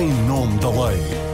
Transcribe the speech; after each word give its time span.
em 0.00 0.10
nome 0.26 0.58
da 0.58 0.70
lei. 0.70 1.31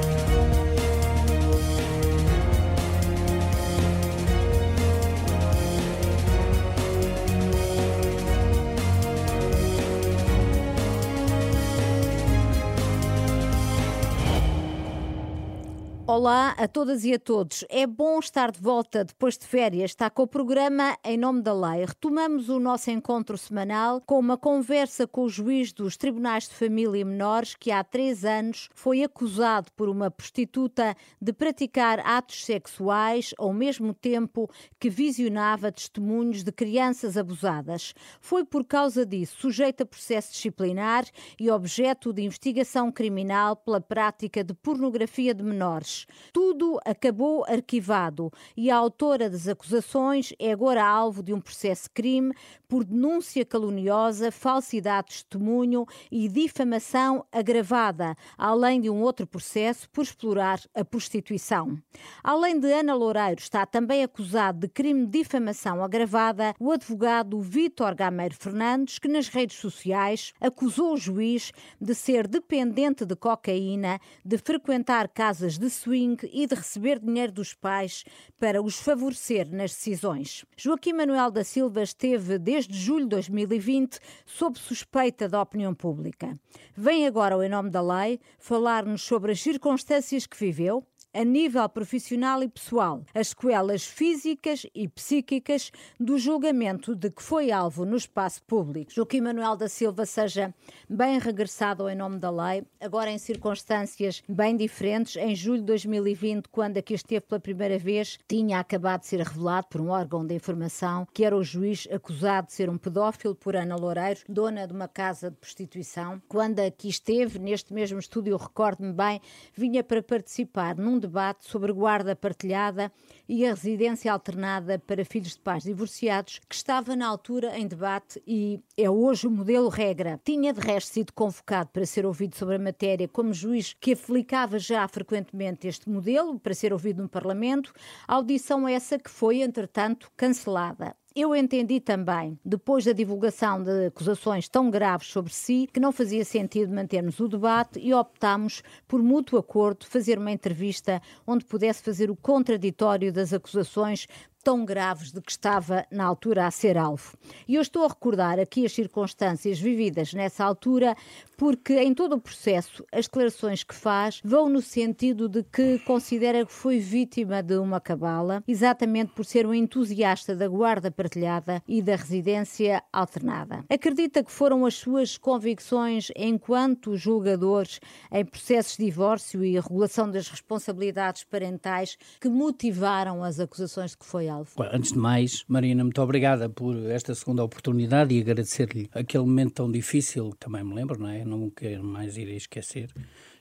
Olá 16.11 16.55
a 16.57 16.67
todas 16.67 17.05
e 17.05 17.13
a 17.13 17.19
todos. 17.19 17.67
É 17.69 17.87
bom 17.87 18.19
estar 18.19 18.51
de 18.51 18.59
volta 18.59 19.05
depois 19.05 19.37
de 19.37 19.47
férias. 19.47 19.91
Está 19.91 20.09
com 20.09 20.23
o 20.23 20.27
programa 20.27 20.97
Em 21.05 21.19
Nome 21.19 21.43
da 21.43 21.53
Lei. 21.53 21.85
Retomamos 21.85 22.49
o 22.49 22.59
nosso 22.59 22.91
encontro 22.91 23.37
semanal 23.37 24.01
com 24.01 24.19
uma 24.19 24.39
conversa 24.39 25.07
com 25.07 25.25
o 25.25 25.29
juiz 25.29 25.71
dos 25.71 25.99
Tribunais 25.99 26.49
de 26.49 26.55
Família 26.55 26.99
e 26.99 27.05
Menores 27.05 27.55
que 27.55 27.71
há 27.71 27.85
três 27.85 28.25
anos 28.25 28.71
foi 28.75 29.03
acusado 29.03 29.71
por 29.77 29.87
uma 29.87 30.11
prostituta 30.11 30.97
de 31.21 31.31
praticar 31.31 32.01
atos 32.01 32.43
sexuais 32.43 33.35
ao 33.37 33.53
mesmo 33.53 33.93
tempo 33.93 34.49
que 34.81 34.89
visionava 34.89 35.71
testemunhos 35.71 36.43
de 36.43 36.51
crianças 36.51 37.19
abusadas. 37.19 37.93
Foi 38.19 38.47
por 38.47 38.65
causa 38.65 39.05
disso 39.05 39.37
sujeito 39.39 39.83
a 39.83 39.87
processo 39.87 40.33
disciplinar 40.33 41.05
e 41.39 41.51
objeto 41.51 42.15
de 42.15 42.23
investigação 42.23 42.91
criminal 42.91 43.57
pela 43.57 43.79
prática 43.79 44.43
de 44.43 44.55
pornografia 44.55 45.35
de 45.35 45.43
menores. 45.43 45.98
Tudo 46.33 46.79
acabou 46.85 47.45
arquivado 47.49 48.31
e 48.57 48.71
a 48.71 48.77
autora 48.77 49.29
das 49.29 49.49
acusações 49.49 50.33
é 50.39 50.53
agora 50.53 50.85
alvo 50.85 51.23
de 51.23 51.33
um 51.33 51.41
processo-crime 51.41 52.35
por 52.69 52.85
denúncia 52.85 53.45
caluniosa, 53.45 54.31
falsidade 54.31 55.09
de 55.09 55.15
testemunho 55.15 55.87
e 56.11 56.29
difamação 56.29 57.25
agravada, 57.33 58.15
além 58.37 58.81
de 58.81 58.91
um 58.91 59.01
outro 59.01 59.27
processo 59.27 59.89
por 59.91 60.03
explorar 60.03 60.61
a 60.75 60.85
prostituição. 60.85 61.79
Além 62.23 62.59
de 62.61 62.71
Ana 62.73 62.95
Loureiro, 62.95 63.41
está 63.41 63.65
também 63.65 64.03
acusado 64.03 64.61
de 64.61 64.69
crime 64.69 65.07
de 65.07 65.19
difamação 65.19 65.83
agravada 65.83 66.55
o 66.61 66.71
advogado 66.71 67.41
Vítor 67.41 67.95
Gameiro 67.95 68.35
Fernandes, 68.35 68.99
que 68.99 69.09
nas 69.09 69.29
redes 69.29 69.57
sociais 69.57 70.33
acusou 70.41 70.95
o 70.95 70.97
juiz 70.97 71.53
de 71.81 71.95
ser 71.95 72.27
dependente 72.27 73.07
de 73.07 73.17
cocaína, 73.17 74.01
de 74.25 74.39
frequentar 74.39 75.09
casas 75.09 75.59
de 75.59 75.71
swing 75.89 76.19
e 76.31 76.47
de 76.47 76.55
receber 76.55 76.99
dinheiro 76.99 77.33
dos 77.33 77.55
pais 77.55 78.05
para 78.39 78.61
os 78.61 78.79
favorecer 78.79 79.51
nas 79.51 79.71
decisões. 79.73 80.45
Joaquim 80.57 80.93
Manuel 80.93 81.31
da 81.31 81.43
Silva 81.43 81.83
esteve 81.83 82.39
desde 82.39 82.77
julho 82.77 83.05
de 83.05 83.11
2020 83.11 83.99
sob 84.27 84.59
suspeita 84.59 85.29
da 85.29 85.41
opinião 85.41 85.75
pública. 85.75 86.39
Vem 86.77 87.07
agora, 87.07 87.35
em 87.45 87.49
nome 87.49 87.71
da 87.71 87.81
lei, 87.81 88.21
falar-nos 88.39 89.03
sobre 89.03 89.33
as 89.33 89.41
circunstâncias 89.41 90.27
que 90.27 90.39
viveu, 90.39 90.85
a 91.15 91.25
nível 91.25 91.69
profissional 91.69 92.43
e 92.43 92.49
pessoal, 92.49 93.03
as 93.15 93.29
sequelas 93.29 93.85
físicas 93.85 94.67
e 94.75 94.87
psíquicas 94.89 95.73
do 95.99 96.19
julgamento 96.19 96.95
de 96.95 97.11
que 97.11 97.23
foi 97.23 97.51
alvo 97.51 97.85
no 97.85 97.97
espaço 97.97 98.43
público. 98.43 98.93
Joaquim 98.93 99.23
Manuel 99.23 99.57
da 99.57 99.69
Silva 99.69 100.05
seja 100.05 100.55
bem 100.89 101.19
regressado 101.19 101.89
em 101.89 101.95
nome 101.95 102.19
da 102.19 102.31
lei, 102.31 102.63
agora 102.81 103.11
em 103.11 103.19
circunstâncias 103.19 104.23
bem 104.29 104.57
diferentes. 104.57 105.17
Em 105.17 105.35
julho 105.35 105.61
de 105.61 105.67
2020, 105.67 106.49
quando 106.51 106.77
aqui 106.77 106.95
esteve 106.95 107.23
pela 107.23 107.41
primeira 107.41 107.79
vez, 107.79 108.19
tinha 108.29 108.61
acabado 108.61 109.01
de 109.01 109.07
ser 109.07 109.21
revelado 109.21 109.69
por 109.69 109.81
um 109.81 109.89
órgão 109.89 110.27
de 110.27 110.35
informação 110.35 111.07
que 111.13 111.25
era 111.25 111.37
o 111.37 111.43
juiz 111.43 111.89
acusado 111.91 112.49
de 112.49 112.53
ser 112.53 112.69
um 112.69 112.77
pedófilo 112.77 113.35
por 113.35 113.57
Ana 113.57 113.77
Loureiro, 113.77 114.21
dona 114.29 114.67
de 114.67 114.73
uma 114.73 114.89
casa 114.89 115.31
de 115.31 115.37
prostituição. 115.37 116.21
Quando 116.29 116.61
aqui 116.61 116.89
esteve, 116.89 117.39
neste 117.39 117.73
mesmo 117.73 117.99
estúdio, 117.99 118.37
recordo-me 118.37 118.93
bem, 118.93 119.21
vinha 119.55 119.83
para 119.83 120.03
participar 120.03 120.77
num 120.77 120.98
debate 120.99 121.49
sobre 121.49 121.73
guarda 121.73 122.17
partilhada 122.17 122.93
e 123.29 123.47
a 123.47 123.51
residência 123.51 124.13
alternada 124.13 124.79
para 124.79 125.05
filhos 125.05 125.33
de 125.33 125.41
pais 125.41 125.63
divorciados, 125.63 126.41
que 126.49 126.55
estava 126.55 126.97
na 126.97 127.07
altura 127.07 127.59
em 127.59 127.67
debate 127.67 128.23
e 128.27 128.61
é 128.77 128.91
hoje 128.91 129.27
o 129.27 129.31
modelo 129.31 129.69
regra. 129.69 130.21
Tinha 130.25 130.53
de 130.53 130.61
resto 130.61 130.93
sido 130.93 131.13
convocado 131.13 131.71
para 131.73 131.87
ser 131.87 132.05
ouvido 132.05 132.35
sobre 132.35 132.57
a 132.57 132.59
matéria 132.59 133.07
como 133.07 133.33
juiz 133.33 133.77
que 133.81 133.93
aplicava 133.93 134.59
já 134.59 134.87
frequentemente 134.89 135.69
este 135.69 135.89
modelo 135.89 136.39
para 136.41 136.55
ser 136.55 136.73
ouvido 136.73 137.03
no 137.03 137.09
Parlamento, 137.09 137.73
audição 138.07 138.67
essa 138.67 138.99
que 138.99 139.11
foi, 139.11 139.43
entretanto, 139.43 140.11
cancelada. 140.17 140.98
Eu 141.15 141.35
entendi 141.35 141.81
também, 141.81 142.39
depois 142.45 142.85
da 142.85 142.93
divulgação 142.93 143.63
de 143.63 143.87
acusações 143.87 144.49
tão 144.49 144.71
graves 144.71 145.09
sobre 145.09 145.33
si, 145.33 145.69
que 145.73 145.81
não 145.81 145.91
fazia 145.91 146.25
sentido 146.25 146.73
mantermos 146.73 147.19
o 147.19 147.27
debate 147.27 147.81
e 147.81 147.93
optámos, 147.95 148.63
por 148.87 149.03
mútuo 149.03 149.39
acordo, 149.39 149.87
fazer 149.87 150.19
uma 150.19 150.31
entrevista 150.31 151.01
onde 151.27 151.45
pudesse 151.45 151.83
fazer 151.83 152.11
o 152.11 152.17
contraditório 152.17 153.13
das 153.13 153.33
acusações 153.33 154.07
tão 154.49 154.65
graves 154.65 155.13
de 155.13 155.21
que 155.21 155.31
estava 155.31 155.85
na 155.91 156.07
altura 156.07 156.47
a 156.47 156.51
ser 156.51 156.79
alvo. 156.79 157.19
E 157.47 157.57
eu 157.57 157.61
estou 157.61 157.85
a 157.85 157.89
recordar 157.89 158.41
aqui 158.41 158.65
as 158.65 158.73
circunstâncias 158.73 159.61
vividas 159.61 160.15
nessa 160.15 160.43
altura, 160.43 160.97
porque 161.37 161.75
em 161.75 161.93
todo 161.93 162.15
o 162.15 162.21
processo 162.21 162.83
as 162.91 163.05
declarações 163.05 163.63
que 163.63 163.75
faz 163.75 164.23
vão 164.25 164.49
no 164.49 164.63
sentido 164.63 165.29
de 165.29 165.43
que 165.43 165.79
considera 165.81 166.47
que 166.47 166.53
foi 166.53 166.79
vítima 166.79 167.43
de 167.43 167.59
uma 167.59 167.79
cabala, 167.79 168.43
exatamente 168.49 169.13
por 169.13 169.27
ser 169.27 169.47
um 169.47 169.53
entusiasta 169.53 170.35
da 170.35 170.49
guarda 170.49 170.91
partilhada 170.91 171.63
e 171.69 171.83
da 171.83 171.97
residência 171.97 172.83
alternada. 172.91 173.67
Acredita 173.69 174.25
que 174.25 174.33
foram 174.33 174.65
as 174.65 174.77
suas 174.77 175.19
convicções 175.19 176.11
enquanto 176.17 176.97
julgadores 176.97 177.81
em 178.11 178.25
processos 178.25 178.79
de 178.79 178.87
divórcio 178.87 179.45
e 179.45 179.61
regulação 179.61 180.11
das 180.11 180.27
responsabilidades 180.27 181.23
parentais 181.23 181.99
que 182.19 182.31
motivaram 182.31 183.23
as 183.23 183.39
acusações 183.39 183.91
de 183.91 183.99
que 183.99 184.07
foi 184.07 184.27
alvo? 184.27 184.38
Antes 184.73 184.93
de 184.93 184.99
mais, 184.99 185.45
Marina, 185.49 185.83
muito 185.83 186.01
obrigada 186.03 186.49
por 186.49 186.77
esta 186.91 187.15
segunda 187.15 187.45
oportunidade 187.45 188.15
e 188.15 188.21
agradecer-lhe 188.21 188.89
aquele 188.93 189.25
momento 189.25 189.55
tão 189.55 189.71
difícil, 189.71 190.35
também 190.39 190.65
me 190.65 190.75
lembro, 190.75 190.99
não 191.01 191.09
é? 191.09 191.25
Não 191.25 191.51
quero 191.51 191.85
mais 191.85 192.17
ir 192.17 192.29
a 192.29 192.35
esquecer. 192.35 192.91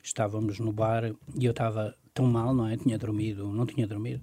Estávamos 0.02 0.60
no 0.60 0.72
bar 0.72 1.14
e 1.36 1.46
eu 1.46 1.52
estava 1.52 1.96
tão 2.14 2.26
mal, 2.26 2.54
não 2.54 2.68
é? 2.68 2.78
Tinha 2.78 2.98
dormido, 2.98 3.52
não 3.52 3.66
tinha 3.66 3.88
dormido 3.88 4.22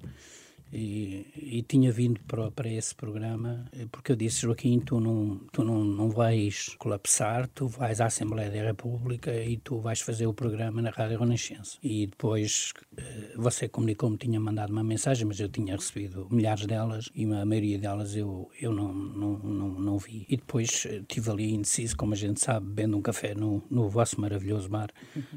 e, 0.75 1.27
e, 1.37 1.62
tinha 1.62 1.91
vindo 1.93 2.21
para, 2.27 2.51
para 2.51 2.69
esse 2.69 2.95
programa 2.95 3.65
porque 3.91 4.12
eu 4.12 4.17
disse, 4.17 4.43
Joaquim, 4.43 4.81
tu 4.81 5.01
não, 5.01 5.41
tu 5.53 5.65
não, 5.65 5.85
não 5.85 6.11
vais 6.11 6.75
colapsar, 6.79 7.49
tu 7.49 7.67
vais 7.67 8.01
à 8.01 8.07
Assembleia 8.07 8.51
da 8.51 8.62
República 8.62 9.35
e 9.35 9.57
tu 9.57 9.79
vais 9.79 10.01
fazer 10.01 10.27
o 10.27 10.35
programa 10.35 10.83
na 10.83 10.91
Rádio 10.91 11.19
Renascença. 11.19 11.79
E 11.83 12.07
depois 12.07 12.73
eh, 12.97 13.35
você 13.37 13.69
comunicou-me, 13.69 14.17
tinha 14.17 14.39
mandado 14.39 14.71
uma 14.71 14.85
mensagem, 14.85 15.27
mas 15.27 15.41
eu 15.41 15.49
tinha 15.49 15.77
recebido 15.77 16.27
milhares 16.31 16.67
delas 16.67 17.11
e 17.15 17.25
a 17.25 17.45
maioria 17.45 17.79
delas 17.79 18.17
eu, 18.17 18.51
eu 18.61 18.73
não, 18.73 18.93
não, 18.93 19.39
não, 19.39 19.69
não 19.81 19.99
vi. 19.99 20.27
E 20.29 20.37
depois 20.37 20.85
estive 20.85 21.31
ali 21.31 21.55
indeciso, 21.55 21.97
como 21.97 22.15
a 22.15 22.17
gente 22.17 22.41
sabe, 22.41 22.67
bebendo 22.67 22.97
um 22.97 23.03
café 23.03 23.35
no, 23.35 23.62
no 23.71 23.89
vosso 23.89 24.21
maravilhoso 24.21 24.69
bar, 24.69 24.91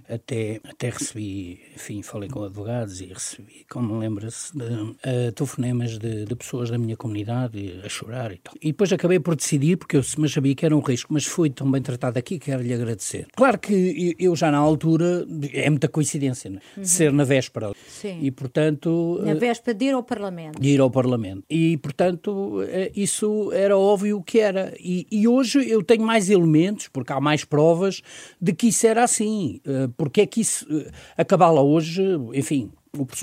até, 0.10 0.60
até 0.64 0.90
recebi, 0.90 1.62
enfim, 1.76 2.02
falei 2.02 2.30
com 2.30 2.44
advogados 2.44 3.02
e 3.02 3.06
recebi, 3.06 3.66
como 3.70 3.98
lembra-se, 3.98 4.56
uh, 4.58 5.27
telefonemas 5.32 5.98
de, 5.98 6.26
de, 6.26 6.36
pessoas 6.36 6.70
da 6.70 6.78
minha 6.78 6.96
comunidade 6.96 7.80
a 7.84 7.90
chorar 7.90 8.32
e 8.32 8.38
tal. 8.38 8.54
E 8.62 8.68
depois 8.68 8.92
acabei 8.92 9.20
por 9.20 9.36
decidir, 9.36 9.78
porque 9.78 9.98
eu 9.98 10.02
mas 10.18 10.32
sabia 10.32 10.56
que 10.56 10.66
era 10.66 10.76
um 10.76 10.80
risco, 10.80 11.14
mas 11.14 11.26
fui 11.26 11.50
tão 11.50 11.70
bem 11.70 11.82
tratado 11.82 12.18
aqui 12.18 12.40
que 12.40 12.46
quero-lhe 12.52 12.74
agradecer. 12.74 13.28
Claro 13.36 13.60
que 13.60 14.16
eu 14.20 14.36
já 14.36 14.52
na 14.52 14.58
altura, 14.58 15.26
é 15.54 15.70
muita 15.70 15.88
coincidência, 15.88 16.50
né? 16.50 16.60
uhum. 16.78 16.84
ser 16.84 17.12
na 17.12 17.24
véspera. 17.24 17.72
Sim. 17.88 18.20
E 18.22 18.32
portanto... 18.32 19.20
Na 19.24 19.34
véspera 19.34 19.78
de 19.78 19.86
ir 19.86 19.94
ao 19.94 20.04
Parlamento. 20.04 20.60
De 20.60 20.70
ir 20.70 20.80
ao 20.80 20.90
Parlamento. 20.90 21.44
E 21.50 21.78
portanto, 21.78 22.62
eh, 22.64 22.92
isso 22.96 23.52
era 23.54 23.78
óbvio 23.78 24.22
que 24.22 24.40
era. 24.40 24.74
E, 24.80 25.08
e 25.12 25.28
hoje 25.28 25.70
eu 25.70 25.84
tenho 25.84 26.04
mais 26.04 26.30
elementos, 26.30 26.88
porque 26.88 27.14
há 27.14 27.20
mais 27.20 27.44
provas, 27.44 28.02
de 28.42 28.54
que 28.54 28.68
isso 28.68 28.88
era 28.88 29.04
assim. 29.04 29.60
Eh, 29.66 29.90
porque 29.98 30.22
é 30.22 30.26
que 30.26 30.42
isso, 30.42 30.66
eh, 30.72 30.92
acabá-la 31.18 31.62
hoje, 31.62 32.04
enfim, 32.34 32.72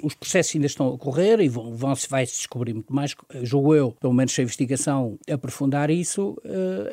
os 0.02 0.14
processos 0.14 0.54
ainda 0.54 0.66
estão 0.66 0.86
a 0.86 0.90
ocorrer 0.90 1.40
e 1.40 1.48
vão, 1.48 1.74
vão 1.74 1.94
se 1.94 2.08
vai 2.08 2.26
se 2.26 2.38
descobrir 2.38 2.74
muito 2.74 2.94
mais, 2.94 3.14
julgo 3.42 3.74
eu, 3.74 3.92
pelo 3.92 4.12
menos 4.12 4.32
se 4.32 4.40
a 4.40 4.44
investigação 4.44 5.18
aprofundar 5.30 5.90
isso, 5.90 6.36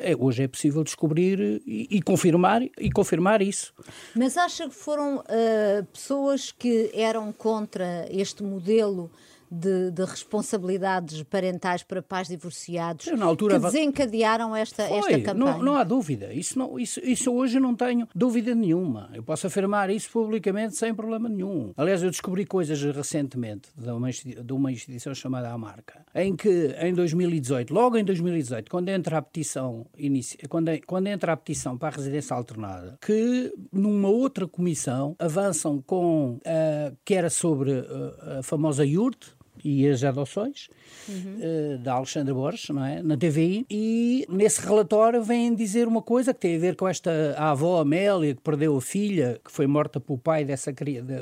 é, 0.00 0.14
hoje 0.18 0.44
é 0.44 0.48
possível 0.48 0.82
descobrir 0.82 1.62
e, 1.66 1.88
e, 1.90 2.02
confirmar 2.02 2.62
e 2.62 2.90
confirmar 2.90 3.42
isso. 3.42 3.72
Mas 4.14 4.36
acha 4.36 4.68
que 4.68 4.74
foram 4.74 5.18
uh, 5.18 5.84
pessoas 5.92 6.52
que 6.52 6.90
eram 6.94 7.32
contra 7.32 8.06
este 8.10 8.42
modelo 8.42 9.10
de, 9.52 9.90
de 9.90 10.04
responsabilidades 10.04 11.22
parentais 11.24 11.82
para 11.82 12.00
pais 12.00 12.28
divorciados 12.28 13.06
Eu, 13.06 13.22
altura, 13.22 13.56
que 13.56 13.66
desencadearam 13.66 14.56
esta, 14.56 14.86
Foi, 14.86 14.98
esta 14.98 15.20
campanha. 15.20 15.34
Não, 15.34 15.62
não 15.62 15.76
há 15.76 15.84
dúvida. 15.84 16.32
Isso, 16.32 16.58
não, 16.58 16.78
isso, 16.78 17.00
isso 17.00 17.30
hoje 17.30 17.60
não 17.60 17.74
tenho 17.74 18.08
dúvida 18.14 18.54
nenhuma. 18.54 19.10
Eu 19.12 19.22
posso 19.22 19.46
afirmar 19.46 19.90
isso 19.90 20.10
publicamente 20.10 20.76
sem 20.76 20.94
problema 20.94 21.28
nenhum. 21.28 21.72
Aliás, 21.76 22.02
eu 22.02 22.10
descobri 22.10 22.46
coisas 22.46 22.80
recentemente 22.82 23.68
de 23.76 23.90
uma, 23.90 24.10
de 24.10 24.52
uma 24.52 24.72
instituição 24.72 25.14
chamada 25.14 25.50
A 25.50 25.58
Marca, 25.58 26.04
em 26.14 26.34
que 26.34 26.74
em 26.80 26.94
2018, 26.94 27.74
logo 27.74 27.98
em 27.98 28.04
2018, 28.04 28.70
quando 28.70 28.88
entra 28.88 29.18
a 29.18 29.22
petição, 29.22 29.86
inicia, 29.98 30.40
quando, 30.48 30.70
quando 30.86 31.08
entra 31.08 31.32
a 31.32 31.36
petição 31.36 31.76
para 31.76 31.88
a 31.88 31.92
residência 31.92 32.34
alternada, 32.34 32.96
que 33.04 33.52
numa 33.70 34.08
outra 34.08 34.48
comissão 34.48 35.14
avançam 35.18 35.82
com 35.82 36.36
uh, 36.36 36.96
que 37.04 37.14
era 37.14 37.28
sobre 37.28 37.72
uh, 37.72 38.38
a 38.38 38.42
famosa 38.42 38.84
IURT, 38.84 39.34
e 39.64 39.86
as 39.88 40.04
adoções, 40.04 40.68
uhum. 41.08 41.38
uh, 41.74 41.78
da 41.78 41.94
Alexandre 41.94 42.32
Borges, 42.32 42.68
não 42.70 42.84
é? 42.84 43.02
na 43.02 43.16
TVI, 43.16 43.66
e 43.70 44.26
nesse 44.28 44.60
relatório 44.60 45.22
vem 45.22 45.54
dizer 45.54 45.86
uma 45.88 46.02
coisa 46.02 46.32
que 46.32 46.40
tem 46.40 46.56
a 46.56 46.58
ver 46.58 46.76
com 46.76 46.88
esta 46.88 47.34
avó 47.36 47.80
Amélia, 47.80 48.34
que 48.34 48.40
perdeu 48.40 48.76
a 48.76 48.80
filha, 48.80 49.40
que 49.44 49.50
foi 49.50 49.66
morta 49.66 50.00
pelo 50.00 50.18
pai 50.18 50.44
dessa 50.44 50.72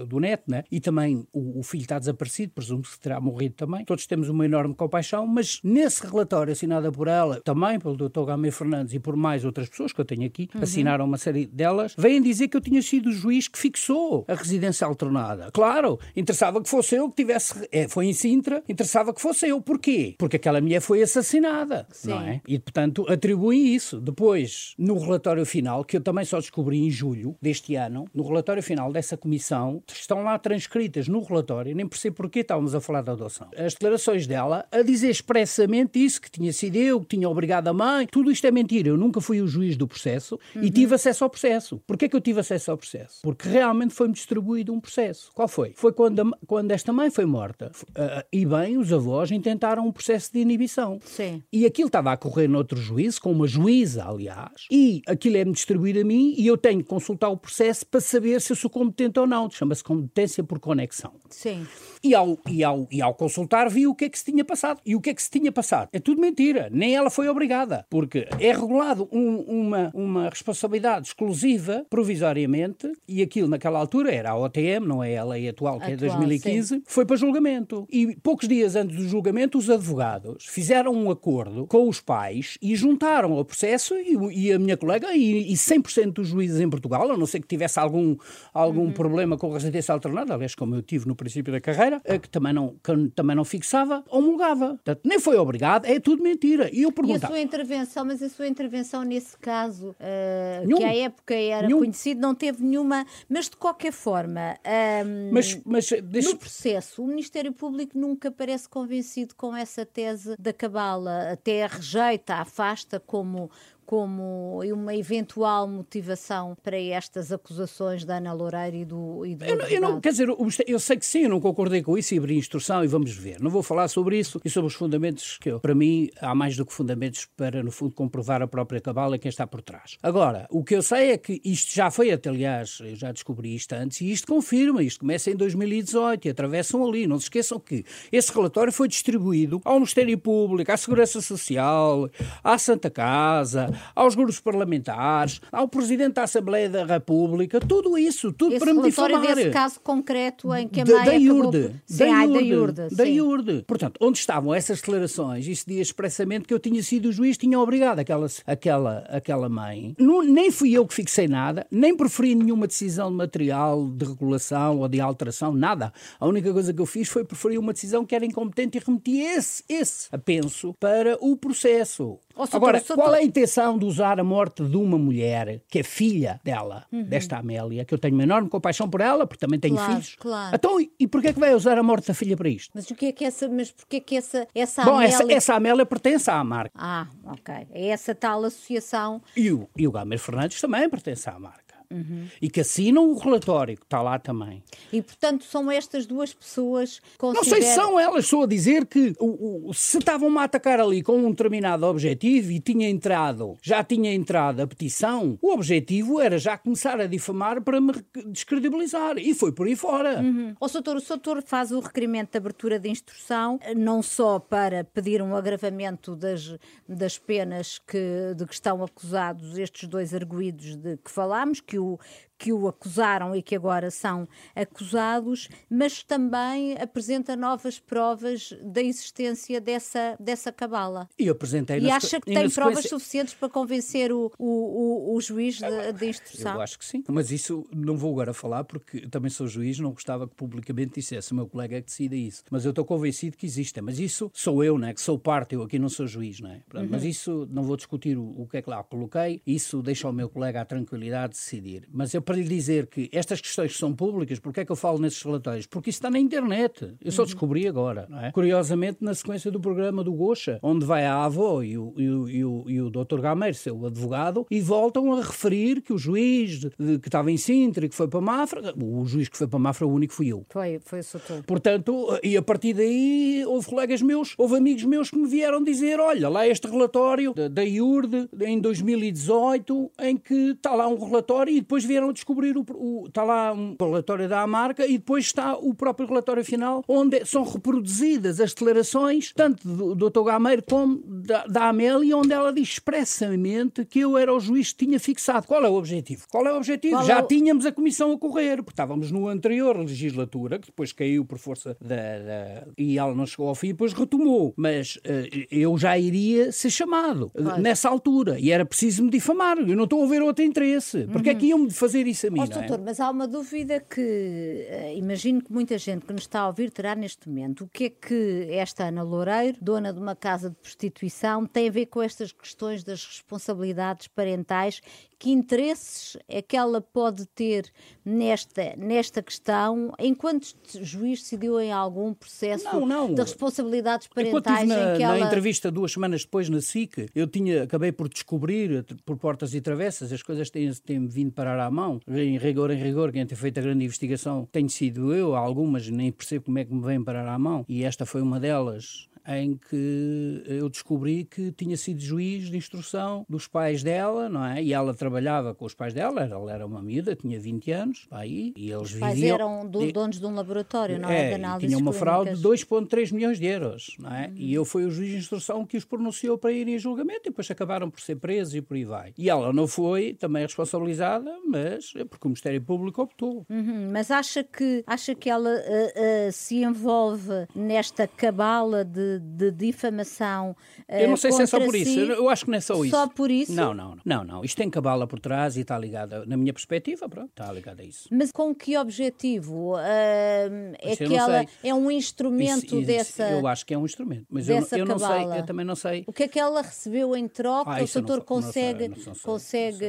do 0.06 0.20
neto, 0.20 0.44
né? 0.48 0.64
e 0.70 0.80
também 0.80 1.26
o, 1.32 1.60
o 1.60 1.62
filho 1.62 1.82
está 1.82 1.98
desaparecido, 1.98 2.52
presumo-se 2.54 2.92
que 2.92 3.00
terá 3.00 3.20
morrido 3.20 3.54
também. 3.54 3.84
Todos 3.84 4.06
temos 4.06 4.28
uma 4.28 4.44
enorme 4.44 4.74
compaixão, 4.74 5.26
mas 5.26 5.60
nesse 5.62 6.06
relatório 6.06 6.52
assinado 6.52 6.90
por 6.92 7.08
ela, 7.08 7.40
também 7.40 7.78
pelo 7.78 7.96
Dr. 7.96 8.24
Gamay 8.24 8.50
Fernandes 8.50 8.94
e 8.94 8.98
por 8.98 9.16
mais 9.16 9.44
outras 9.44 9.68
pessoas 9.68 9.92
que 9.92 10.00
eu 10.00 10.04
tenho 10.04 10.26
aqui, 10.26 10.48
uhum. 10.54 10.62
assinaram 10.62 11.04
uma 11.04 11.18
série 11.18 11.46
delas, 11.46 11.94
vêm 11.96 12.22
dizer 12.22 12.48
que 12.48 12.56
eu 12.56 12.60
tinha 12.60 12.82
sido 12.82 13.08
o 13.08 13.12
juiz 13.12 13.48
que 13.48 13.58
fixou 13.58 14.24
a 14.26 14.34
residência 14.34 14.86
alternada. 14.86 15.50
Claro, 15.52 15.98
interessava 16.16 16.62
que 16.62 16.68
fosse 16.68 16.94
eu 16.94 17.08
que 17.08 17.16
tivesse. 17.16 17.68
É, 17.70 17.88
foi 17.88 18.06
em 18.06 18.12
Sintra, 18.12 18.62
interessava 18.68 19.12
que 19.12 19.20
fosse 19.20 19.48
eu. 19.48 19.59
Porquê? 19.60 20.14
Porque 20.18 20.36
aquela 20.36 20.60
mulher 20.60 20.80
foi 20.80 21.02
assassinada, 21.02 21.86
Sim. 21.90 22.10
não 22.10 22.20
é? 22.20 22.40
E, 22.46 22.58
portanto, 22.58 23.04
atribuem 23.08 23.74
isso. 23.74 24.00
Depois, 24.00 24.74
no 24.78 24.98
relatório 24.98 25.44
final, 25.44 25.84
que 25.84 25.96
eu 25.96 26.00
também 26.00 26.24
só 26.24 26.38
descobri 26.38 26.78
em 26.78 26.90
julho 26.90 27.36
deste 27.40 27.74
ano, 27.74 28.06
no 28.14 28.26
relatório 28.26 28.62
final 28.62 28.92
dessa 28.92 29.16
comissão, 29.16 29.82
estão 29.90 30.22
lá 30.22 30.38
transcritas 30.38 31.08
no 31.08 31.22
relatório, 31.22 31.74
nem 31.74 31.86
percebo 31.86 32.16
porquê 32.16 32.40
estávamos 32.40 32.74
a 32.74 32.80
falar 32.80 33.02
da 33.02 33.12
adoção, 33.12 33.48
as 33.56 33.74
declarações 33.74 34.26
dela 34.26 34.66
a 34.70 34.82
dizer 34.82 35.10
expressamente 35.10 36.02
isso, 36.04 36.20
que 36.20 36.30
tinha 36.30 36.52
sido 36.52 36.76
eu, 36.76 37.00
que 37.00 37.16
tinha 37.16 37.28
obrigado 37.28 37.68
a 37.68 37.72
mãe. 37.72 38.06
Tudo 38.10 38.30
isto 38.30 38.46
é 38.46 38.50
mentira. 38.50 38.88
Eu 38.88 38.96
nunca 38.96 39.20
fui 39.20 39.40
o 39.40 39.46
juiz 39.46 39.76
do 39.76 39.86
processo 39.86 40.38
uhum. 40.54 40.62
e 40.62 40.70
tive 40.70 40.94
acesso 40.94 41.24
ao 41.24 41.30
processo. 41.30 41.80
Porquê 41.86 42.08
que 42.08 42.16
eu 42.16 42.20
tive 42.20 42.40
acesso 42.40 42.70
ao 42.70 42.76
processo? 42.76 43.20
Porque 43.22 43.48
realmente 43.48 43.94
foi-me 43.94 44.14
distribuído 44.14 44.72
um 44.72 44.80
processo. 44.80 45.30
Qual 45.34 45.48
foi? 45.48 45.72
Foi 45.76 45.92
quando, 45.92 46.20
a, 46.20 46.38
quando 46.46 46.70
esta 46.70 46.92
mãe 46.92 47.10
foi 47.10 47.24
morta. 47.24 47.70
Uh, 47.90 48.24
e 48.32 48.46
bem, 48.46 48.78
os 48.78 48.92
avós 48.92 49.30
intentaram 49.40 49.86
um 49.86 49.92
processo 49.92 50.32
de 50.32 50.38
inibição. 50.38 51.00
Sim. 51.04 51.42
E 51.52 51.66
aquilo 51.66 51.88
estava 51.88 52.12
a 52.12 52.16
correr 52.16 52.48
noutro 52.48 52.78
juízo, 52.78 53.20
com 53.20 53.32
uma 53.32 53.48
juíza, 53.48 54.04
aliás, 54.04 54.66
e 54.70 55.02
aquilo 55.06 55.36
é-me 55.36 55.52
distribuído 55.52 56.00
a 56.00 56.04
mim 56.04 56.34
e 56.36 56.46
eu 56.46 56.56
tenho 56.56 56.82
que 56.82 56.88
consultar 56.88 57.28
o 57.28 57.36
processo 57.36 57.86
para 57.86 58.00
saber 58.00 58.40
se 58.40 58.52
eu 58.52 58.56
sou 58.56 58.70
competente 58.70 59.18
ou 59.18 59.26
não. 59.26 59.50
Chama-se 59.50 59.82
competência 59.82 60.44
por 60.44 60.58
conexão. 60.58 61.12
Sim. 61.28 61.66
E 62.02 62.14
ao, 62.14 62.38
e, 62.48 62.64
ao, 62.64 62.88
e 62.90 63.02
ao 63.02 63.14
consultar 63.14 63.68
vi 63.68 63.86
o 63.86 63.94
que 63.94 64.06
é 64.06 64.08
que 64.08 64.18
se 64.18 64.24
tinha 64.24 64.44
passado. 64.44 64.80
E 64.84 64.96
o 64.96 65.00
que 65.00 65.10
é 65.10 65.14
que 65.14 65.22
se 65.22 65.30
tinha 65.30 65.52
passado? 65.52 65.88
É 65.92 65.98
tudo 65.98 66.20
mentira. 66.20 66.68
Nem 66.72 66.94
ela 66.94 67.10
foi 67.10 67.28
obrigada. 67.28 67.86
Porque 67.90 68.26
é 68.38 68.52
regulado 68.52 69.08
um, 69.12 69.36
uma, 69.40 69.90
uma 69.94 70.28
responsabilidade 70.28 71.08
exclusiva, 71.08 71.84
provisoriamente, 71.90 72.90
e 73.06 73.22
aquilo 73.22 73.48
naquela 73.48 73.78
altura 73.78 74.12
era 74.12 74.30
a 74.30 74.38
OTM, 74.38 74.86
não 74.86 75.04
é 75.04 75.18
a 75.18 75.24
lei 75.24 75.48
atual, 75.48 75.78
que 75.78 75.90
é 75.90 75.94
atual, 75.94 76.08
é 76.08 76.16
2015, 76.16 76.68
sim. 76.68 76.82
foi 76.86 77.04
para 77.04 77.16
julgamento. 77.16 77.86
E 77.90 78.16
poucos 78.16 78.48
dias 78.48 78.76
antes 78.76 78.96
do 78.96 79.08
julgamento, 79.08 79.58
os 79.58 79.68
advogados 79.68 80.46
fizeram 80.46 80.92
um 80.92 81.10
acordo 81.10 81.66
com 81.66 81.88
os 81.88 82.00
pais 82.00 82.56
e 82.62 82.74
juntaram 82.74 83.32
ao 83.32 83.44
processo 83.44 83.94
e, 83.94 84.46
e 84.46 84.52
a 84.52 84.58
minha 84.58 84.76
colega 84.76 85.12
e, 85.14 85.52
e 85.52 85.54
100% 85.54 86.12
dos 86.12 86.28
juízes 86.28 86.60
em 86.60 86.70
Portugal, 86.70 87.10
a 87.10 87.16
não 87.16 87.26
ser 87.26 87.40
que 87.40 87.48
tivesse 87.48 87.78
algum, 87.78 88.16
algum 88.52 88.86
uhum. 88.86 88.92
problema 88.92 89.36
com 89.36 89.50
a 89.50 89.54
residência 89.54 89.92
alternada, 89.92 90.34
aliás, 90.34 90.54
como 90.54 90.74
eu 90.74 90.82
tive 90.82 91.06
no 91.06 91.14
princípio 91.14 91.52
da 91.52 91.60
carreira, 91.60 91.89
eh, 92.04 92.18
que 92.18 92.28
também 92.28 92.52
não, 92.52 92.76
que 92.82 93.08
também 93.14 93.34
não 93.34 93.44
fixava, 93.44 94.04
homologava. 94.08 94.68
Portanto, 94.68 95.00
nem 95.04 95.18
foi 95.18 95.36
obrigado, 95.36 95.86
é 95.86 95.98
tudo 95.98 96.22
mentira. 96.22 96.68
E 96.72 96.82
eu 96.82 96.92
perguntava... 96.92 97.24
E 97.24 97.26
a 97.26 97.36
sua 97.36 97.40
intervenção, 97.40 98.04
mas 98.04 98.22
a 98.22 98.28
sua 98.28 98.46
intervenção 98.46 99.02
nesse 99.02 99.36
caso, 99.38 99.90
uh, 99.90 100.76
que 100.76 100.84
à 100.84 100.94
época 100.94 101.34
era 101.34 101.66
nenhum. 101.66 101.80
conhecido, 101.80 102.20
não 102.20 102.34
teve 102.34 102.62
nenhuma... 102.62 103.06
Mas, 103.28 103.48
de 103.48 103.56
qualquer 103.56 103.92
forma, 103.92 104.56
um, 104.64 104.70
ehm, 104.70 105.30
mas, 105.32 105.60
mas, 105.64 105.90
deixa... 106.02 106.30
no 106.30 106.36
processo, 106.36 107.02
o 107.02 107.06
Ministério 107.06 107.52
Público 107.52 107.98
nunca 107.98 108.30
parece 108.30 108.68
convencido 108.68 109.34
com 109.34 109.56
essa 109.56 109.84
tese 109.84 110.34
da 110.38 110.52
cabala, 110.52 111.32
até 111.32 111.66
rejeita, 111.66 112.34
afasta 112.34 113.00
como 113.00 113.50
como 113.90 114.62
uma 114.62 114.94
eventual 114.94 115.66
motivação 115.66 116.56
para 116.62 116.80
estas 116.80 117.32
acusações 117.32 118.04
da 118.04 118.18
Ana 118.18 118.32
Loureiro 118.32 118.76
e 118.76 118.84
do, 118.84 119.26
e 119.26 119.34
do 119.34 119.44
eu, 119.44 119.56
não, 119.56 119.66
eu 119.66 119.80
não, 119.80 120.00
Quer 120.00 120.10
dizer, 120.10 120.28
eu 120.68 120.78
sei 120.78 120.96
que 120.96 121.04
sim, 121.04 121.22
eu 121.22 121.28
não 121.28 121.40
concordei 121.40 121.82
com 121.82 121.98
isso 121.98 122.14
e 122.14 122.18
abri 122.18 122.38
instrução 122.38 122.84
e 122.84 122.86
vamos 122.86 123.10
ver. 123.10 123.40
Não 123.40 123.50
vou 123.50 123.64
falar 123.64 123.88
sobre 123.88 124.16
isso 124.16 124.40
e 124.44 124.48
sobre 124.48 124.68
os 124.68 124.74
fundamentos 124.74 125.38
que, 125.38 125.50
eu, 125.50 125.58
para 125.58 125.74
mim, 125.74 126.08
há 126.20 126.32
mais 126.36 126.56
do 126.56 126.64
que 126.64 126.72
fundamentos 126.72 127.26
para, 127.36 127.64
no 127.64 127.72
fundo, 127.72 127.92
comprovar 127.92 128.40
a 128.40 128.46
própria 128.46 128.80
cabala 128.80 129.16
e 129.16 129.18
quem 129.18 129.28
está 129.28 129.44
por 129.44 129.60
trás. 129.60 129.96
Agora, 130.00 130.46
o 130.50 130.62
que 130.62 130.76
eu 130.76 130.84
sei 130.84 131.10
é 131.10 131.18
que 131.18 131.40
isto 131.44 131.74
já 131.74 131.90
foi, 131.90 132.12
até, 132.12 132.30
aliás, 132.30 132.78
eu 132.82 132.94
já 132.94 133.10
descobri 133.10 133.56
isto 133.56 133.72
antes 133.72 134.00
e 134.02 134.12
isto 134.12 134.28
confirma, 134.28 134.84
isto 134.84 135.00
começa 135.00 135.32
em 135.32 135.34
2018 135.34 136.28
e 136.28 136.30
atravessam 136.30 136.86
ali. 136.86 137.08
Não 137.08 137.18
se 137.18 137.24
esqueçam 137.24 137.58
que 137.58 137.84
esse 138.12 138.32
relatório 138.32 138.72
foi 138.72 138.86
distribuído 138.86 139.60
ao 139.64 139.80
Ministério 139.80 140.16
Público, 140.16 140.70
à 140.70 140.76
Segurança 140.76 141.20
Social, 141.20 142.08
à 142.44 142.56
Santa 142.56 142.88
Casa, 142.88 143.79
aos 143.94 144.14
grupos 144.14 144.40
parlamentares, 144.40 145.40
ao 145.50 145.68
Presidente 145.68 146.14
da 146.14 146.24
Assembleia 146.24 146.68
da 146.68 146.84
República, 146.84 147.60
tudo 147.60 147.96
isso, 147.96 148.32
tudo 148.32 148.54
Esse 148.54 148.64
para 148.64 148.74
me 148.74 148.82
difamar. 148.82 149.20
desse 149.34 149.50
caso 149.50 149.80
concreto 149.80 150.54
em 150.54 150.68
que 150.68 150.80
a 150.80 150.84
da, 150.84 151.04
da 151.04 151.14
IURD, 151.14 151.58
por... 151.58 151.74
sim, 151.86 151.98
da, 151.98 152.06
IURD, 152.06 152.32
da 152.32 152.40
IURD, 152.40 152.96
da 152.96 153.04
IURD. 153.04 153.64
Portanto, 153.66 153.98
onde 154.00 154.18
estavam 154.18 154.54
essas 154.54 154.80
declarações, 154.80 155.46
isso 155.46 155.64
dizia 155.66 155.82
expressamente 155.82 156.46
que 156.46 156.54
eu 156.54 156.58
tinha 156.58 156.82
sido 156.82 157.08
o 157.08 157.12
juiz, 157.12 157.36
tinha 157.36 157.58
obrigado 157.58 157.98
aquela, 157.98 158.26
aquela, 158.46 158.98
aquela 159.08 159.48
mãe. 159.48 159.94
Não, 159.98 160.22
nem 160.22 160.50
fui 160.50 160.72
eu 160.72 160.86
que 160.86 160.94
fixei 160.94 161.28
nada, 161.28 161.66
nem 161.70 161.96
preferi 161.96 162.34
nenhuma 162.34 162.66
decisão 162.66 163.10
de 163.10 163.16
material 163.16 163.88
de 163.88 164.04
regulação 164.04 164.78
ou 164.78 164.88
de 164.88 165.00
alteração, 165.00 165.52
nada. 165.52 165.92
A 166.18 166.26
única 166.26 166.52
coisa 166.52 166.72
que 166.72 166.80
eu 166.80 166.86
fiz 166.86 167.08
foi 167.08 167.24
preferir 167.24 167.58
uma 167.58 167.72
decisão 167.72 168.04
que 168.04 168.14
era 168.14 168.24
incompetente 168.24 168.78
e 168.78 168.82
remeti 168.84 169.18
esse, 169.18 169.64
esse 169.68 170.08
apenso 170.10 170.74
para 170.78 171.16
o 171.20 171.36
processo. 171.36 172.18
Agora, 172.52 172.80
qual 172.80 173.14
é 173.14 173.18
a 173.18 173.22
intenção 173.22 173.78
de 173.78 173.84
usar 173.84 174.18
a 174.20 174.24
morte 174.24 174.64
de 174.64 174.76
uma 174.76 174.98
mulher, 174.98 175.60
que 175.68 175.80
é 175.80 175.82
filha 175.82 176.40
dela, 176.42 176.86
uhum. 176.92 177.02
desta 177.02 177.36
Amélia, 177.36 177.84
que 177.84 177.92
eu 177.92 177.98
tenho 177.98 178.14
uma 178.14 178.22
enorme 178.22 178.48
compaixão 178.48 178.88
por 178.88 179.00
ela, 179.00 179.26
porque 179.26 179.44
também 179.44 179.58
tenho 179.58 179.74
claro, 179.74 179.92
filhos. 179.92 180.16
Claro. 180.18 180.54
Então, 180.54 180.80
e 180.80 181.06
porquê 181.06 181.28
é 181.28 181.32
que 181.32 181.40
vai 181.40 181.54
usar 181.54 181.78
a 181.78 181.82
morte 181.82 182.08
da 182.08 182.14
filha 182.14 182.36
para 182.36 182.48
isto? 182.48 182.70
Mas 182.74 182.90
o 182.90 182.94
que 182.94 183.06
é 183.06 183.12
que 183.12 183.24
essa, 183.24 183.48
mas 183.48 183.70
porquê 183.70 183.96
é 183.96 184.00
que 184.00 184.16
essa, 184.16 184.46
essa 184.54 184.84
Bom, 184.84 184.96
Amélia... 184.96 185.14
essa, 185.14 185.32
essa 185.32 185.54
Amélia 185.54 185.86
pertence 185.86 186.30
à 186.30 186.42
marca. 186.42 186.72
Ah, 186.74 187.06
ok. 187.26 187.54
É 187.72 187.88
essa 187.88 188.14
tal 188.14 188.44
associação. 188.44 189.20
E 189.36 189.50
o, 189.50 189.68
e 189.76 189.86
o 189.86 189.92
Gamer 189.92 190.18
Fernandes 190.18 190.60
também 190.60 190.88
pertence 190.88 191.28
à 191.28 191.38
marca. 191.38 191.69
Uhum. 191.92 192.28
E 192.40 192.48
que 192.48 192.60
assinam 192.60 193.10
o 193.10 193.18
relatório, 193.18 193.76
que 193.76 193.84
está 193.84 194.00
lá 194.00 194.18
também. 194.18 194.62
E, 194.92 195.02
portanto, 195.02 195.44
são 195.44 195.70
estas 195.70 196.06
duas 196.06 196.32
pessoas. 196.32 197.00
Consider... 197.18 197.38
Não 197.38 197.44
sei 197.44 197.62
se 197.62 197.74
são 197.74 197.98
elas, 197.98 198.24
estou 198.24 198.44
a 198.44 198.46
dizer 198.46 198.86
que 198.86 199.14
o, 199.18 199.68
o, 199.68 199.74
se 199.74 199.98
estavam-me 199.98 200.38
a 200.38 200.44
atacar 200.44 200.80
ali 200.80 201.02
com 201.02 201.16
um 201.16 201.30
determinado 201.30 201.84
objetivo 201.86 202.52
e 202.52 202.60
tinha 202.60 202.88
entrado, 202.88 203.56
já 203.60 203.82
tinha 203.82 204.14
entrado 204.14 204.60
a 204.60 204.66
petição, 204.66 205.36
o 205.42 205.52
objetivo 205.52 206.20
era 206.20 206.38
já 206.38 206.56
começar 206.56 207.00
a 207.00 207.06
difamar 207.06 207.60
para 207.60 207.80
me 207.80 207.92
descredibilizar. 208.26 209.18
E 209.18 209.34
foi 209.34 209.50
por 209.50 209.66
aí 209.66 209.74
fora. 209.74 210.20
Uhum. 210.20 210.54
O 210.60 210.68
Soutor, 210.68 210.96
o 210.96 211.00
Soutor 211.00 211.42
faz 211.44 211.72
o 211.72 211.80
requerimento 211.80 212.30
de 212.30 212.38
abertura 212.38 212.78
de 212.78 212.88
instrução, 212.88 213.58
não 213.76 214.00
só 214.00 214.38
para 214.38 214.84
pedir 214.84 215.20
um 215.20 215.34
agravamento 215.34 216.14
das, 216.14 216.56
das 216.88 217.18
penas 217.18 217.80
que, 217.84 218.34
de 218.36 218.46
que 218.46 218.54
estão 218.54 218.84
acusados 218.84 219.58
estes 219.58 219.88
dois 219.88 220.14
arguídos 220.14 220.76
de 220.76 220.96
que 220.96 221.10
falámos, 221.10 221.60
que 221.60 221.79
o, 221.80 221.98
que 222.40 222.54
o 222.54 222.66
acusaram 222.66 223.36
e 223.36 223.42
que 223.42 223.54
agora 223.54 223.90
são 223.90 224.26
acusados, 224.56 225.50
mas 225.68 226.02
também 226.02 226.72
apresenta 226.80 227.36
novas 227.36 227.78
provas 227.78 228.56
da 228.62 228.80
existência 228.80 229.60
dessa, 229.60 230.16
dessa 230.18 230.50
cabala. 230.50 231.06
E 231.18 231.28
apresentei 231.28 231.80
E 231.80 231.90
acha 231.90 232.18
que 232.18 232.32
tem 232.32 232.48
provas 232.48 232.88
suficientes 232.88 233.34
para 233.34 233.50
convencer 233.50 234.10
o, 234.10 234.32
o, 234.38 235.12
o, 235.12 235.16
o 235.16 235.20
juiz 235.20 235.58
de, 235.58 235.92
de, 235.92 236.06
instrução? 236.06 236.54
Eu 236.54 236.62
acho 236.62 236.78
que 236.78 236.84
sim, 236.84 237.04
mas 237.08 237.30
isso 237.30 237.66
não 237.76 237.94
vou 237.94 238.12
agora 238.12 238.32
falar 238.32 238.64
porque 238.64 239.06
também 239.08 239.30
sou 239.30 239.46
juiz, 239.46 239.78
não 239.78 239.92
gostava 239.92 240.26
que 240.26 240.34
publicamente 240.34 240.94
dissesse, 240.94 241.32
o 241.32 241.34
meu 241.34 241.46
colega 241.46 241.76
é 241.76 241.80
que 241.82 241.88
decida 241.88 242.16
isso. 242.16 242.42
Mas 242.50 242.64
eu 242.64 242.70
estou 242.70 242.86
convencido 242.86 243.36
que 243.36 243.44
existem, 243.44 243.82
mas 243.82 243.98
isso 243.98 244.30
sou 244.32 244.64
eu, 244.64 244.78
né, 244.78 244.94
que 244.94 245.00
sou 245.02 245.18
parte, 245.18 245.54
eu 245.54 245.62
aqui 245.62 245.78
não 245.78 245.90
sou 245.90 246.06
juiz, 246.06 246.40
não 246.40 246.50
é? 246.50 246.62
Uhum. 246.72 246.88
Mas 246.88 247.04
isso 247.04 247.46
não 247.50 247.64
vou 247.64 247.76
discutir 247.76 248.16
o, 248.16 248.24
o 248.40 248.48
que 248.48 248.56
é 248.56 248.62
que 248.62 248.70
lá 248.70 248.82
coloquei, 248.82 249.42
isso 249.46 249.82
deixa 249.82 250.08
o 250.08 250.12
meu 250.12 250.30
colega 250.30 250.62
a 250.62 250.64
tranquilidade 250.64 251.34
de 251.34 251.38
decidir. 251.38 251.86
Mas 251.92 252.14
eu 252.14 252.22
para 252.30 252.38
lhe 252.38 252.44
dizer 252.44 252.86
que 252.86 253.10
estas 253.12 253.40
questões 253.40 253.72
que 253.72 253.78
são 253.78 253.92
públicas, 253.92 254.38
porque 254.38 254.60
é 254.60 254.64
que 254.64 254.70
eu 254.70 254.76
falo 254.76 255.00
nesses 255.00 255.20
relatórios? 255.20 255.66
Porque 255.66 255.90
isso 255.90 255.96
está 255.96 256.08
na 256.08 256.18
internet. 256.20 256.94
Eu 257.04 257.10
só 257.10 257.22
uhum. 257.22 257.26
descobri 257.26 257.66
agora. 257.66 258.06
É? 258.22 258.30
Curiosamente, 258.30 258.98
na 259.00 259.12
sequência 259.14 259.50
do 259.50 259.58
programa 259.58 260.04
do 260.04 260.12
Gocha, 260.12 260.60
onde 260.62 260.86
vai 260.86 261.04
a 261.04 261.24
avó 261.24 261.60
e 261.60 261.76
o, 261.76 261.92
e 261.96 262.08
o, 262.08 262.28
e 262.28 262.44
o, 262.44 262.64
e 262.68 262.80
o 262.82 262.88
Dr. 262.88 263.20
Gameiro, 263.20 263.56
seu 263.56 263.84
advogado, 263.84 264.46
e 264.48 264.60
voltam 264.60 265.12
a 265.12 265.16
referir 265.16 265.82
que 265.82 265.92
o 265.92 265.98
juiz 265.98 266.60
de, 266.60 266.70
de, 266.78 266.98
que 267.00 267.08
estava 267.08 267.32
em 267.32 267.36
Sintra 267.36 267.84
e 267.84 267.88
que 267.88 267.96
foi 267.96 268.06
para 268.06 268.20
Mafra, 268.20 268.72
o 268.80 269.04
juiz 269.04 269.28
que 269.28 269.36
foi 269.36 269.48
para 269.48 269.58
Mafra, 269.58 269.88
o 269.88 269.92
único 269.92 270.14
fui 270.14 270.28
eu. 270.28 270.46
Foi, 270.50 270.78
foi 270.84 271.00
o 271.00 271.04
Soutor. 271.04 271.42
Portanto, 271.42 272.16
e 272.22 272.36
a 272.36 272.42
partir 272.42 272.74
daí 272.74 273.42
houve 273.44 273.66
colegas 273.66 274.00
meus, 274.02 274.36
houve 274.38 274.54
amigos 274.54 274.84
meus 274.84 275.10
que 275.10 275.18
me 275.18 275.26
vieram 275.26 275.64
dizer: 275.64 275.98
olha, 275.98 276.28
lá 276.28 276.46
este 276.46 276.68
relatório 276.68 277.34
da, 277.34 277.48
da 277.48 277.64
IURD 277.64 278.28
em 278.40 278.60
2018, 278.60 279.90
em 279.98 280.16
que 280.16 280.50
está 280.50 280.76
lá 280.76 280.86
um 280.86 281.04
relatório 281.04 281.52
e 281.52 281.60
depois 281.60 281.84
vieram 281.84 282.12
descobrir 282.20 282.56
o, 282.56 282.64
o, 282.74 283.04
está 283.06 283.22
lá 283.22 283.52
um 283.52 283.76
relatório 283.78 284.28
da 284.28 284.46
marca 284.46 284.86
e 284.86 284.98
depois 284.98 285.26
está 285.26 285.56
o 285.56 285.74
próprio 285.74 286.08
relatório 286.08 286.44
final, 286.44 286.84
onde 286.86 287.24
são 287.24 287.44
reproduzidas 287.44 288.40
as 288.40 288.52
declarações, 288.52 289.32
tanto 289.34 289.66
do, 289.66 289.94
do 289.94 290.10
Dr. 290.10 290.22
Gameiro 290.24 290.62
como 290.62 291.02
da, 291.06 291.46
da 291.46 291.68
Amélia, 291.68 292.16
onde 292.16 292.32
ela 292.32 292.52
diz 292.52 292.68
expressamente 292.68 293.84
que 293.84 294.00
eu 294.00 294.16
era 294.16 294.32
o 294.32 294.40
juiz 294.40 294.72
que 294.72 294.86
tinha 294.86 295.00
fixado. 295.00 295.46
Qual 295.46 295.64
é 295.64 295.68
o 295.68 295.74
objetivo? 295.74 296.26
Qual 296.30 296.46
é 296.46 296.52
o 296.52 296.56
objetivo? 296.56 296.96
Qual 296.96 297.06
Já 297.06 297.18
é 297.18 297.22
o... 297.22 297.26
tínhamos 297.26 297.66
a 297.66 297.72
comissão 297.72 298.12
a 298.12 298.18
correr, 298.18 298.56
porque 298.58 298.72
estávamos 298.72 299.10
no 299.10 299.28
anterior 299.28 299.76
legislatura, 299.76 300.58
que 300.58 300.66
depois 300.66 300.92
caiu 300.92 301.24
por 301.24 301.38
força 301.38 301.76
da. 301.80 301.96
da 301.96 302.66
e 302.76 302.98
ela 302.98 303.14
não 303.14 303.26
chegou 303.26 303.48
ao 303.48 303.54
fim 303.54 303.68
e 303.68 303.72
depois 303.72 303.92
retomou. 303.92 304.54
Mas 304.56 304.96
uh, 304.96 305.46
eu 305.50 305.76
já 305.78 305.98
iria 305.98 306.52
ser 306.52 306.70
chamado 306.70 307.30
uh, 307.34 307.60
nessa 307.60 307.88
altura 307.88 308.38
e 308.38 308.50
era 308.50 308.64
preciso 308.64 309.04
me 309.04 309.10
difamar. 309.10 309.58
Eu 309.58 309.76
não 309.76 309.84
estou 309.84 310.04
a 310.04 310.06
ver 310.06 310.22
outro 310.22 310.44
interesse. 310.44 311.06
Porque 311.12 311.30
uhum. 311.30 311.36
é 311.36 311.38
que 311.38 311.46
iam-me 311.46 311.70
fazer 311.70 312.06
isso 312.10 312.26
a 312.26 312.30
mim? 312.30 312.40
Oh, 312.40 312.46
doutor, 312.46 312.78
é? 312.78 312.82
mas 312.82 313.00
há 313.00 313.10
uma 313.10 313.26
dúvida 313.26 313.80
que 313.80 314.66
uh, 314.70 314.98
imagino 314.98 315.42
que 315.42 315.52
muita 315.52 315.78
gente 315.78 316.04
que 316.04 316.12
nos 316.12 316.22
está 316.22 316.40
a 316.40 316.46
ouvir 316.48 316.70
terá 316.70 316.94
neste 316.94 317.28
momento. 317.28 317.64
O 317.64 317.68
que 317.68 317.84
é 317.84 317.90
que 317.90 318.48
esta 318.50 318.84
Ana 318.84 319.02
Loureiro, 319.02 319.58
dona 319.60 319.92
de 319.92 319.98
uma 319.98 320.14
casa 320.14 320.50
de 320.50 320.56
prostituição, 320.56 321.46
tem 321.46 321.68
a 321.68 321.72
ver 321.72 321.86
com 321.86 322.02
estas 322.02 322.32
questões 322.32 322.84
das 322.84 323.04
responsabilidades 323.04 324.08
parentais 324.08 324.80
que 325.20 325.30
interesses 325.30 326.16
é 326.26 326.40
que 326.40 326.56
ela 326.56 326.80
pode 326.80 327.26
ter 327.26 327.70
nesta, 328.02 328.74
nesta 328.74 329.22
questão, 329.22 329.92
enquanto 329.98 330.54
juiz 330.80 331.20
decidiu 331.20 331.60
em 331.60 331.70
algum 331.70 332.14
processo 332.14 332.64
não, 332.64 332.86
não. 332.86 333.14
de 333.14 333.20
responsabilidades 333.20 334.08
parentais 334.08 334.66
na, 334.66 334.94
em 334.94 334.96
que 334.96 335.02
ela... 335.02 335.18
Na 335.18 335.26
entrevista 335.26 335.70
duas 335.70 335.92
semanas 335.92 336.22
depois 336.22 336.48
na 336.48 336.62
SIC, 336.62 337.10
eu 337.14 337.26
tinha, 337.26 337.64
acabei 337.64 337.92
por 337.92 338.08
descobrir, 338.08 338.82
por 339.04 339.18
portas 339.18 339.52
e 339.52 339.60
travessas, 339.60 340.10
as 340.10 340.22
coisas 340.22 340.48
têm, 340.48 340.72
têm 340.72 341.06
vindo 341.06 341.32
parar 341.32 341.60
à 341.60 341.70
mão, 341.70 342.00
em 342.08 342.38
rigor, 342.38 342.70
em 342.70 342.82
rigor, 342.82 343.12
quem 343.12 343.26
tem 343.26 343.36
feito 343.36 343.58
a 343.60 343.62
grande 343.62 343.84
investigação 343.84 344.48
tem 344.50 344.70
sido 344.70 345.14
eu, 345.14 345.36
algumas 345.36 345.86
nem 345.90 346.10
percebo 346.10 346.46
como 346.46 346.58
é 346.58 346.64
que 346.64 346.72
me 346.72 346.82
vêm 346.82 347.04
parar 347.04 347.28
à 347.28 347.38
mão, 347.38 347.62
e 347.68 347.84
esta 347.84 348.06
foi 348.06 348.22
uma 348.22 348.40
delas, 348.40 349.06
em 349.26 349.56
que 349.56 350.42
eu 350.46 350.68
descobri 350.68 351.24
que 351.24 351.52
tinha 351.52 351.76
sido 351.76 352.00
juiz 352.00 352.50
de 352.50 352.56
instrução 352.56 353.24
dos 353.28 353.46
pais 353.46 353.82
dela, 353.82 354.28
não 354.28 354.44
é? 354.44 354.62
E 354.62 354.72
ela 354.72 354.94
trabalhava 354.94 355.54
com 355.54 355.64
os 355.64 355.74
pais 355.74 355.94
dela, 355.94 356.22
ela 356.22 356.52
era 356.52 356.66
uma 356.66 356.82
miúda, 356.82 357.14
tinha 357.14 357.38
20 357.40 357.70
anos, 357.72 358.06
aí, 358.10 358.52
e 358.56 358.70
eles 358.70 358.82
os 358.82 358.92
viviam... 358.92 359.08
pais 359.08 359.22
eram 359.22 359.68
do, 359.68 359.82
e, 359.82 359.92
donos 359.92 360.18
de 360.18 360.26
um 360.26 360.34
laboratório, 360.34 360.98
não 360.98 361.08
é? 361.08 361.32
é 361.32 361.58
tinha 361.58 361.78
uma 361.78 361.92
fraude 361.92 362.34
de 362.34 362.42
2,3 362.42 363.12
milhões 363.12 363.38
de 363.38 363.46
euros, 363.46 363.96
não 363.98 364.10
é? 364.10 364.28
Hum. 364.28 364.34
E 364.36 364.54
eu 364.54 364.64
fui 364.64 364.84
o 364.84 364.90
juiz 364.90 365.10
de 365.10 365.16
instrução 365.16 365.64
que 365.64 365.76
os 365.76 365.84
pronunciou 365.84 366.38
para 366.38 366.52
irem 366.52 366.74
a 366.74 366.78
julgamento 366.78 367.22
e 367.26 367.30
depois 367.30 367.50
acabaram 367.50 367.90
por 367.90 368.00
ser 368.00 368.16
presos 368.16 368.54
e 368.54 368.62
por 368.62 368.76
aí 368.76 368.84
vai. 368.84 369.12
E 369.16 369.28
ela 369.28 369.52
não 369.52 369.66
foi 369.66 370.14
também 370.14 370.42
responsabilizada, 370.42 371.32
mas 371.46 371.92
é 371.96 372.04
porque 372.04 372.26
o 372.26 372.30
Ministério 372.30 372.60
Público 372.62 373.02
optou. 373.02 373.46
Uhum, 373.48 373.90
mas 373.92 374.10
acha 374.10 374.44
que, 374.44 374.84
acha 374.86 375.14
que 375.14 375.28
ela 375.28 375.50
uh, 375.50 376.28
uh, 376.28 376.32
se 376.32 376.62
envolve 376.62 377.46
nesta 377.54 378.06
cabala 378.06 378.84
de 378.84 379.09
de 379.18 379.50
difamação. 379.50 380.56
Eu 380.88 381.08
não 381.08 381.16
sei 381.16 381.32
se 381.32 381.42
é 381.42 381.46
só 381.46 381.58
por 381.58 381.72
si, 381.72 381.82
isso, 381.82 382.00
eu 382.00 382.28
acho 382.28 382.44
que 382.44 382.50
não 382.50 382.58
é 382.58 382.60
só 382.60 382.84
isso. 382.84 382.94
Só 382.94 383.08
por 383.08 383.30
isso? 383.30 383.52
Não, 383.52 383.74
não, 383.74 383.96
não, 384.04 384.24
não. 384.24 384.44
Isto 384.44 384.58
tem 384.58 384.70
cabala 384.70 385.06
por 385.06 385.18
trás 385.18 385.56
e 385.56 385.60
está 385.60 385.78
ligada, 385.78 386.24
na 386.26 386.36
minha 386.36 386.52
perspectiva, 386.52 387.08
pronto, 387.08 387.30
está 387.30 387.52
ligada 387.52 387.82
a 387.82 387.84
isso. 387.84 388.08
Mas 388.10 388.30
com 388.30 388.54
que 388.54 388.76
objetivo? 388.76 389.74
Uh, 389.74 390.74
é 390.78 390.96
que 390.96 391.14
ela 391.14 391.44
é 391.62 391.74
um 391.74 391.90
instrumento 391.90 392.66
isso, 392.66 392.76
isso, 392.76 392.86
dessa. 392.86 393.30
Eu 393.30 393.46
acho 393.46 393.64
que 393.66 393.74
é 393.74 393.78
um 393.78 393.84
instrumento, 393.84 394.26
mas 394.30 394.48
eu, 394.48 394.56
eu 394.56 394.86
não 394.86 394.98
sei, 394.98 395.38
eu 395.38 395.44
também 395.44 395.64
não 395.64 395.76
sei. 395.76 396.04
O 396.06 396.12
que 396.12 396.24
é 396.24 396.28
que 396.28 396.38
ela 396.38 396.62
recebeu 396.62 397.16
em 397.16 397.26
troca? 397.28 397.70
Ah, 397.70 397.82
o 397.82 397.86
doutor 397.86 398.24
consegue, 398.24 398.88
não 398.88 398.96
sei, 398.96 399.06
não 399.06 399.14
sei, 399.14 399.22
consegue, 399.22 399.86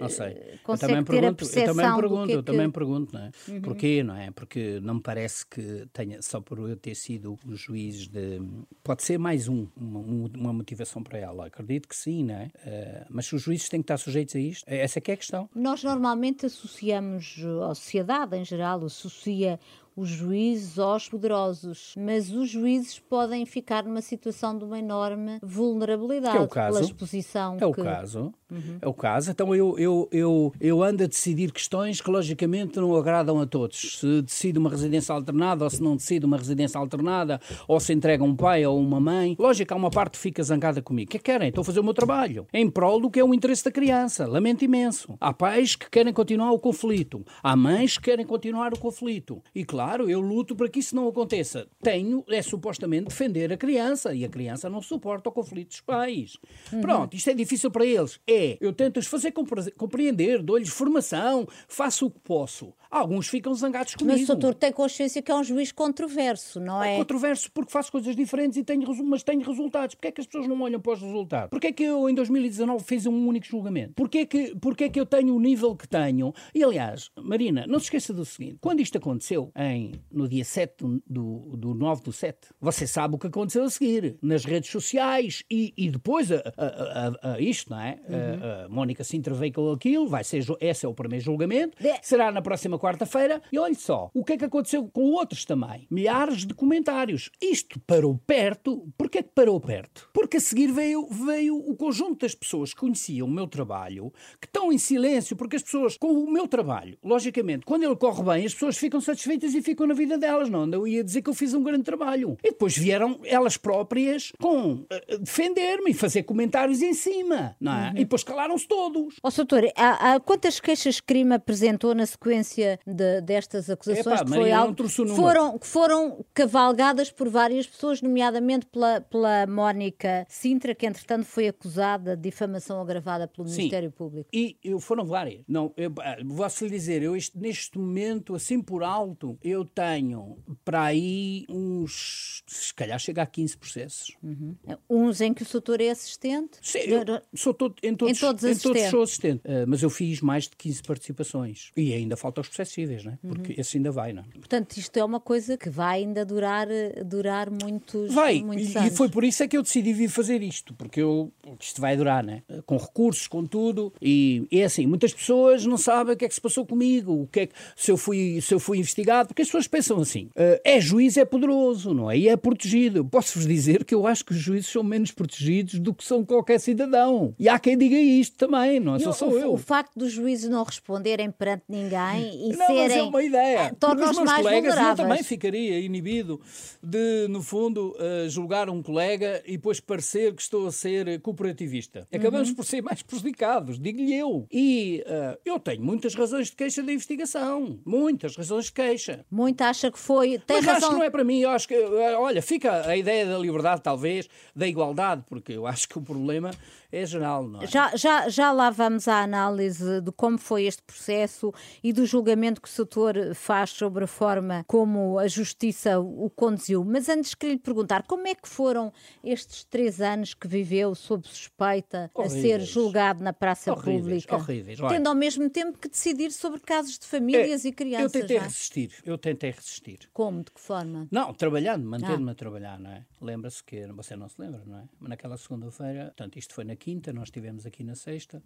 não 0.00 0.08
sei. 0.08 0.58
Consegue 0.62 0.92
eu 0.92 1.04
também 1.04 1.04
pergunto, 1.04 1.44
eu 1.44 1.64
também 1.64 1.96
pergunto, 1.96 2.30
eu 2.32 2.42
também 2.42 2.70
pergunto, 2.70 3.14
não 3.14 3.20
é? 3.20 3.30
Uhum. 3.48 3.60
Porquê, 3.60 4.02
não 4.02 4.16
é? 4.16 4.30
Porque 4.30 4.80
não 4.80 4.94
me 4.94 5.00
parece 5.00 5.46
que 5.46 5.86
tenha 5.92 6.20
só 6.22 6.40
por 6.40 6.58
eu 6.58 6.76
ter 6.76 6.94
sido 6.94 7.38
o 7.46 7.54
juiz 7.54 8.08
de 8.08 8.40
pode 8.82 9.02
ser 9.02 9.18
mais 9.18 9.48
um, 9.48 9.66
uma, 9.76 10.28
uma, 10.36 10.52
motivação 10.52 11.02
para 11.02 11.18
ela. 11.18 11.46
Acredito 11.46 11.88
que 11.88 11.96
sim, 11.96 12.24
não 12.24 12.34
é? 12.34 12.46
Uh, 12.46 13.06
mas 13.10 13.32
os 13.32 13.42
juízes 13.42 13.68
têm 13.68 13.80
que 13.80 13.84
estar 13.84 13.96
sujeitos 13.96 14.34
a 14.36 14.38
isto? 14.38 14.64
Essa 14.66 14.98
é 14.98 15.00
que 15.00 15.10
é 15.10 15.14
a 15.14 15.16
questão. 15.16 15.48
Nós 15.54 15.82
normalmente 15.82 16.46
associamos, 16.46 17.36
a 17.70 17.74
sociedade 17.74 18.36
em 18.36 18.44
geral 18.44 18.84
associa 18.84 19.58
os 19.96 20.08
juízes 20.08 20.78
aos 20.78 21.08
poderosos, 21.08 21.94
mas 21.96 22.32
os 22.32 22.50
juízes 22.50 22.98
podem 22.98 23.46
ficar 23.46 23.84
numa 23.84 24.02
situação 24.02 24.56
de 24.58 24.64
uma 24.64 24.78
enorme 24.78 25.38
vulnerabilidade 25.42 26.36
que 26.36 26.38
é 26.38 26.40
o 26.40 26.48
caso, 26.48 26.78
pela 26.78 26.84
exposição. 26.84 27.54
É 27.54 27.58
que... 27.58 27.64
o 27.64 27.72
caso. 27.72 28.34
Uhum. 28.54 28.78
É 28.80 28.88
o 28.88 28.94
caso. 28.94 29.30
Então 29.30 29.54
eu, 29.54 29.78
eu, 29.78 30.08
eu, 30.12 30.52
eu 30.60 30.82
ando 30.82 31.04
a 31.04 31.06
decidir 31.06 31.52
questões 31.52 32.00
que 32.00 32.10
logicamente 32.10 32.76
não 32.78 32.94
agradam 32.96 33.40
a 33.40 33.46
todos. 33.46 33.98
Se 33.98 34.22
decido 34.22 34.60
uma 34.60 34.70
residência 34.70 35.14
alternada 35.14 35.64
ou 35.64 35.70
se 35.70 35.82
não 35.82 35.96
decido 35.96 36.26
uma 36.26 36.36
residência 36.36 36.78
alternada 36.78 37.40
ou 37.66 37.80
se 37.80 37.92
entrega 37.92 38.22
um 38.22 38.36
pai 38.36 38.64
ou 38.64 38.78
uma 38.78 39.00
mãe. 39.00 39.36
Lógico, 39.38 39.74
há 39.74 39.76
uma 39.76 39.90
parte 39.90 40.12
que 40.12 40.18
fica 40.18 40.42
zangada 40.42 40.80
comigo. 40.80 41.08
O 41.08 41.10
que 41.10 41.16
é 41.16 41.20
que 41.20 41.24
querem? 41.24 41.48
Estou 41.48 41.62
a 41.62 41.64
fazer 41.64 41.80
o 41.80 41.84
meu 41.84 41.94
trabalho. 41.94 42.46
Em 42.52 42.70
prol 42.70 43.00
do 43.00 43.10
que 43.10 43.20
é 43.20 43.24
o 43.24 43.34
interesse 43.34 43.64
da 43.64 43.72
criança. 43.72 44.26
Lamento 44.26 44.64
imenso. 44.64 45.16
Há 45.20 45.32
pais 45.32 45.74
que 45.74 45.90
querem 45.90 46.12
continuar 46.12 46.52
o 46.52 46.58
conflito. 46.58 47.24
Há 47.42 47.56
mães 47.56 47.98
que 47.98 48.04
querem 48.04 48.26
continuar 48.26 48.72
o 48.72 48.78
conflito. 48.78 49.42
E 49.54 49.64
claro, 49.64 50.08
eu 50.08 50.20
luto 50.20 50.54
para 50.54 50.68
que 50.68 50.78
isso 50.78 50.94
não 50.94 51.08
aconteça. 51.08 51.66
Tenho, 51.82 52.24
é 52.28 52.42
supostamente, 52.42 53.08
defender 53.08 53.52
a 53.52 53.56
criança 53.56 54.14
e 54.14 54.24
a 54.24 54.28
criança 54.28 54.68
não 54.68 54.80
suporta 54.80 55.28
o 55.28 55.32
conflito 55.32 55.68
dos 55.68 55.80
pais. 55.80 56.36
Uhum. 56.72 56.80
Pronto, 56.80 57.16
isto 57.16 57.30
é 57.30 57.34
difícil 57.34 57.70
para 57.70 57.86
eles. 57.86 58.20
É, 58.26 58.43
eu 58.60 58.72
tento-os 58.72 59.06
fazer 59.06 59.32
compreender, 59.76 60.42
dou-lhes 60.42 60.68
formação, 60.68 61.46
faço 61.68 62.06
o 62.06 62.10
que 62.10 62.20
posso. 62.20 62.72
Alguns 62.90 63.26
ficam 63.26 63.52
zangados 63.54 63.94
comigo. 63.94 64.16
Mas 64.16 64.28
o 64.28 64.32
doutor 64.32 64.54
tem 64.54 64.72
consciência 64.72 65.20
que 65.20 65.30
é 65.30 65.34
um 65.34 65.42
juiz 65.42 65.72
controverso, 65.72 66.60
não 66.60 66.82
é? 66.82 66.94
É 66.94 66.98
controverso 66.98 67.50
porque 67.50 67.72
faço 67.72 67.90
coisas 67.90 68.14
diferentes 68.14 68.56
e 68.56 68.62
tenho, 68.62 68.86
mas 69.04 69.22
tenho 69.22 69.42
resultados. 69.42 69.96
Porquê 69.96 70.08
é 70.08 70.12
que 70.12 70.20
as 70.20 70.26
pessoas 70.26 70.46
não 70.46 70.60
olham 70.60 70.80
para 70.80 70.92
os 70.92 71.02
resultados? 71.02 71.50
Porquê 71.50 71.68
é 71.68 71.72
que 71.72 71.82
eu, 71.82 72.08
em 72.08 72.14
2019, 72.14 72.84
fiz 72.84 73.04
um 73.06 73.26
único 73.26 73.46
julgamento? 73.46 73.94
Porquê 73.94 74.18
é 74.18 74.26
que, 74.26 74.54
porquê 74.56 74.84
é 74.84 74.88
que 74.88 75.00
eu 75.00 75.06
tenho 75.06 75.34
o 75.34 75.40
nível 75.40 75.74
que 75.74 75.88
tenho? 75.88 76.32
E, 76.54 76.62
aliás, 76.62 77.10
Marina, 77.20 77.66
não 77.66 77.78
se 77.78 77.86
esqueça 77.86 78.12
do 78.12 78.24
seguinte. 78.24 78.58
Quando 78.60 78.80
isto 78.80 78.96
aconteceu, 78.96 79.50
em, 79.56 79.92
no 80.12 80.28
dia 80.28 80.44
7 80.44 80.84
do, 81.04 81.56
do 81.56 81.74
9 81.74 82.02
do 82.02 82.12
7, 82.12 82.38
você 82.60 82.86
sabe 82.86 83.16
o 83.16 83.18
que 83.18 83.26
aconteceu 83.26 83.64
a 83.64 83.70
seguir. 83.70 84.16
Nas 84.22 84.44
redes 84.44 84.70
sociais 84.70 85.42
e, 85.50 85.72
e 85.76 85.90
depois 85.90 86.30
a, 86.30 86.36
a, 86.56 87.30
a, 87.30 87.32
a, 87.34 87.40
isto, 87.40 87.70
não 87.70 87.80
é? 87.80 87.98
Uhum. 88.32 88.64
A, 88.64 88.68
Mónica 88.68 89.04
se 89.04 89.16
interveio 89.16 89.52
com 89.52 89.70
aquilo, 89.72 90.06
vai 90.06 90.24
ser, 90.24 90.44
esse 90.60 90.84
é 90.84 90.88
o 90.88 90.94
primeiro 90.94 91.24
julgamento. 91.24 91.76
De... 91.80 91.94
Será 92.02 92.30
na 92.30 92.42
próxima 92.42 92.78
quarta-feira. 92.78 93.42
E 93.52 93.58
olhe 93.58 93.74
só, 93.74 94.10
o 94.14 94.24
que 94.24 94.34
é 94.34 94.36
que 94.36 94.44
aconteceu 94.44 94.88
com 94.92 95.10
outros 95.12 95.44
também? 95.44 95.86
Milhares 95.90 96.44
de 96.44 96.54
comentários. 96.54 97.30
Isto 97.40 97.80
parou 97.80 98.20
perto. 98.26 98.86
Porquê 98.96 99.22
que 99.22 99.30
parou 99.34 99.60
perto? 99.60 100.08
Porque 100.12 100.36
a 100.36 100.40
seguir 100.40 100.70
veio, 100.72 101.06
veio 101.08 101.56
o 101.56 101.74
conjunto 101.76 102.20
das 102.20 102.34
pessoas 102.34 102.74
que 102.74 102.80
conheciam 102.80 103.26
o 103.26 103.30
meu 103.30 103.46
trabalho, 103.46 104.12
que 104.40 104.46
estão 104.46 104.72
em 104.72 104.78
silêncio, 104.78 105.36
porque 105.36 105.56
as 105.56 105.62
pessoas, 105.62 105.96
com 105.96 106.12
o 106.12 106.30
meu 106.30 106.46
trabalho, 106.46 106.98
logicamente, 107.02 107.64
quando 107.64 107.84
ele 107.84 107.96
corre 107.96 108.22
bem, 108.22 108.46
as 108.46 108.52
pessoas 108.52 108.76
ficam 108.76 109.00
satisfeitas 109.00 109.54
e 109.54 109.62
ficam 109.62 109.86
na 109.86 109.94
vida 109.94 110.18
delas, 110.18 110.48
não 110.48 110.64
eu 110.74 110.86
ia 110.86 111.04
dizer 111.04 111.22
que 111.22 111.30
eu 111.30 111.34
fiz 111.34 111.54
um 111.54 111.62
grande 111.62 111.84
trabalho. 111.84 112.36
E 112.42 112.50
depois 112.50 112.76
vieram 112.76 113.20
elas 113.24 113.56
próprias 113.56 114.32
com 114.40 114.72
uh, 114.74 115.18
defender-me 115.20 115.90
e 115.90 115.94
fazer 115.94 116.24
comentários 116.24 116.82
em 116.82 116.94
cima, 116.94 117.56
não 117.60 117.72
é? 117.72 117.90
Uhum. 117.90 117.98
E 117.98 118.06
depois 118.14 118.22
calaram-se 118.22 118.68
todos. 118.68 119.16
Ó, 119.22 119.28
oh, 119.28 119.30
doutor, 119.30 119.64
há, 119.76 120.14
há, 120.14 120.20
quantas 120.20 120.60
queixas 120.60 120.96
de 120.96 121.02
crime 121.02 121.34
apresentou 121.34 121.94
na 121.94 122.06
sequência 122.06 122.78
de, 122.86 123.20
destas 123.22 123.68
acusações 123.68 124.20
Epá, 124.20 124.24
que, 124.24 124.30
foi 124.30 124.52
algo, 124.52 124.88
foram, 124.88 125.58
foram 125.60 126.24
cavalgadas 126.32 127.10
por 127.10 127.28
várias 127.28 127.66
pessoas, 127.66 128.00
nomeadamente 128.00 128.66
pela, 128.66 129.00
pela 129.00 129.46
Mónica 129.46 130.24
Sintra, 130.28 130.74
que 130.74 130.86
entretanto 130.86 131.24
foi 131.24 131.48
acusada 131.48 132.16
de 132.16 132.22
difamação 132.22 132.80
agravada 132.80 133.26
pelo 133.26 133.48
Sim. 133.48 133.56
Ministério 133.56 133.90
Público. 133.90 134.28
E 134.32 134.56
eu, 134.62 134.78
foram 134.78 135.04
várias. 135.04 135.42
Não, 135.48 135.72
eu, 135.76 135.92
vou-se 136.24 136.64
lhe 136.64 136.70
dizer, 136.70 137.02
eu 137.02 137.16
este, 137.16 137.36
neste 137.36 137.78
momento, 137.78 138.34
assim 138.34 138.60
por 138.60 138.84
alto, 138.84 139.36
eu 139.42 139.64
tenho 139.64 140.38
para 140.64 140.84
aí 140.84 141.44
uns, 141.48 142.44
se 142.46 142.72
calhar 142.72 142.98
chega 142.98 143.22
a 143.22 143.26
15 143.26 143.56
processos. 143.56 144.16
Uhum. 144.22 144.54
Uns 144.88 145.20
em 145.20 145.34
que 145.34 145.42
o 145.42 145.46
doutor 145.50 145.80
é 145.80 145.90
assistente? 145.90 146.58
Sim, 146.62 146.78
eu 146.78 147.04
sou 147.34 147.52
todo, 147.52 147.74
em 147.82 147.94
todos, 148.12 148.44
em 148.44 148.48
todos, 148.48 148.64
em 148.64 148.72
todos 148.72 148.90
sou 148.90 149.02
assistente. 149.02 149.40
Uh, 149.44 149.64
mas 149.66 149.82
eu 149.82 149.90
fiz 149.90 150.20
mais 150.20 150.44
de 150.44 150.56
15 150.56 150.82
participações. 150.82 151.70
E 151.76 151.92
ainda 151.92 152.16
faltam 152.16 152.42
os 152.42 152.48
processos 152.48 152.74
cíveis, 152.74 153.04
né? 153.04 153.18
porque 153.26 153.52
uhum. 153.52 153.60
esse 153.60 153.76
ainda 153.76 153.90
vai. 153.90 154.12
Não? 154.12 154.22
É? 154.22 154.38
Portanto, 154.38 154.76
isto 154.76 154.96
é 154.96 155.04
uma 155.04 155.20
coisa 155.20 155.56
que 155.56 155.70
vai 155.70 156.00
ainda 156.00 156.24
durar, 156.24 156.68
durar 157.04 157.50
muitos, 157.50 158.12
vai. 158.12 158.42
muitos 158.42 158.74
e, 158.74 158.78
anos. 158.78 158.92
E 158.92 158.96
foi 158.96 159.08
por 159.08 159.24
isso 159.24 159.42
é 159.42 159.48
que 159.48 159.56
eu 159.56 159.62
decidi 159.62 159.92
vir 159.92 160.08
fazer 160.08 160.42
isto, 160.42 160.74
porque 160.74 161.00
eu, 161.00 161.32
isto 161.60 161.80
vai 161.80 161.96
durar, 161.96 162.22
né? 162.22 162.42
com 162.66 162.76
recursos, 162.76 163.26
com 163.26 163.44
tudo. 163.44 163.92
E 164.00 164.46
é 164.50 164.64
assim, 164.64 164.86
muitas 164.86 165.12
pessoas 165.12 165.64
não 165.64 165.76
sabem 165.76 166.14
o 166.14 166.16
que 166.16 166.24
é 166.24 166.28
que 166.28 166.34
se 166.34 166.40
passou 166.40 166.66
comigo, 166.66 167.22
o 167.22 167.26
que 167.26 167.40
é 167.40 167.46
que, 167.46 167.54
se, 167.76 167.90
eu 167.90 167.96
fui, 167.96 168.40
se 168.40 168.54
eu 168.54 168.60
fui 168.60 168.78
investigado, 168.78 169.28
porque 169.28 169.42
as 169.42 169.48
pessoas 169.48 169.68
pensam 169.68 169.98
assim: 169.98 170.26
uh, 170.36 170.60
é 170.64 170.80
juiz, 170.80 171.16
é 171.16 171.24
poderoso, 171.24 171.94
não 171.94 172.10
é? 172.10 172.18
E 172.18 172.28
é 172.28 172.36
protegido. 172.36 173.04
Posso-vos 173.04 173.46
dizer 173.46 173.84
que 173.84 173.94
eu 173.94 174.06
acho 174.06 174.24
que 174.24 174.32
os 174.32 174.38
juízes 174.38 174.70
são 174.70 174.82
menos 174.82 175.10
protegidos 175.10 175.78
do 175.78 175.94
que 175.94 176.04
são 176.04 176.24
qualquer 176.24 176.58
cidadão. 176.60 177.34
E 177.38 177.48
há 177.48 177.58
quem 177.58 177.76
diga 177.76 177.93
isto 178.00 178.36
também, 178.36 178.80
não 178.80 178.96
é 178.96 178.98
só 178.98 179.12
sou 179.12 179.38
eu. 179.38 179.52
O 179.52 179.58
facto 179.58 179.92
dos 179.96 180.12
juízes 180.12 180.48
não 180.48 180.62
responderem 180.62 181.30
perante 181.30 181.64
ninguém 181.68 182.50
e 182.50 182.56
não, 182.56 182.66
serem. 182.66 182.82
Mas 182.82 182.92
é 182.92 183.02
uma 183.02 183.22
ideia. 183.22 183.66
Ah, 183.66 183.74
torna 183.74 184.10
os 184.10 184.16
meus 184.16 184.26
mais 184.26 184.42
colegas, 184.42 184.76
eu 184.76 184.96
também 184.96 185.22
ficaria 185.22 185.80
inibido 185.80 186.40
de, 186.82 187.26
no 187.28 187.42
fundo, 187.42 187.96
uh, 187.96 188.28
julgar 188.28 188.68
um 188.68 188.82
colega 188.82 189.42
e 189.46 189.52
depois 189.52 189.80
parecer 189.80 190.34
que 190.34 190.42
estou 190.42 190.66
a 190.66 190.72
ser 190.72 191.20
cooperativista. 191.20 192.06
Acabamos 192.12 192.50
uhum. 192.50 192.54
por 192.54 192.64
ser 192.64 192.82
mais 192.82 193.02
prejudicados, 193.02 193.78
digo-lhe 193.78 194.14
eu. 194.14 194.46
E 194.50 195.04
uh, 195.06 195.38
eu 195.44 195.58
tenho 195.58 195.82
muitas 195.82 196.14
razões 196.14 196.48
de 196.48 196.56
queixa 196.56 196.82
da 196.82 196.92
investigação. 196.92 197.78
Muitas 197.84 198.36
razões 198.36 198.66
de 198.66 198.72
queixa. 198.72 199.24
Muita 199.30 199.66
acha 199.66 199.90
que 199.90 199.98
foi. 199.98 200.38
Tem 200.38 200.56
Mas 200.56 200.64
razão... 200.64 200.76
acho 200.76 200.88
que 200.88 200.94
não 200.94 201.02
é 201.04 201.10
para 201.10 201.24
mim. 201.24 201.40
Eu 201.40 201.50
acho 201.50 201.68
que, 201.68 201.76
uh, 201.76 202.18
olha, 202.18 202.42
fica 202.42 202.86
a 202.86 202.96
ideia 202.96 203.26
da 203.26 203.38
liberdade, 203.38 203.82
talvez, 203.82 204.28
da 204.54 204.66
igualdade, 204.66 205.24
porque 205.26 205.52
eu 205.52 205.66
acho 205.66 205.88
que 205.88 205.98
o 205.98 206.02
problema 206.02 206.50
é 206.94 207.06
geral, 207.06 207.48
não 207.48 207.62
é? 207.62 207.66
Já, 207.66 207.96
já, 207.96 208.28
já 208.28 208.52
lá 208.52 208.70
vamos 208.70 209.08
à 209.08 209.22
análise 209.22 210.00
de 210.00 210.12
como 210.12 210.38
foi 210.38 210.64
este 210.64 210.82
processo 210.82 211.52
e 211.82 211.92
do 211.92 212.06
julgamento 212.06 212.60
que 212.60 212.68
o 212.68 212.70
setor 212.70 213.34
faz 213.34 213.70
sobre 213.70 214.04
a 214.04 214.06
forma 214.06 214.64
como 214.68 215.18
a 215.18 215.26
justiça 215.26 215.98
o 215.98 216.30
conduziu. 216.30 216.84
Mas 216.84 217.08
antes 217.08 217.34
que 217.34 217.48
lhe 217.48 217.58
perguntar, 217.58 218.04
como 218.06 218.26
é 218.28 218.34
que 218.34 218.48
foram 218.48 218.92
estes 219.22 219.64
três 219.64 220.00
anos 220.00 220.34
que 220.34 220.46
viveu 220.46 220.94
sob 220.94 221.26
suspeita 221.26 222.10
horríveis. 222.14 222.38
a 222.38 222.42
ser 222.42 222.60
julgado 222.60 223.22
na 223.22 223.32
praça 223.32 223.72
horríveis, 223.72 224.24
pública? 224.24 224.36
Horríveis, 224.36 224.78
tendo 224.88 225.08
ao 225.08 225.14
mesmo 225.14 225.50
tempo 225.50 225.78
que 225.78 225.88
decidir 225.88 226.30
sobre 226.30 226.60
casos 226.60 226.98
de 226.98 227.06
famílias 227.06 227.64
é, 227.64 227.68
e 227.68 227.72
crianças. 227.72 228.14
Eu 228.14 228.20
tentei 228.20 228.38
resistir, 228.38 228.90
eu 229.04 229.18
tentei 229.18 229.50
resistir. 229.50 229.98
Como? 230.12 230.44
De 230.44 230.50
que 230.50 230.60
forma? 230.60 231.08
Não, 231.10 231.32
trabalhando, 231.34 231.84
mantendo-me 231.84 232.28
ah. 232.28 232.32
a 232.32 232.34
trabalhar, 232.34 232.78
não 232.78 232.90
é? 232.90 233.04
Lembra-se 233.20 233.64
que, 233.64 233.86
você 233.88 234.14
não 234.14 234.28
se 234.28 234.40
lembra, 234.40 234.62
não 234.66 234.78
é? 234.78 234.84
Mas 235.00 235.10
naquela 235.10 235.36
segunda-feira, 235.36 236.04
portanto, 236.06 236.38
isto 236.38 236.54
foi 236.54 236.64
na 236.64 236.74
quinta, 236.84 237.14
nós 237.14 237.28
estivemos 237.28 237.64
aqui 237.64 237.82
na 237.82 237.94
sexta. 237.94 238.42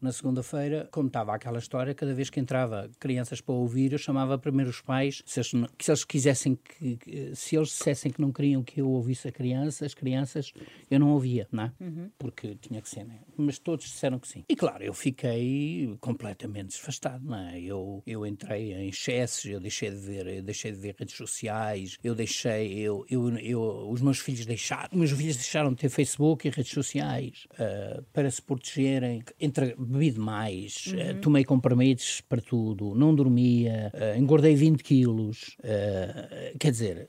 Na 0.00 0.10
segunda-feira, 0.10 0.88
como 0.90 1.08
estava 1.08 1.34
aquela 1.34 1.58
história, 1.58 1.94
cada 1.94 2.14
vez 2.14 2.30
que 2.30 2.40
entrava 2.40 2.90
crianças 2.98 3.42
para 3.42 3.54
ouvir, 3.54 3.92
eu 3.92 3.98
chamava 3.98 4.38
primeiro 4.38 4.70
os 4.70 4.80
pais, 4.80 5.22
se 5.26 5.40
eles, 5.40 5.50
se 5.78 5.90
eles 5.90 6.04
quisessem 6.04 6.56
que, 6.56 6.98
se 7.34 7.54
eles 7.54 7.68
dissessem 7.68 8.10
que 8.10 8.18
não 8.18 8.32
queriam 8.32 8.62
que 8.62 8.80
eu 8.80 8.88
ouvisse 8.88 9.28
a 9.28 9.32
criança, 9.32 9.84
as 9.84 9.92
crianças, 9.92 10.54
eu 10.90 10.98
não 10.98 11.10
ouvia, 11.10 11.46
não 11.52 11.64
é? 11.64 11.72
Uhum. 11.80 12.10
Porque 12.18 12.54
tinha 12.54 12.80
que 12.80 12.88
ser, 12.88 13.04
né? 13.04 13.18
Mas 13.36 13.58
todos 13.58 13.84
disseram 13.84 14.18
que 14.18 14.26
sim. 14.26 14.42
E 14.48 14.56
claro, 14.56 14.82
eu 14.82 14.94
fiquei 14.94 15.94
completamente 16.00 16.68
desfastado, 16.68 17.26
não 17.26 17.36
é? 17.36 17.60
Eu, 17.60 18.02
eu 18.06 18.26
entrei 18.26 18.72
em 18.72 18.88
excessos, 18.88 19.44
eu 19.44 19.60
deixei 19.60 19.90
de 19.90 19.96
ver, 19.96 20.26
eu 20.26 20.42
deixei 20.42 20.72
de 20.72 20.78
ver 20.78 20.94
redes 20.98 21.14
sociais, 21.14 21.98
eu 22.02 22.14
deixei, 22.14 22.72
eu, 22.78 23.04
eu, 23.10 23.36
eu 23.36 23.90
os 23.90 24.00
meus 24.00 24.18
filhos 24.18 24.46
deixaram, 24.46 24.88
os 24.92 24.98
meus 24.98 25.10
filhos 25.10 25.36
deixaram 25.36 25.70
de 25.70 25.76
ter 25.76 25.90
Facebook 25.90 26.48
e 26.48 26.50
redes 26.50 26.72
sociais. 26.72 27.46
Uh, 27.52 27.71
para 28.12 28.30
se 28.30 28.40
protegerem, 28.42 29.22
entre, 29.40 29.74
bebi 29.78 30.10
demais, 30.10 30.86
uhum. 30.86 31.10
uh, 31.10 31.20
tomei 31.20 31.44
comprimidos 31.44 32.20
para 32.22 32.40
tudo, 32.40 32.94
não 32.94 33.14
dormia, 33.14 33.92
uh, 33.94 34.18
engordei 34.18 34.54
20 34.54 34.82
quilos. 34.82 35.56
Quer 36.58 36.70
dizer, 36.70 37.06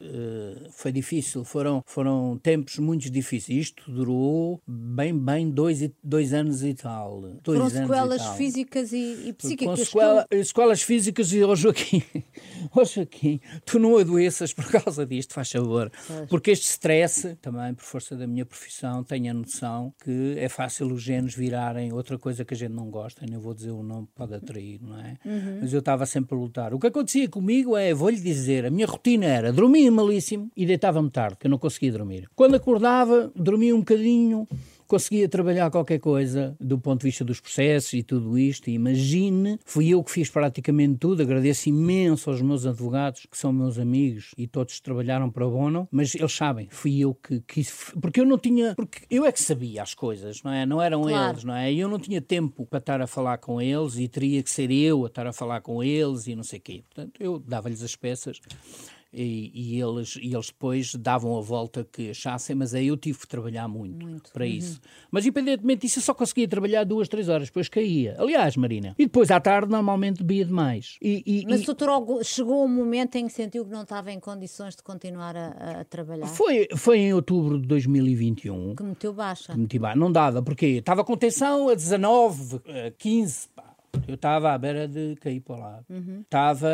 foi 0.72 0.92
difícil, 0.92 1.44
foram, 1.44 1.84
foram 1.86 2.38
tempos 2.42 2.80
muito 2.80 3.10
difíceis. 3.10 3.68
Isto 3.68 3.92
durou 3.92 4.62
bem, 4.68 5.18
bem 5.18 5.50
dois, 5.50 5.90
dois 6.04 6.34
anos 6.34 6.64
e 6.64 6.74
tal. 6.74 7.22
Dois 7.44 7.58
foram 7.58 7.70
sequelas 7.70 8.26
físicas 8.38 8.92
e, 8.92 9.30
e 9.30 9.34
psíquicas. 9.34 9.80
Com 9.80 9.86
sequela, 9.86 10.28
tu... 10.30 10.44
sequelas 10.44 10.82
físicas 10.82 11.34
e, 11.34 11.44
oh 11.44 11.56
Joaquim, 11.56 12.04
oh 12.76 12.86
Joaquim, 12.86 13.40
tu 13.66 13.80
não 13.80 13.98
adoeças 13.98 14.54
por 14.54 14.66
causa 14.70 15.06
disto, 15.06 15.34
faz 15.34 15.52
favor. 15.52 15.92
Porque 16.30 16.52
este 16.52 16.70
stress, 16.70 17.36
também 17.42 17.74
por 17.74 17.84
força 17.84 18.16
da 18.16 18.28
minha 18.28 18.46
profissão, 18.46 19.04
tenho 19.04 19.32
a 19.32 19.34
noção 19.34 19.94
que 20.04 20.36
é 20.38 20.50
fácil 20.54 20.96
genes 20.98 21.36
virarem 21.36 21.92
outra 21.92 22.18
coisa 22.18 22.46
que 22.46 22.54
a 22.54 22.58
gente 22.58 22.74
não 22.74 22.90
gosta, 22.90 23.26
nem 23.28 23.40
vou 23.40 23.54
dizer 23.54 23.72
o 23.72 23.82
nome, 23.82 24.08
pode 24.16 24.36
atrair, 24.36 24.80
não 24.82 25.00
é? 25.00 25.18
Uhum. 25.26 25.60
Mas 25.62 25.74
eu 25.74 25.80
estava 25.80 26.06
sempre 26.06 26.36
a 26.36 26.38
lutar. 26.38 26.74
O 26.74 26.80
que 26.80 26.88
acontecia 26.88 27.28
comigo 27.28 27.76
é, 27.76 27.94
vou-lhe 27.94 28.20
dizer, 28.20 28.66
a 28.66 28.70
minha 28.70 28.86
rotina 28.86 29.26
era 29.26 29.52
dormir 29.52 29.90
malíssimo 29.90 30.52
e 30.56 30.66
deitava-me 30.66 31.10
tarde, 31.10 31.38
que 31.40 31.48
eu 31.48 31.52
não 31.52 31.58
conseguia 31.58 31.92
dormir. 31.92 32.30
Quando 32.36 32.56
acordava, 32.56 33.32
dormia 33.36 33.76
um 33.76 33.80
bocadinho, 33.80 34.48
conseguia 34.94 35.28
trabalhar 35.28 35.72
qualquer 35.72 35.98
coisa 35.98 36.56
do 36.60 36.78
ponto 36.78 37.00
de 37.00 37.08
vista 37.08 37.26
dos 37.26 37.40
processos 37.40 37.94
e 37.94 38.04
tudo 38.04 38.38
isto. 38.38 38.70
E 38.70 38.74
imagine, 38.74 39.60
fui 39.66 39.90
eu 39.90 40.04
que 40.04 40.12
fiz 40.12 40.30
praticamente 40.30 41.00
tudo. 41.00 41.24
Agradeço 41.24 41.68
imenso 41.68 42.30
aos 42.30 42.44
meus 42.44 42.64
advogados, 42.64 43.26
que 43.26 43.36
são 43.36 43.52
meus 43.52 43.80
amigos 43.80 44.36
e 44.38 44.46
todos 44.46 44.80
trabalharam 44.80 45.32
para 45.32 45.48
o 45.48 45.50
Bono, 45.50 45.88
mas 45.92 46.14
eles 46.14 46.32
sabem, 46.32 46.68
fui 46.70 47.00
eu 47.00 47.16
que 47.16 47.42
quis. 47.42 47.92
Porque 48.00 48.22
eu 48.22 48.26
não 48.26 48.38
tinha. 48.38 48.76
Porque 48.76 49.00
eu 49.10 49.26
é 49.26 49.32
que 49.32 49.42
sabia 49.42 49.82
as 49.82 49.96
coisas, 49.96 50.44
não 50.44 50.52
é? 50.52 50.64
Não 50.64 50.80
eram 50.80 51.02
claro. 51.02 51.32
eles, 51.32 51.44
não 51.44 51.56
é? 51.56 51.74
Eu 51.74 51.88
não 51.88 51.98
tinha 51.98 52.22
tempo 52.22 52.64
para 52.68 52.78
estar 52.78 53.02
a 53.02 53.08
falar 53.08 53.40
com 53.40 53.60
eles 53.60 53.98
e 53.98 54.08
teria 54.08 54.44
que 54.44 54.52
ser 54.52 54.70
eu 54.70 55.06
a 55.06 55.08
estar 55.08 55.26
a 55.26 55.34
falar 55.34 55.62
com 55.62 55.84
eles 55.84 56.28
e 56.28 56.36
não 56.36 56.44
sei 56.44 56.60
o 56.60 56.62
quê. 56.62 56.84
Portanto, 56.94 57.20
eu 57.20 57.40
dava-lhes 57.40 57.82
as 57.82 57.96
peças 57.96 58.40
e, 59.14 59.52
e, 59.54 59.82
eles, 59.82 60.16
e 60.16 60.34
eles 60.34 60.48
depois 60.48 60.96
davam 60.96 61.38
a 61.38 61.42
volta 61.42 61.88
que 61.90 62.10
achassem, 62.10 62.56
mas 62.56 62.74
aí 62.74 62.88
eu 62.88 62.98
tive 62.98 63.20
que 63.20 63.28
trabalhar 63.28 63.68
muito, 63.68 64.06
muito. 64.06 64.32
para 64.32 64.44
uhum. 64.44 64.52
isso. 64.52 64.82
Mas 65.12 65.26
independentemente 65.26 65.82
disso, 65.82 66.00
eu 66.00 66.04
só 66.04 66.14
conseguia 66.14 66.48
trabalhar 66.48 66.84
duas, 66.84 67.08
três 67.08 67.30
horas, 67.30 67.48
depois 67.48 67.70
caía. 67.70 68.16
Aliás, 68.18 68.58
Marina. 68.58 68.96
E 68.98 69.06
depois 69.06 69.30
à 69.30 69.40
tarde 69.40 69.72
normalmente 69.72 70.24
bebia 70.24 70.46
demais. 70.46 70.98
E, 71.02 71.24
e, 71.26 71.46
mas 71.46 71.62
o 71.62 71.66
doutor 71.66 72.24
chegou 72.24 72.66
um 72.66 72.68
momento 72.68 73.16
em 73.16 73.28
que 73.28 73.34
sentiu 73.34 73.64
que 73.66 73.72
não 73.72 73.84
estava 73.84 74.12
em 74.12 74.20
condições 74.20 74.76
de 74.76 74.82
continuar 74.82 75.36
a, 75.36 75.82
a 75.82 75.84
trabalhar? 75.86 76.28
Foi, 76.28 76.68
foi 76.76 76.98
em 77.00 77.14
outubro 77.14 77.60
de 77.60 77.68
2021. 77.68 78.76
Que 78.76 78.84
meteu 78.84 79.14
baixa. 79.14 79.54
Que 79.54 79.60
meti 79.60 79.78
baixa. 79.78 80.00
Não 80.00 80.12
dava, 80.12 80.42
porque 80.42 80.66
estava 80.66 81.04
com 81.04 81.16
tensão 81.16 81.70
a 81.70 81.76
19, 81.76 82.62
15, 82.98 83.50
pá. 83.56 83.73
Eu 84.08 84.16
estava 84.16 84.52
à 84.52 84.58
beira 84.58 84.88
de 84.88 85.16
cair 85.16 85.40
para 85.40 85.56
lá. 85.56 85.84
Estava. 86.22 86.68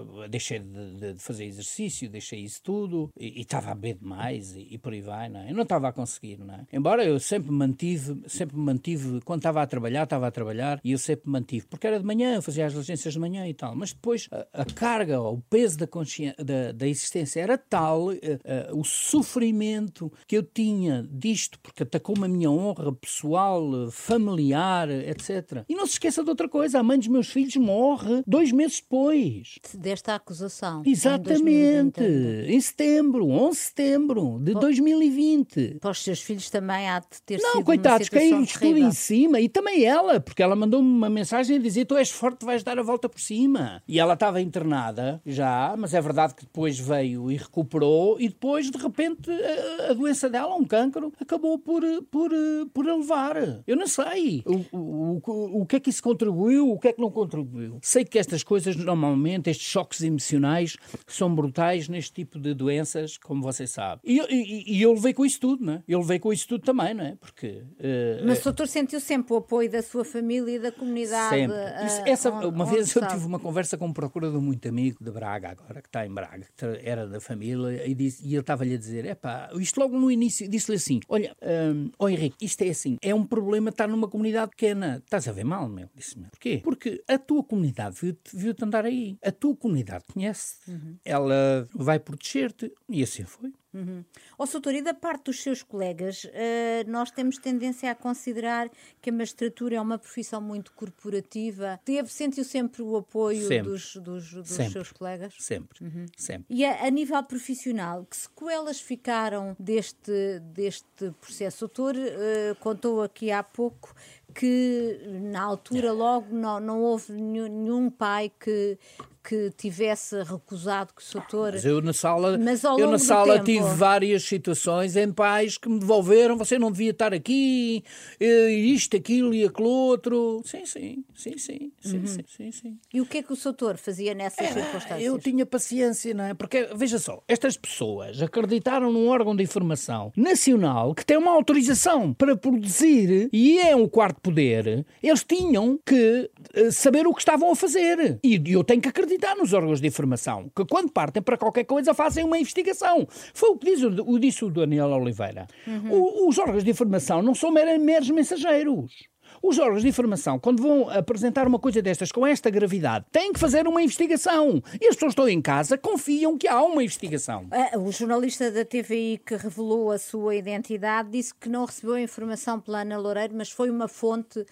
Uhum. 0.00 0.28
Deixei 0.28 0.58
de, 0.58 1.14
de, 1.14 1.22
fazer 1.22 1.44
exercício, 1.44 2.08
deixei 2.08 2.40
isso 2.40 2.60
tudo 2.62 3.10
e 3.18 3.40
estava 3.40 3.70
a 3.70 3.74
beber 3.74 3.98
demais 3.98 4.54
e, 4.54 4.66
e, 4.72 4.78
por 4.78 4.92
aí 4.92 5.00
vai, 5.00 5.28
não 5.28 5.40
é? 5.40 5.50
Eu 5.50 5.54
não 5.54 5.62
estava 5.62 5.88
a 5.88 5.92
conseguir, 5.92 6.38
não 6.38 6.54
é? 6.54 6.66
Embora 6.72 7.04
eu 7.04 7.18
sempre 7.20 7.50
mantive, 7.50 8.22
sempre 8.26 8.56
mantive, 8.56 9.20
quando 9.24 9.40
estava 9.40 9.62
a 9.62 9.66
trabalhar, 9.66 10.04
estava 10.04 10.26
a 10.26 10.30
trabalhar 10.30 10.80
e 10.82 10.92
eu 10.92 10.98
sempre 10.98 11.30
mantive, 11.30 11.66
porque 11.66 11.86
era 11.86 11.98
de 11.98 12.04
manhã, 12.04 12.34
eu 12.34 12.42
fazia 12.42 12.66
as 12.66 12.72
diligências 12.72 13.14
de 13.14 13.20
manhã 13.20 13.46
e 13.48 13.54
tal, 13.54 13.74
mas 13.74 13.92
depois 13.92 14.28
a, 14.32 14.62
a 14.62 14.64
carga, 14.64 15.20
o 15.20 15.40
peso 15.42 15.78
da, 15.78 15.86
da, 15.86 16.72
da 16.72 16.88
existência 16.88 17.40
era 17.40 17.56
tal, 17.56 18.08
uh, 18.08 18.10
uh, 18.10 18.78
o 18.78 18.84
sofrimento 18.84 20.12
que 20.26 20.36
eu 20.36 20.42
tinha 20.42 21.06
disto, 21.10 21.58
porque 21.60 21.82
atacou-me 21.82 22.24
a 22.24 22.28
minha 22.28 22.50
honra 22.50 22.92
pessoal, 22.92 23.90
familiar, 23.90 24.90
etc. 24.90 25.64
E 25.68 25.74
não 25.74 25.86
se 25.86 25.92
esqueça 25.92 26.22
de 26.22 26.30
outra 26.30 26.45
outra 26.46 26.48
coisa, 26.48 26.78
a 26.78 26.82
mãe 26.82 26.98
dos 26.98 27.08
meus 27.08 27.28
filhos 27.28 27.56
morre 27.56 28.22
dois 28.26 28.50
meses 28.52 28.80
depois. 28.80 29.58
Desta 29.74 30.14
acusação. 30.14 30.82
Exatamente. 30.86 32.02
Em, 32.02 32.54
em 32.54 32.60
setembro, 32.60 33.28
11 33.28 33.50
de 33.50 33.56
setembro 33.56 34.38
de 34.40 34.54
2020. 34.54 35.78
Para 35.80 35.90
os 35.90 36.02
seus 36.02 36.22
filhos 36.22 36.48
também 36.48 36.88
há 36.88 37.00
de 37.00 37.20
ter 37.24 37.40
Não, 37.40 37.52
sido 37.52 37.64
coitados, 37.64 38.08
caíram-lhes 38.08 38.52
tudo 38.52 38.78
em 38.78 38.92
cima. 38.92 39.40
E 39.40 39.48
também 39.48 39.84
ela, 39.84 40.20
porque 40.20 40.42
ela 40.42 40.56
mandou-me 40.56 40.88
uma 40.88 41.10
mensagem 41.10 41.56
a 41.56 41.60
dizer: 41.60 41.84
Tu 41.84 41.96
és 41.96 42.10
forte, 42.10 42.44
vais 42.44 42.62
dar 42.62 42.78
a 42.78 42.82
volta 42.82 43.08
por 43.08 43.20
cima. 43.20 43.82
E 43.86 43.98
ela 43.98 44.14
estava 44.14 44.40
internada 44.40 45.20
já, 45.26 45.74
mas 45.76 45.92
é 45.94 46.00
verdade 46.00 46.34
que 46.34 46.44
depois 46.44 46.78
veio 46.78 47.30
e 47.30 47.36
recuperou. 47.36 48.20
E 48.20 48.28
depois, 48.28 48.70
de 48.70 48.78
repente, 48.78 49.30
a, 49.30 49.90
a 49.90 49.94
doença 49.94 50.30
dela, 50.30 50.54
um 50.54 50.64
cancro, 50.64 51.12
acabou 51.20 51.58
por, 51.58 51.82
por, 52.10 52.30
por 52.72 52.88
a 52.88 52.94
levar. 52.94 53.62
Eu 53.66 53.76
não 53.76 53.86
sei 53.86 54.42
o, 54.44 54.76
o, 54.76 55.22
o, 55.26 55.62
o 55.62 55.66
que 55.66 55.76
é 55.76 55.80
que 55.80 55.90
isso 55.90 56.02
contribui 56.02 56.35
contribuiu, 56.36 56.70
o 56.70 56.78
que 56.78 56.88
é 56.88 56.92
que 56.92 57.00
não 57.00 57.10
contribuiu. 57.10 57.78
Sei 57.82 58.04
que 58.04 58.18
estas 58.18 58.42
coisas, 58.42 58.76
normalmente, 58.76 59.48
estes 59.48 59.66
choques 59.66 60.02
emocionais, 60.02 60.76
são 61.06 61.34
brutais 61.34 61.88
neste 61.88 62.12
tipo 62.12 62.38
de 62.38 62.54
doenças, 62.54 63.16
como 63.16 63.42
você 63.42 63.66
sabe. 63.66 64.02
E, 64.04 64.20
e, 64.20 64.76
e 64.76 64.82
eu 64.82 64.92
levei 64.92 65.14
com 65.14 65.24
isso 65.24 65.40
tudo, 65.40 65.64
não 65.64 65.72
é? 65.74 65.82
Eu 65.88 66.00
levei 66.00 66.18
com 66.18 66.32
isso 66.32 66.46
tudo 66.46 66.64
também, 66.64 66.94
não 66.94 67.04
é? 67.04 67.16
Porque. 67.16 67.62
Uh, 67.78 68.26
Mas 68.26 68.40
o 68.40 68.44
doutor 68.44 68.68
sentiu 68.68 69.00
sempre 69.00 69.32
o 69.32 69.38
apoio 69.38 69.70
da 69.70 69.82
sua 69.82 70.04
família 70.04 70.56
e 70.56 70.58
da 70.58 70.70
comunidade? 70.70 71.34
Sempre. 71.34 71.56
Isso, 71.86 72.02
essa, 72.06 72.30
onde, 72.30 72.46
uma 72.46 72.66
vez 72.66 72.94
eu 72.94 73.06
tive 73.06 73.24
uma 73.24 73.38
conversa 73.38 73.78
com 73.78 73.86
um 73.86 73.92
procurador 73.92 74.40
muito 74.40 74.68
amigo 74.68 75.02
de 75.02 75.10
Braga, 75.10 75.50
agora, 75.50 75.80
que 75.80 75.88
está 75.88 76.06
em 76.06 76.12
Braga, 76.12 76.46
que 76.56 76.64
era 76.82 77.06
da 77.06 77.20
família, 77.20 77.86
e, 77.86 77.94
disse, 77.94 78.24
e 78.26 78.32
ele 78.32 78.40
estava-lhe 78.40 78.74
a 78.74 78.78
dizer: 78.78 79.06
é 79.06 79.14
pá, 79.14 79.50
isto 79.54 79.80
logo 79.80 79.98
no 79.98 80.10
início, 80.10 80.48
disse-lhe 80.48 80.76
assim: 80.76 81.00
olha, 81.08 81.34
um, 81.42 81.90
oh 81.98 82.08
Henrique, 82.08 82.44
isto 82.44 82.62
é 82.62 82.68
assim, 82.68 82.96
é 83.00 83.14
um 83.14 83.24
problema 83.24 83.70
estar 83.70 83.88
numa 83.88 84.08
comunidade 84.08 84.50
pequena. 84.50 85.02
Estás 85.04 85.28
a 85.28 85.32
ver 85.32 85.44
mal, 85.44 85.68
meu? 85.68 85.88
Disse-me. 85.94 86.25
Porquê? 86.30 86.60
Porque 86.62 87.02
a 87.08 87.18
tua 87.18 87.42
comunidade 87.42 87.96
viu-te 88.00 88.36
viu 88.36 88.54
andar 88.62 88.84
aí. 88.84 89.18
A 89.22 89.32
tua 89.32 89.56
comunidade 89.56 90.04
conhece-te. 90.12 90.70
Uhum. 90.70 90.96
Ela 91.04 91.66
vai 91.74 91.98
proteger-te. 91.98 92.72
E 92.88 93.02
assim 93.02 93.24
foi. 93.24 93.52
Uhum. 93.76 94.02
Oh, 94.38 94.46
Soutor, 94.46 94.74
e 94.74 94.80
da 94.80 94.94
parte 94.94 95.24
dos 95.24 95.42
seus 95.42 95.62
colegas, 95.62 96.24
uh, 96.24 96.90
nós 96.90 97.10
temos 97.10 97.36
tendência 97.36 97.90
a 97.90 97.94
considerar 97.94 98.70
que 99.02 99.10
a 99.10 99.12
magistratura 99.12 99.76
é 99.76 99.80
uma 99.80 99.98
profissão 99.98 100.40
muito 100.40 100.72
corporativa. 100.72 101.78
Teve, 101.84 102.08
sentiu 102.08 102.42
sempre 102.42 102.80
o 102.80 102.96
apoio 102.96 103.46
sempre. 103.46 103.70
dos, 103.70 103.96
dos, 103.96 104.32
dos 104.32 104.48
seus 104.48 104.92
colegas? 104.92 105.34
Sempre, 105.38 105.84
uhum. 105.84 106.06
sempre. 106.16 106.46
E 106.48 106.64
a, 106.64 106.86
a, 106.86 106.90
nível 106.90 107.22
profissional, 107.24 108.06
que 108.06 108.16
sequelas 108.16 108.80
ficaram 108.80 109.54
deste, 109.58 110.40
deste 110.40 111.10
processo? 111.20 111.66
O 111.66 111.68
doutor 111.68 111.96
uh, 111.96 112.54
contou 112.60 113.02
aqui 113.02 113.30
há 113.30 113.42
pouco 113.42 113.94
que 114.38 115.00
na 115.32 115.42
altura 115.42 115.92
logo 115.92 116.34
não, 116.34 116.60
não 116.60 116.82
houve 116.82 117.12
nenhum, 117.12 117.48
nenhum 117.48 117.90
pai 117.90 118.30
que, 118.38 118.78
que 119.26 119.50
tivesse 119.56 120.22
recusado 120.22 120.92
que 120.94 121.02
o 121.02 121.12
doutor. 121.14 121.52
Mas 121.54 121.64
eu 121.64 121.82
na 121.82 121.92
sala, 121.92 122.38
eu 122.78 122.88
na 122.88 122.98
sala 122.98 123.40
tempo... 123.40 123.44
tive 123.44 123.74
várias 123.74 124.22
situações 124.22 124.94
em 124.94 125.12
pais 125.12 125.58
que 125.58 125.68
me 125.68 125.80
devolveram, 125.80 126.36
você 126.36 126.56
não 126.60 126.70
devia 126.70 126.92
estar 126.92 127.12
aqui, 127.12 127.82
isto, 128.20 128.96
aquilo 128.96 129.34
e 129.34 129.44
aquilo 129.44 129.68
outro. 129.68 130.42
Sim, 130.44 130.64
sim, 130.64 131.04
sim, 131.12 131.36
sim, 131.36 131.72
sim, 131.82 131.96
uhum. 131.96 132.06
sim, 132.06 132.24
sim, 132.28 132.52
sim, 132.52 132.78
E 132.94 133.00
o 133.00 133.06
que 133.06 133.18
é 133.18 133.22
que 133.22 133.32
o 133.32 133.36
doutor 133.36 133.76
fazia 133.76 134.14
nessas 134.14 134.46
Era, 134.46 134.62
circunstâncias? 134.62 135.02
Eu 135.02 135.18
tinha 135.18 135.44
paciência, 135.44 136.14
não 136.14 136.24
é? 136.24 136.32
Porque, 136.32 136.68
veja 136.76 137.00
só, 137.00 137.20
estas 137.26 137.56
pessoas 137.56 138.22
acreditaram 138.22 138.92
num 138.92 139.08
órgão 139.08 139.34
de 139.34 139.42
informação 139.42 140.12
nacional 140.16 140.94
que 140.94 141.04
tem 141.04 141.16
uma 141.16 141.32
autorização 141.32 142.14
para 142.14 142.36
produzir 142.36 143.28
e 143.32 143.58
é 143.58 143.74
um 143.74 143.88
quarto 143.88 144.20
poder. 144.20 144.86
Eles 145.02 145.24
tinham 145.24 145.80
que 145.84 146.30
eh, 146.54 146.70
saber 146.70 147.08
o 147.08 147.12
que 147.12 147.20
estavam 147.20 147.50
a 147.50 147.56
fazer. 147.56 148.20
E 148.22 148.40
eu 148.52 148.62
tenho 148.62 148.80
que 148.80 148.88
acreditar 148.88 149.15
acreditar 149.16 149.34
nos 149.34 149.52
órgãos 149.52 149.80
de 149.80 149.88
informação, 149.88 150.50
que 150.54 150.64
quando 150.64 150.90
partem 150.90 151.22
para 151.22 151.36
qualquer 151.36 151.64
coisa 151.64 151.94
fazem 151.94 152.24
uma 152.24 152.38
investigação. 152.38 153.06
Foi 153.34 153.50
o 153.50 153.56
que 153.56 153.66
diz, 153.66 153.82
o, 153.82 154.18
disse 154.18 154.44
o 154.44 154.50
Daniel 154.50 154.88
Oliveira. 154.90 155.46
Uhum. 155.66 155.90
O, 155.90 156.28
os 156.28 156.38
órgãos 156.38 156.62
de 156.62 156.70
informação 156.70 157.22
não 157.22 157.34
são 157.34 157.50
meros 157.50 158.10
mensageiros. 158.10 159.08
Os 159.46 159.60
órgãos 159.60 159.82
de 159.82 159.88
informação, 159.88 160.40
quando 160.40 160.60
vão 160.60 160.90
apresentar 160.90 161.46
uma 161.46 161.60
coisa 161.60 161.80
destas 161.80 162.10
com 162.10 162.26
esta 162.26 162.50
gravidade, 162.50 163.04
têm 163.12 163.32
que 163.32 163.38
fazer 163.38 163.68
uma 163.68 163.80
investigação. 163.80 164.60
E 164.80 164.88
as 164.88 164.96
pessoas 164.96 165.12
estão 165.12 165.28
em 165.28 165.40
casa, 165.40 165.78
confiam 165.78 166.36
que 166.36 166.48
há 166.48 166.60
uma 166.60 166.82
investigação. 166.82 167.46
Ah, 167.52 167.78
o 167.78 167.92
jornalista 167.92 168.50
da 168.50 168.64
TVI 168.64 169.20
que 169.24 169.36
revelou 169.36 169.92
a 169.92 169.98
sua 169.98 170.34
identidade 170.34 171.10
disse 171.10 171.32
que 171.32 171.48
não 171.48 171.64
recebeu 171.64 171.94
a 171.94 172.00
informação 172.00 172.58
pela 172.58 172.80
Ana 172.80 172.98
Loureiro, 172.98 173.34
mas 173.36 173.48
foi 173.48 173.70
uma 173.70 173.86
fonte 173.86 174.40
uh, 174.40 174.46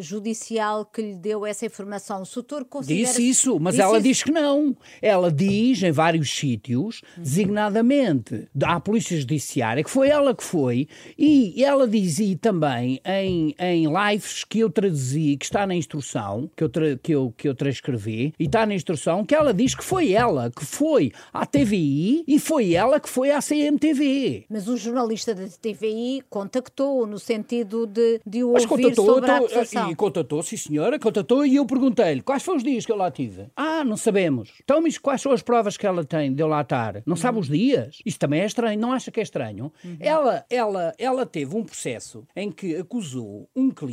judicial 0.00 0.84
que 0.84 1.00
lhe 1.00 1.14
deu 1.14 1.46
essa 1.46 1.64
informação. 1.64 2.22
O 2.22 2.26
Soutor 2.26 2.64
considera... 2.64 3.06
Disse 3.06 3.28
isso, 3.28 3.60
mas 3.60 3.74
disse 3.74 3.82
ela 3.84 3.98
isso? 3.98 4.08
diz 4.08 4.22
que 4.24 4.32
não. 4.32 4.76
Ela 5.00 5.30
diz 5.30 5.84
em 5.84 5.92
vários 5.92 6.36
sítios, 6.36 7.00
designadamente 7.16 8.48
à 8.60 8.80
Polícia 8.80 9.16
Judiciária, 9.16 9.84
que 9.84 9.90
foi 9.90 10.08
ela 10.08 10.34
que 10.34 10.42
foi, 10.42 10.88
e 11.16 11.62
ela 11.62 11.86
dizia 11.86 12.36
também 12.36 13.00
em, 13.04 13.54
em 13.56 13.86
lives 14.00 14.44
que 14.44 14.60
eu 14.60 14.70
traduzi, 14.70 15.36
que 15.36 15.44
está 15.44 15.66
na 15.66 15.74
instrução, 15.74 16.50
que 16.56 16.64
eu, 16.64 16.70
que 17.02 17.12
eu, 17.12 17.34
que 17.36 17.48
eu 17.48 17.54
transcrevi, 17.54 18.32
e 18.38 18.44
está 18.44 18.64
na 18.64 18.74
instrução 18.74 19.24
que 19.24 19.34
ela 19.34 19.52
diz 19.52 19.74
que 19.74 19.84
foi 19.84 20.12
ela 20.12 20.50
que 20.50 20.64
foi 20.64 21.12
à 21.32 21.44
TVI 21.44 22.24
e 22.26 22.38
foi 22.38 22.72
ela 22.74 22.98
que 22.98 23.08
foi 23.08 23.30
à 23.30 23.40
CMTV. 23.40 24.46
Mas 24.48 24.68
o 24.68 24.76
jornalista 24.76 25.34
da 25.34 25.46
TVI 25.46 26.22
contactou 26.30 27.06
no 27.06 27.18
sentido 27.18 27.86
de, 27.86 28.20
de 28.26 28.42
o 28.42 28.52
Mas 28.52 28.64
ouvir 28.64 28.84
contatou, 28.84 29.14
sobre 29.14 29.30
a 29.30 29.36
acusação. 29.36 29.90
E 29.90 29.94
contatou, 29.94 30.42
sim 30.42 30.56
senhora, 30.56 30.98
contatou 30.98 31.44
e 31.44 31.56
eu 31.56 31.66
perguntei-lhe 31.66 32.22
quais 32.22 32.42
foram 32.42 32.58
os 32.58 32.64
dias 32.64 32.86
que 32.86 32.92
eu 32.92 32.96
lá 32.96 33.10
tive. 33.10 33.46
Ah, 33.56 33.84
não 33.84 33.96
sabemos. 33.96 34.50
Então, 34.62 34.80
mas 34.80 34.96
quais 34.98 35.20
são 35.20 35.32
as 35.32 35.42
provas 35.42 35.76
que 35.76 35.86
ela 35.86 36.04
tem 36.04 36.32
de 36.32 36.42
eu 36.42 36.46
lá 36.46 36.62
estar? 36.62 37.02
Não 37.04 37.16
sabe 37.16 37.38
os 37.38 37.48
dias? 37.48 37.98
Isso 38.04 38.18
também 38.18 38.40
é 38.40 38.46
estranho, 38.46 38.80
não 38.80 38.92
acha 38.92 39.10
que 39.10 39.20
é 39.20 39.22
estranho? 39.22 39.72
Uhum. 39.84 39.96
Ela, 40.00 40.44
ela, 40.48 40.94
ela 40.98 41.26
teve 41.26 41.56
um 41.56 41.64
processo 41.64 42.26
em 42.34 42.50
que 42.50 42.76
acusou 42.76 43.48
um 43.54 43.70
cliente 43.70 43.89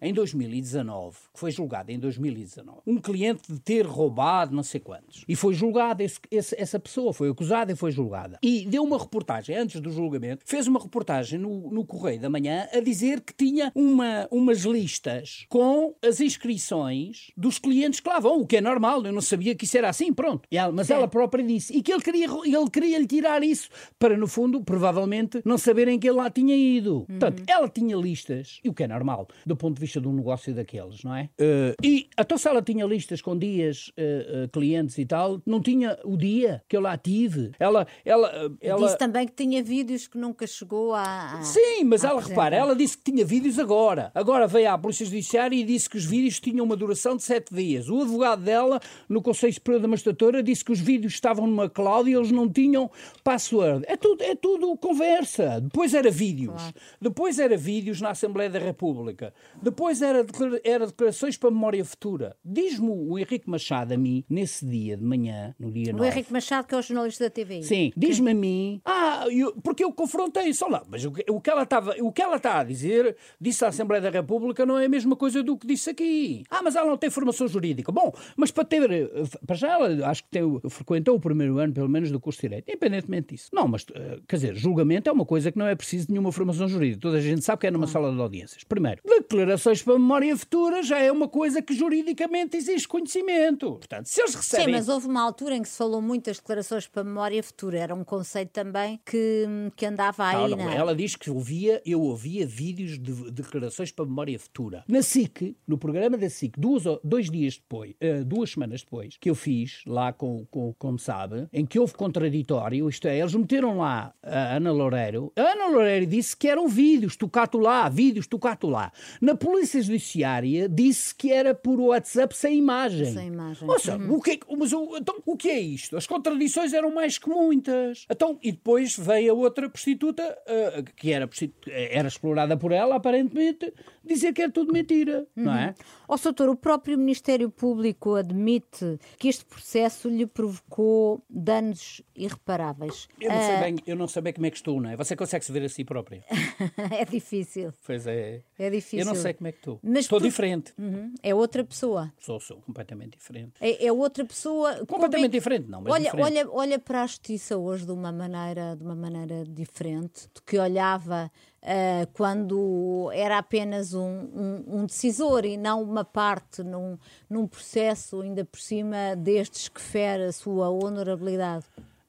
em 0.00 0.12
2019, 0.12 1.16
que 1.32 1.40
foi 1.40 1.50
julgado 1.50 1.92
em 1.92 1.98
2019, 1.98 2.78
um 2.86 2.98
cliente 2.98 3.52
de 3.52 3.60
ter 3.60 3.86
roubado 3.86 4.54
não 4.54 4.62
sei 4.62 4.80
quantos. 4.80 5.24
E 5.28 5.36
foi 5.36 5.54
julgado, 5.54 6.02
esse, 6.02 6.18
esse, 6.30 6.60
essa 6.60 6.78
pessoa 6.78 7.12
foi 7.12 7.28
acusada 7.30 7.72
e 7.72 7.76
foi 7.76 7.90
julgada. 7.90 8.38
E 8.42 8.66
deu 8.66 8.82
uma 8.82 8.98
reportagem, 8.98 9.56
antes 9.56 9.80
do 9.80 9.90
julgamento, 9.90 10.42
fez 10.46 10.66
uma 10.66 10.80
reportagem 10.80 11.38
no, 11.38 11.70
no 11.70 11.84
Correio 11.84 12.20
da 12.20 12.30
Manhã 12.30 12.68
a 12.72 12.80
dizer 12.80 13.20
que 13.20 13.34
tinha 13.34 13.70
uma, 13.74 14.26
umas 14.30 14.60
listas 14.64 15.46
com 15.48 15.94
as 16.02 16.20
inscrições 16.20 17.30
dos 17.36 17.58
clientes 17.58 18.00
que 18.00 18.08
lá 18.08 18.18
vão, 18.18 18.40
o 18.40 18.46
que 18.46 18.56
é 18.56 18.60
normal, 18.60 19.04
eu 19.04 19.12
não 19.12 19.20
sabia 19.20 19.54
que 19.54 19.64
isso 19.64 19.76
era 19.76 19.88
assim, 19.88 20.12
pronto. 20.12 20.46
Ela, 20.50 20.72
mas 20.72 20.86
Sim. 20.86 20.94
ela 20.94 21.08
própria 21.08 21.44
disse. 21.44 21.76
E 21.76 21.82
que 21.82 21.92
ele 21.92 22.02
queria, 22.02 22.26
ele 22.26 22.70
queria 22.70 22.98
lhe 22.98 23.06
tirar 23.06 23.42
isso 23.42 23.68
para, 23.98 24.16
no 24.16 24.26
fundo, 24.26 24.62
provavelmente, 24.62 25.40
não 25.44 25.58
saberem 25.58 25.98
que 25.98 26.08
ele 26.08 26.16
lá 26.16 26.30
tinha 26.30 26.56
ido. 26.56 26.98
Uhum. 26.98 27.04
Portanto, 27.06 27.42
ela 27.46 27.68
tinha 27.68 27.96
listas, 27.96 28.60
e 28.62 28.68
o 28.68 28.74
que 28.74 28.84
é 28.84 28.88
normal 28.88 29.15
normal, 29.16 29.28
do 29.44 29.56
ponto 29.56 29.74
de 29.76 29.80
vista 29.80 30.00
de 30.00 30.08
um 30.08 30.12
negócio 30.12 30.54
daqueles, 30.54 31.02
não 31.02 31.14
é? 31.14 31.30
Uh, 31.40 31.74
e 31.82 32.08
a 32.16 32.24
tua 32.24 32.38
sala 32.38 32.60
tinha 32.60 32.84
listas 32.84 33.22
com 33.22 33.36
dias, 33.36 33.88
uh, 33.88 34.44
uh, 34.44 34.48
clientes 34.48 34.98
e 34.98 35.06
tal, 35.06 35.40
não 35.46 35.60
tinha 35.60 35.98
o 36.04 36.16
dia 36.16 36.62
que 36.68 36.76
eu 36.76 36.80
lá 36.80 36.96
tive. 36.96 37.52
Ela, 37.58 37.86
ela, 38.04 38.56
ela... 38.60 38.86
Disse 38.86 38.98
também 38.98 39.26
que 39.26 39.34
tinha 39.34 39.62
vídeos 39.62 40.06
que 40.06 40.18
nunca 40.18 40.46
chegou 40.46 40.94
a. 40.94 41.40
Sim, 41.42 41.84
mas 41.84 42.04
a 42.04 42.10
ela, 42.10 42.20
repara, 42.20 42.56
ela 42.56 42.76
disse 42.76 42.98
que 42.98 43.10
tinha 43.10 43.24
vídeos 43.24 43.58
agora. 43.58 44.10
Agora 44.14 44.46
veio 44.46 44.70
à 44.70 44.78
Polícia 44.78 45.06
Judiciária 45.06 45.56
e 45.56 45.64
disse 45.64 45.88
que 45.88 45.96
os 45.96 46.04
vídeos 46.04 46.38
tinham 46.40 46.64
uma 46.64 46.76
duração 46.76 47.16
de 47.16 47.22
sete 47.22 47.54
dias. 47.54 47.88
O 47.88 48.02
advogado 48.02 48.42
dela, 48.42 48.80
no 49.08 49.22
Conselho 49.22 49.52
Superior 49.52 49.80
da 49.80 49.88
Magistratura, 49.88 50.42
disse 50.42 50.64
que 50.64 50.72
os 50.72 50.80
vídeos 50.80 51.14
estavam 51.14 51.46
numa 51.46 51.68
cloud 51.68 52.10
e 52.10 52.14
eles 52.14 52.30
não 52.30 52.48
tinham 52.48 52.90
password. 53.22 53.84
É 53.86 53.96
tudo, 53.96 54.22
é 54.22 54.34
tudo 54.34 54.76
conversa. 54.76 55.60
Depois 55.60 55.94
era 55.94 56.10
vídeos. 56.10 56.54
Claro. 56.56 56.74
Depois 57.00 57.38
era 57.38 57.56
vídeos 57.56 58.00
na 58.00 58.10
Assembleia 58.10 58.50
da 58.50 58.58
República. 58.58 59.05
República. 59.06 59.32
Depois 59.62 60.02
era, 60.02 60.24
era 60.64 60.86
declarações 60.86 61.36
para 61.36 61.48
a 61.48 61.52
memória 61.52 61.84
futura. 61.84 62.36
Diz-me 62.44 62.88
o 62.90 63.18
Henrique 63.18 63.48
Machado 63.48 63.94
a 63.94 63.96
mim, 63.96 64.24
nesse 64.28 64.64
dia 64.64 64.96
de 64.96 65.04
manhã, 65.04 65.54
no 65.58 65.70
dia 65.70 65.92
o 65.92 65.96
9. 65.96 66.08
O 66.08 66.12
Henrique 66.12 66.32
Machado, 66.32 66.66
que 66.66 66.74
é 66.74 66.78
o 66.78 66.82
jornalista 66.82 67.24
da 67.24 67.30
TV. 67.30 67.62
Sim, 67.62 67.92
diz-me 67.96 68.30
a 68.30 68.34
mim, 68.34 68.80
ah, 68.84 69.26
eu, 69.30 69.54
porque 69.62 69.84
eu 69.84 69.92
confrontei, 69.92 70.52
só 70.52 70.66
lá, 70.66 70.82
mas 70.88 71.04
o, 71.04 71.12
o, 71.30 71.40
que 71.40 71.50
ela 71.50 71.62
estava, 71.62 71.94
o 72.00 72.12
que 72.12 72.22
ela 72.22 72.36
está 72.36 72.60
a 72.60 72.64
dizer, 72.64 73.16
disse 73.40 73.64
à 73.64 73.68
Assembleia 73.68 74.02
da 74.02 74.10
República, 74.10 74.66
não 74.66 74.78
é 74.78 74.86
a 74.86 74.88
mesma 74.88 75.16
coisa 75.16 75.42
do 75.42 75.56
que 75.56 75.66
disse 75.66 75.90
aqui. 75.90 76.44
Ah, 76.50 76.62
mas 76.62 76.76
ela 76.76 76.88
não 76.88 76.96
tem 76.96 77.10
formação 77.10 77.48
jurídica. 77.48 77.90
Bom, 77.92 78.12
mas 78.36 78.50
para 78.50 78.64
ter, 78.64 79.10
para 79.46 79.56
já 79.56 79.72
ela, 79.72 80.08
acho 80.08 80.24
que 80.24 80.30
tem, 80.30 80.42
frequentou 80.68 81.16
o 81.16 81.20
primeiro 81.20 81.58
ano, 81.58 81.72
pelo 81.72 81.88
menos, 81.88 82.10
do 82.10 82.20
curso 82.20 82.40
de 82.40 82.48
Direito, 82.48 82.68
independentemente 82.68 83.34
disso. 83.34 83.50
Não, 83.52 83.66
mas, 83.66 83.84
eh, 83.92 84.20
quer 84.28 84.36
dizer, 84.36 84.54
julgamento 84.54 85.08
é 85.08 85.12
uma 85.12 85.24
coisa 85.24 85.50
que 85.50 85.58
não 85.58 85.66
é 85.66 85.74
preciso 85.74 86.06
de 86.06 86.12
nenhuma 86.12 86.30
formação 86.30 86.68
jurídica. 86.68 87.00
Toda 87.00 87.18
a 87.18 87.20
gente 87.20 87.44
sabe 87.44 87.60
que 87.60 87.66
é 87.66 87.70
numa 87.70 87.84
ah. 87.84 87.88
sala 87.88 88.12
de 88.12 88.20
audiências. 88.20 88.64
Primeiro, 88.64 88.95
declarações 89.04 89.82
para 89.82 89.94
memória 89.94 90.36
futura 90.36 90.82
já 90.82 90.98
é 90.98 91.10
uma 91.10 91.28
coisa 91.28 91.62
que 91.62 91.74
juridicamente 91.74 92.56
existe 92.56 92.86
conhecimento. 92.86 93.72
Portanto, 93.72 94.06
se 94.06 94.20
eles 94.20 94.34
recebem. 94.34 94.66
Sim, 94.66 94.72
mas 94.72 94.88
houve 94.88 95.06
uma 95.06 95.22
altura 95.22 95.56
em 95.56 95.62
que 95.62 95.68
se 95.68 95.76
falou 95.76 96.00
muito 96.00 96.26
das 96.26 96.36
declarações 96.36 96.86
para 96.86 97.04
memória 97.04 97.42
futura. 97.42 97.78
Era 97.78 97.94
um 97.94 98.04
conceito 98.04 98.50
também 98.50 99.00
que, 99.04 99.46
que 99.74 99.86
andava 99.86 100.26
aí. 100.26 100.50
Não, 100.50 100.56
não, 100.56 100.70
Ela 100.70 100.94
diz 100.94 101.16
que 101.16 101.30
ouvia, 101.30 101.82
eu 101.84 102.00
ouvia 102.00 102.46
vídeos 102.46 102.98
de 102.98 103.30
declarações 103.30 103.90
para 103.90 104.04
memória 104.04 104.38
futura. 104.38 104.84
Na 104.88 105.02
SIC, 105.02 105.56
no 105.66 105.78
programa 105.78 106.16
da 106.16 106.28
SIC, 106.28 106.58
duas, 106.58 106.84
dois 107.02 107.30
dias 107.30 107.56
depois, 107.56 107.92
uh, 107.92 108.24
duas 108.24 108.50
semanas 108.50 108.82
depois, 108.82 109.16
que 109.20 109.30
eu 109.30 109.34
fiz 109.34 109.82
lá 109.86 110.12
com, 110.12 110.46
com, 110.50 110.74
como 110.78 110.98
sabe, 110.98 111.48
em 111.52 111.64
que 111.64 111.78
houve 111.78 111.94
contraditório, 111.94 112.88
isto 112.88 113.08
é, 113.08 113.18
eles 113.18 113.34
meteram 113.34 113.78
lá 113.78 114.12
a 114.22 114.56
Ana 114.56 114.72
Loureiro. 114.72 115.32
A 115.36 115.40
Ana 115.40 115.66
Loureiro 115.68 116.06
disse 116.06 116.36
que 116.36 116.48
eram 116.48 116.68
vídeos, 116.68 117.16
tocato 117.16 117.58
lá, 117.58 117.88
vídeos, 117.88 118.26
tocato 118.26 118.68
lá. 118.68 118.85
Na 119.20 119.34
Polícia 119.34 119.80
Judiciária 119.80 120.68
disse 120.68 121.14
que 121.14 121.32
era 121.32 121.54
por 121.54 121.80
WhatsApp 121.80 122.36
sem 122.36 122.58
imagem. 122.58 123.12
Sem 123.12 123.28
imagem. 123.28 123.68
Seja, 123.78 123.96
uhum. 123.96 124.14
o, 124.14 124.20
que 124.20 124.32
é, 124.32 124.38
mas 124.56 124.72
o, 124.72 124.96
então, 124.96 125.16
o 125.24 125.36
que 125.36 125.48
é 125.48 125.60
isto? 125.60 125.96
As 125.96 126.06
contradições 126.06 126.72
eram 126.72 126.94
mais 126.94 127.18
que 127.18 127.28
muitas. 127.28 128.06
Então, 128.10 128.38
e 128.42 128.52
depois 128.52 128.96
veio 128.96 129.32
a 129.32 129.34
outra 129.34 129.68
prostituta, 129.68 130.22
uh, 130.22 130.82
que 130.96 131.12
era, 131.12 131.28
era 131.68 132.08
explorada 132.08 132.56
por 132.56 132.72
ela, 132.72 132.96
aparentemente, 132.96 133.72
dizer 134.06 134.32
que 134.32 134.42
é 134.42 134.48
tudo 134.48 134.72
mentira, 134.72 135.26
uhum. 135.36 135.44
não 135.44 135.54
é? 135.54 135.74
Ó, 136.08 136.14
oh, 136.14 136.18
doutor, 136.18 136.48
o 136.48 136.56
próprio 136.56 136.96
Ministério 136.96 137.50
Público 137.50 138.14
admite 138.14 138.98
que 139.18 139.28
este 139.28 139.44
processo 139.44 140.08
lhe 140.08 140.26
provocou 140.26 141.22
danos 141.28 142.02
irreparáveis. 142.14 143.08
Eu 143.20 143.30
não, 143.30 143.38
uh... 143.38 143.42
sei 143.42 143.56
bem, 143.58 143.76
eu 143.86 143.96
não 143.96 144.08
sei 144.08 144.22
bem 144.22 144.32
como 144.32 144.46
é 144.46 144.50
que 144.50 144.56
estou, 144.56 144.80
não 144.80 144.90
é? 144.90 144.96
Você 144.96 145.16
consegue 145.16 145.44
se 145.44 145.52
ver 145.52 145.64
a 145.64 145.68
si 145.68 145.84
própria? 145.84 146.24
é 146.90 147.04
difícil. 147.04 147.72
Pois 147.84 148.06
é. 148.06 148.42
É 148.58 148.70
difícil. 148.70 149.00
Eu 149.00 149.06
não 149.06 149.14
sei 149.14 149.34
como 149.34 149.48
é 149.48 149.52
que 149.52 149.58
estou. 149.58 149.80
Mas 149.82 150.00
estou 150.00 150.20
tu... 150.20 150.24
diferente. 150.24 150.72
Uhum. 150.78 151.14
É 151.22 151.34
outra 151.34 151.64
pessoa. 151.64 152.12
Sou, 152.18 152.38
sou 152.40 152.58
completamente 152.62 153.18
diferente. 153.18 153.52
É, 153.60 153.86
é 153.86 153.92
outra 153.92 154.24
pessoa. 154.24 154.86
Completamente 154.86 155.36
é... 155.36 155.38
diferente, 155.38 155.68
não, 155.68 155.82
mas 155.82 155.92
olha, 155.92 156.04
diferente. 156.04 156.24
olha, 156.24 156.50
olha 156.50 156.78
para 156.78 157.02
a 157.02 157.06
justiça 157.06 157.56
hoje 157.56 157.84
de 157.84 157.92
uma 157.92 158.12
maneira, 158.12 158.76
de 158.76 158.82
uma 158.82 158.94
maneira 158.94 159.44
diferente, 159.44 160.28
do 160.34 160.42
que 160.42 160.58
olhava 160.58 161.30
uh, 161.62 162.06
quando 162.12 163.10
era 163.12 163.38
apenas 163.38 163.94
um, 163.94 164.00
um, 164.02 164.64
um, 164.80 164.86
decisor 164.86 165.44
e 165.44 165.56
não 165.56 165.82
uma 165.82 166.04
parte 166.04 166.62
num, 166.62 166.98
num 167.28 167.46
processo, 167.46 168.20
ainda 168.20 168.44
por 168.44 168.60
cima, 168.60 169.14
destes 169.16 169.68
que 169.68 169.80
fere 169.80 170.24
a 170.24 170.32
sua 170.32 170.70
honorabilidade? 170.70 171.66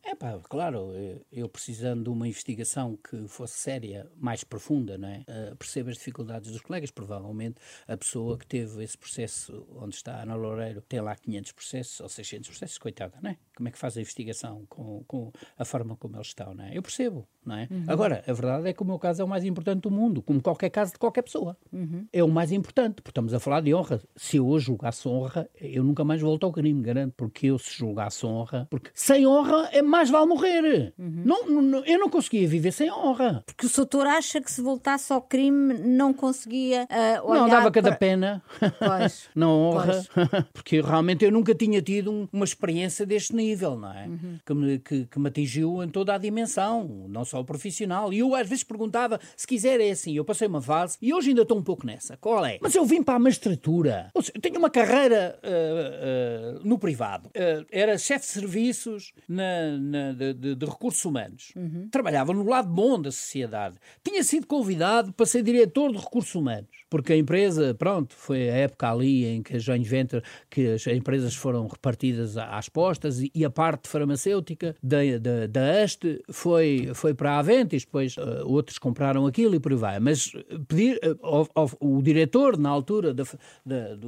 É 0.10 0.16
pá, 0.16 0.40
claro, 0.48 0.94
eu 1.30 1.50
precisando 1.50 2.06
de 2.06 2.10
uma 2.10 2.30
investigação 2.30 2.96
que 2.96 3.28
fosse 3.28 3.56
séria, 3.60 4.10
mais 4.16 4.42
profunda, 4.42 4.98
não 4.98 5.10
é? 5.10 5.26
Uh, 5.28 5.56
percebo 5.58 5.90
as 5.90 5.98
dificuldades 5.98 6.50
dos 6.50 6.62
colegas, 6.62 6.90
provavelmente 6.90 7.60
a 7.86 7.98
pessoa 7.98 8.38
que 8.38 8.48
teve 8.48 8.82
esse 8.82 8.98
processo 8.98 9.68
onde 9.76 9.96
está 9.96 10.22
Ana 10.22 10.34
Loureiro 10.36 10.80
tem 10.80 11.02
lá 11.02 11.14
500 11.14 11.52
processos 11.52 12.00
ou 12.00 12.08
600 12.08 12.48
processos, 12.48 12.78
coitada, 12.78 13.18
não 13.22 13.32
é? 13.32 13.38
Como 13.54 13.68
é 13.68 13.72
que 13.72 13.78
faz 13.78 13.98
a 13.98 14.00
investigação 14.00 14.66
com, 14.70 15.04
com 15.06 15.30
a 15.58 15.66
forma 15.66 15.98
como 15.98 16.16
eles 16.16 16.28
estão, 16.28 16.54
não 16.54 16.64
é? 16.64 16.78
Eu 16.78 16.82
percebo, 16.82 17.28
não 17.48 17.58
é? 17.58 17.68
Uhum. 17.72 17.84
Agora, 17.88 18.24
a 18.28 18.34
verdade 18.34 18.68
é 18.68 18.74
que 18.74 18.82
o 18.82 18.86
meu 18.86 19.00
caso 19.00 19.22
é 19.22 19.26
o 19.26 19.28
mais 19.28 19.44
importante 19.44 19.82
do 19.82 19.92
mundo, 19.92 20.22
como 20.22 20.42
qualquer 20.42 20.70
caso 20.70 20.94
de 20.94 21.00
qualquer 21.00 21.22
pessoa. 21.22 21.58
Uhum. 21.72 22.06
É 22.12 22.24
o 22.24 22.28
mais 22.28 22.52
importante, 22.52 22.96
porque 22.96 23.12
estamos 23.12 23.34
a 23.34 23.40
falar 23.40 23.62
de 23.62 23.74
honra. 23.74 24.02
Se 24.16 24.38
eu 24.38 24.48
hoje 24.48 24.68
julgasse 24.68 25.08
honra, 25.08 25.50
eu 25.60 25.84
nunca 25.84 26.04
mais 26.04 26.22
volto 26.22 26.46
ao 26.46 26.52
crime, 26.52 26.82
garanto, 26.82 27.14
porque 27.16 27.48
eu 27.48 27.58
se 27.58 27.74
julgasse 27.74 28.26
honra, 28.26 28.68
porque 28.70 28.92
sem 28.94 29.26
honra 29.26 29.70
é 29.72 29.82
mais 29.82 30.10
vale 30.10 30.28
morrer. 30.28 30.94
Uhum. 30.98 31.24
Não, 31.26 31.48
não, 31.48 31.86
eu 31.86 32.00
não 32.00 32.10
conseguia 32.10 32.48
viver 32.48 32.72
sem 32.72 32.92
honra. 32.92 33.44
Porque 33.46 33.66
o 33.66 33.70
doutor 33.88 34.08
acha 34.08 34.42
que 34.42 34.52
se 34.52 34.62
voltasse 34.62 35.14
ao 35.14 35.22
crime 35.22 35.76
não 35.76 36.14
conseguia 36.14 36.88
uh, 37.24 37.34
Não, 37.34 37.48
dava 37.48 37.72
cada 37.72 37.90
para... 37.90 37.98
pena. 37.98 38.44
Pois. 38.80 39.30
não 39.36 39.62
honra. 39.62 40.06
Pois. 40.14 40.28
Porque 40.54 40.82
realmente 40.82 41.24
eu 41.24 41.32
nunca 41.32 41.56
tinha 41.56 41.82
tido 41.82 42.12
um, 42.12 42.28
uma 42.32 42.46
experiência 42.46 43.06
deste 43.06 43.36
nível, 43.36 43.78
não 43.78 43.94
é? 43.94 44.08
Uhum. 44.08 44.40
Que, 44.46 44.54
me, 44.54 44.80
que, 44.80 45.06
que, 45.06 45.20
me 45.20 45.28
atingiu 45.28 45.82
em 45.84 45.90
toda 45.90 46.14
a 46.14 46.18
dimensão, 46.18 47.06
não 47.08 47.24
só 47.24 47.37
o 47.40 47.46
profissional. 47.46 48.12
E 48.14 48.20
eu 48.20 48.36
às 48.36 48.48
vezes 48.48 48.64
perguntava, 48.64 49.20
se 49.36 49.48
quiser 49.48 49.80
é 49.80 49.92
assim, 49.92 50.16
eu 50.16 50.26
passei 50.26 50.48
uma 50.48 50.62
fase 50.62 50.98
e 51.02 51.14
hoje 51.14 51.30
ainda 51.30 51.42
estou 51.42 51.58
um 51.58 51.64
pouco 51.64 51.86
nessa. 51.86 52.18
Qual 52.18 52.46
é? 52.46 52.60
Mas 52.62 52.76
eu 52.76 52.86
vim 52.86 53.02
para 53.04 53.16
a 53.16 53.20
magistratura. 53.20 54.12
Seja, 54.18 54.32
eu 54.36 54.42
tenho 54.42 54.58
uma 54.58 54.70
carreira 54.70 55.40
uh, 55.44 56.58
uh, 56.58 56.68
no 56.68 56.78
privado. 56.78 57.30
era 57.72 57.98
chefe 57.98 58.26
de 58.26 58.32
serviços 58.32 59.14
na, 59.28 59.78
na, 59.78 60.12
de, 60.14 60.34
de, 60.34 60.56
de, 60.56 60.66
recursos 60.66 61.04
humanos. 61.06 61.52
Uhum. 61.56 61.88
Trabalhava 61.90 62.34
no 62.34 62.48
lado 62.48 62.70
bom 62.70 63.02
da 63.02 63.12
sociedade. 63.12 63.78
Tinha 64.04 64.24
sido 64.24 64.46
convidado 64.48 65.14
para 65.14 65.26
ser 65.26 65.44
diretor 65.44 65.92
de 65.92 65.98
recursos 65.98 66.34
humanos, 66.36 66.70
porque 66.90 67.14
a 67.14 67.18
empresa, 67.18 67.74
pronto, 67.74 68.14
foi 68.16 68.50
a 68.50 68.56
época 68.56 68.90
ali 68.92 69.26
em 69.26 69.42
que 69.42 69.56
a 69.56 69.60
joint 69.60 69.88
venture, 69.88 70.24
que 70.50 70.74
as 70.74 70.86
empresas 70.88 71.36
foram 71.36 71.68
repartidas 71.68 72.38
às 72.38 72.70
postas 72.70 73.20
e, 73.20 73.32
e 73.34 73.46
a 73.46 73.50
parte 73.50 73.88
farmacêutica 73.88 74.76
da, 74.82 74.98
da, 75.20 75.48
da 75.48 75.84
Este 75.84 76.22
foi, 76.30 76.92
foi 76.94 77.14
para 77.14 77.27
a 77.28 77.40
Aventis, 77.40 77.86
depois 77.86 78.16
uh, 78.18 78.46
outros 78.46 78.78
compraram 78.78 79.26
aquilo 79.26 79.56
e 79.56 79.60
por 79.60 79.72
aí 79.72 79.78
vai. 79.78 80.00
Mas 80.00 80.32
pedir, 80.68 81.00
uh, 81.04 81.48
ao, 81.54 81.70
o 81.80 82.02
diretor, 82.02 82.58
na 82.58 82.70
altura 82.70 83.14
do, 83.14 83.24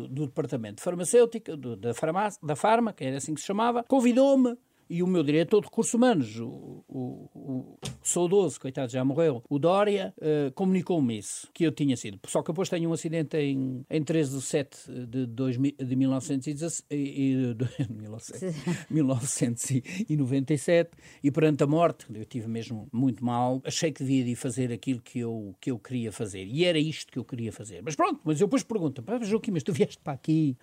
do, 0.07 0.27
departamento 0.27 0.75
de 0.77 0.83
farmacêutica, 0.83 1.55
do, 1.55 1.75
da, 1.75 1.93
farmácia, 1.93 2.39
da 2.43 2.55
Farma, 2.55 2.93
que 2.93 3.03
era 3.03 3.17
assim 3.17 3.33
que 3.33 3.41
se 3.41 3.47
chamava, 3.47 3.83
convidou-me 3.83 4.57
e 4.89 5.03
o 5.03 5.07
meu 5.07 5.23
diretor 5.23 5.61
de 5.61 5.67
recursos 5.67 5.93
humanos, 5.93 6.39
o, 6.39 6.83
o, 6.87 7.29
o 7.35 7.77
saudoso, 8.01 8.59
coitado, 8.59 8.91
já 8.91 9.05
morreu, 9.05 9.43
o 9.49 9.59
Dória, 9.59 10.13
uh, 10.17 10.51
comunicou-me 10.53 11.17
isso, 11.17 11.47
que 11.53 11.63
eu 11.63 11.71
tinha 11.71 11.95
sido. 11.95 12.19
Só 12.27 12.41
que 12.41 12.51
depois 12.51 12.67
tenho 12.69 12.89
um 12.89 12.93
acidente 12.93 13.37
em, 13.37 13.85
em 13.89 14.03
13 14.03 14.35
de 14.35 14.41
7 14.41 14.77
de, 15.07 15.25
2000, 15.27 15.73
de 15.77 15.95
1917, 15.95 16.83
e, 16.89 17.53
de 17.53 17.69
1997 18.89 20.89
e 21.23 21.31
perante 21.31 21.63
a 21.63 21.67
morte, 21.67 22.05
eu 22.13 22.25
tive 22.25 22.47
mesmo 22.47 22.87
muito 22.91 23.23
mal, 23.23 23.61
achei 23.63 23.91
que 23.91 24.03
devia 24.03 24.23
de 24.23 24.35
fazer 24.35 24.71
aquilo 24.71 24.99
que 25.01 25.19
eu, 25.19 25.55
que 25.59 25.69
eu 25.71 25.77
queria 25.77 26.11
fazer. 26.11 26.45
E 26.45 26.65
era 26.65 26.79
isto 26.79 27.11
que 27.11 27.19
eu 27.19 27.23
queria 27.23 27.51
fazer. 27.51 27.81
Mas 27.83 27.95
pronto, 27.95 28.19
mas 28.23 28.41
eu 28.41 28.47
depois 28.47 28.63
pergunto, 28.63 29.03
Joaquim, 29.23 29.51
mas 29.51 29.61
tu 29.63 29.73
vieste 29.73 29.99
para 30.03 30.13
aqui, 30.13 30.55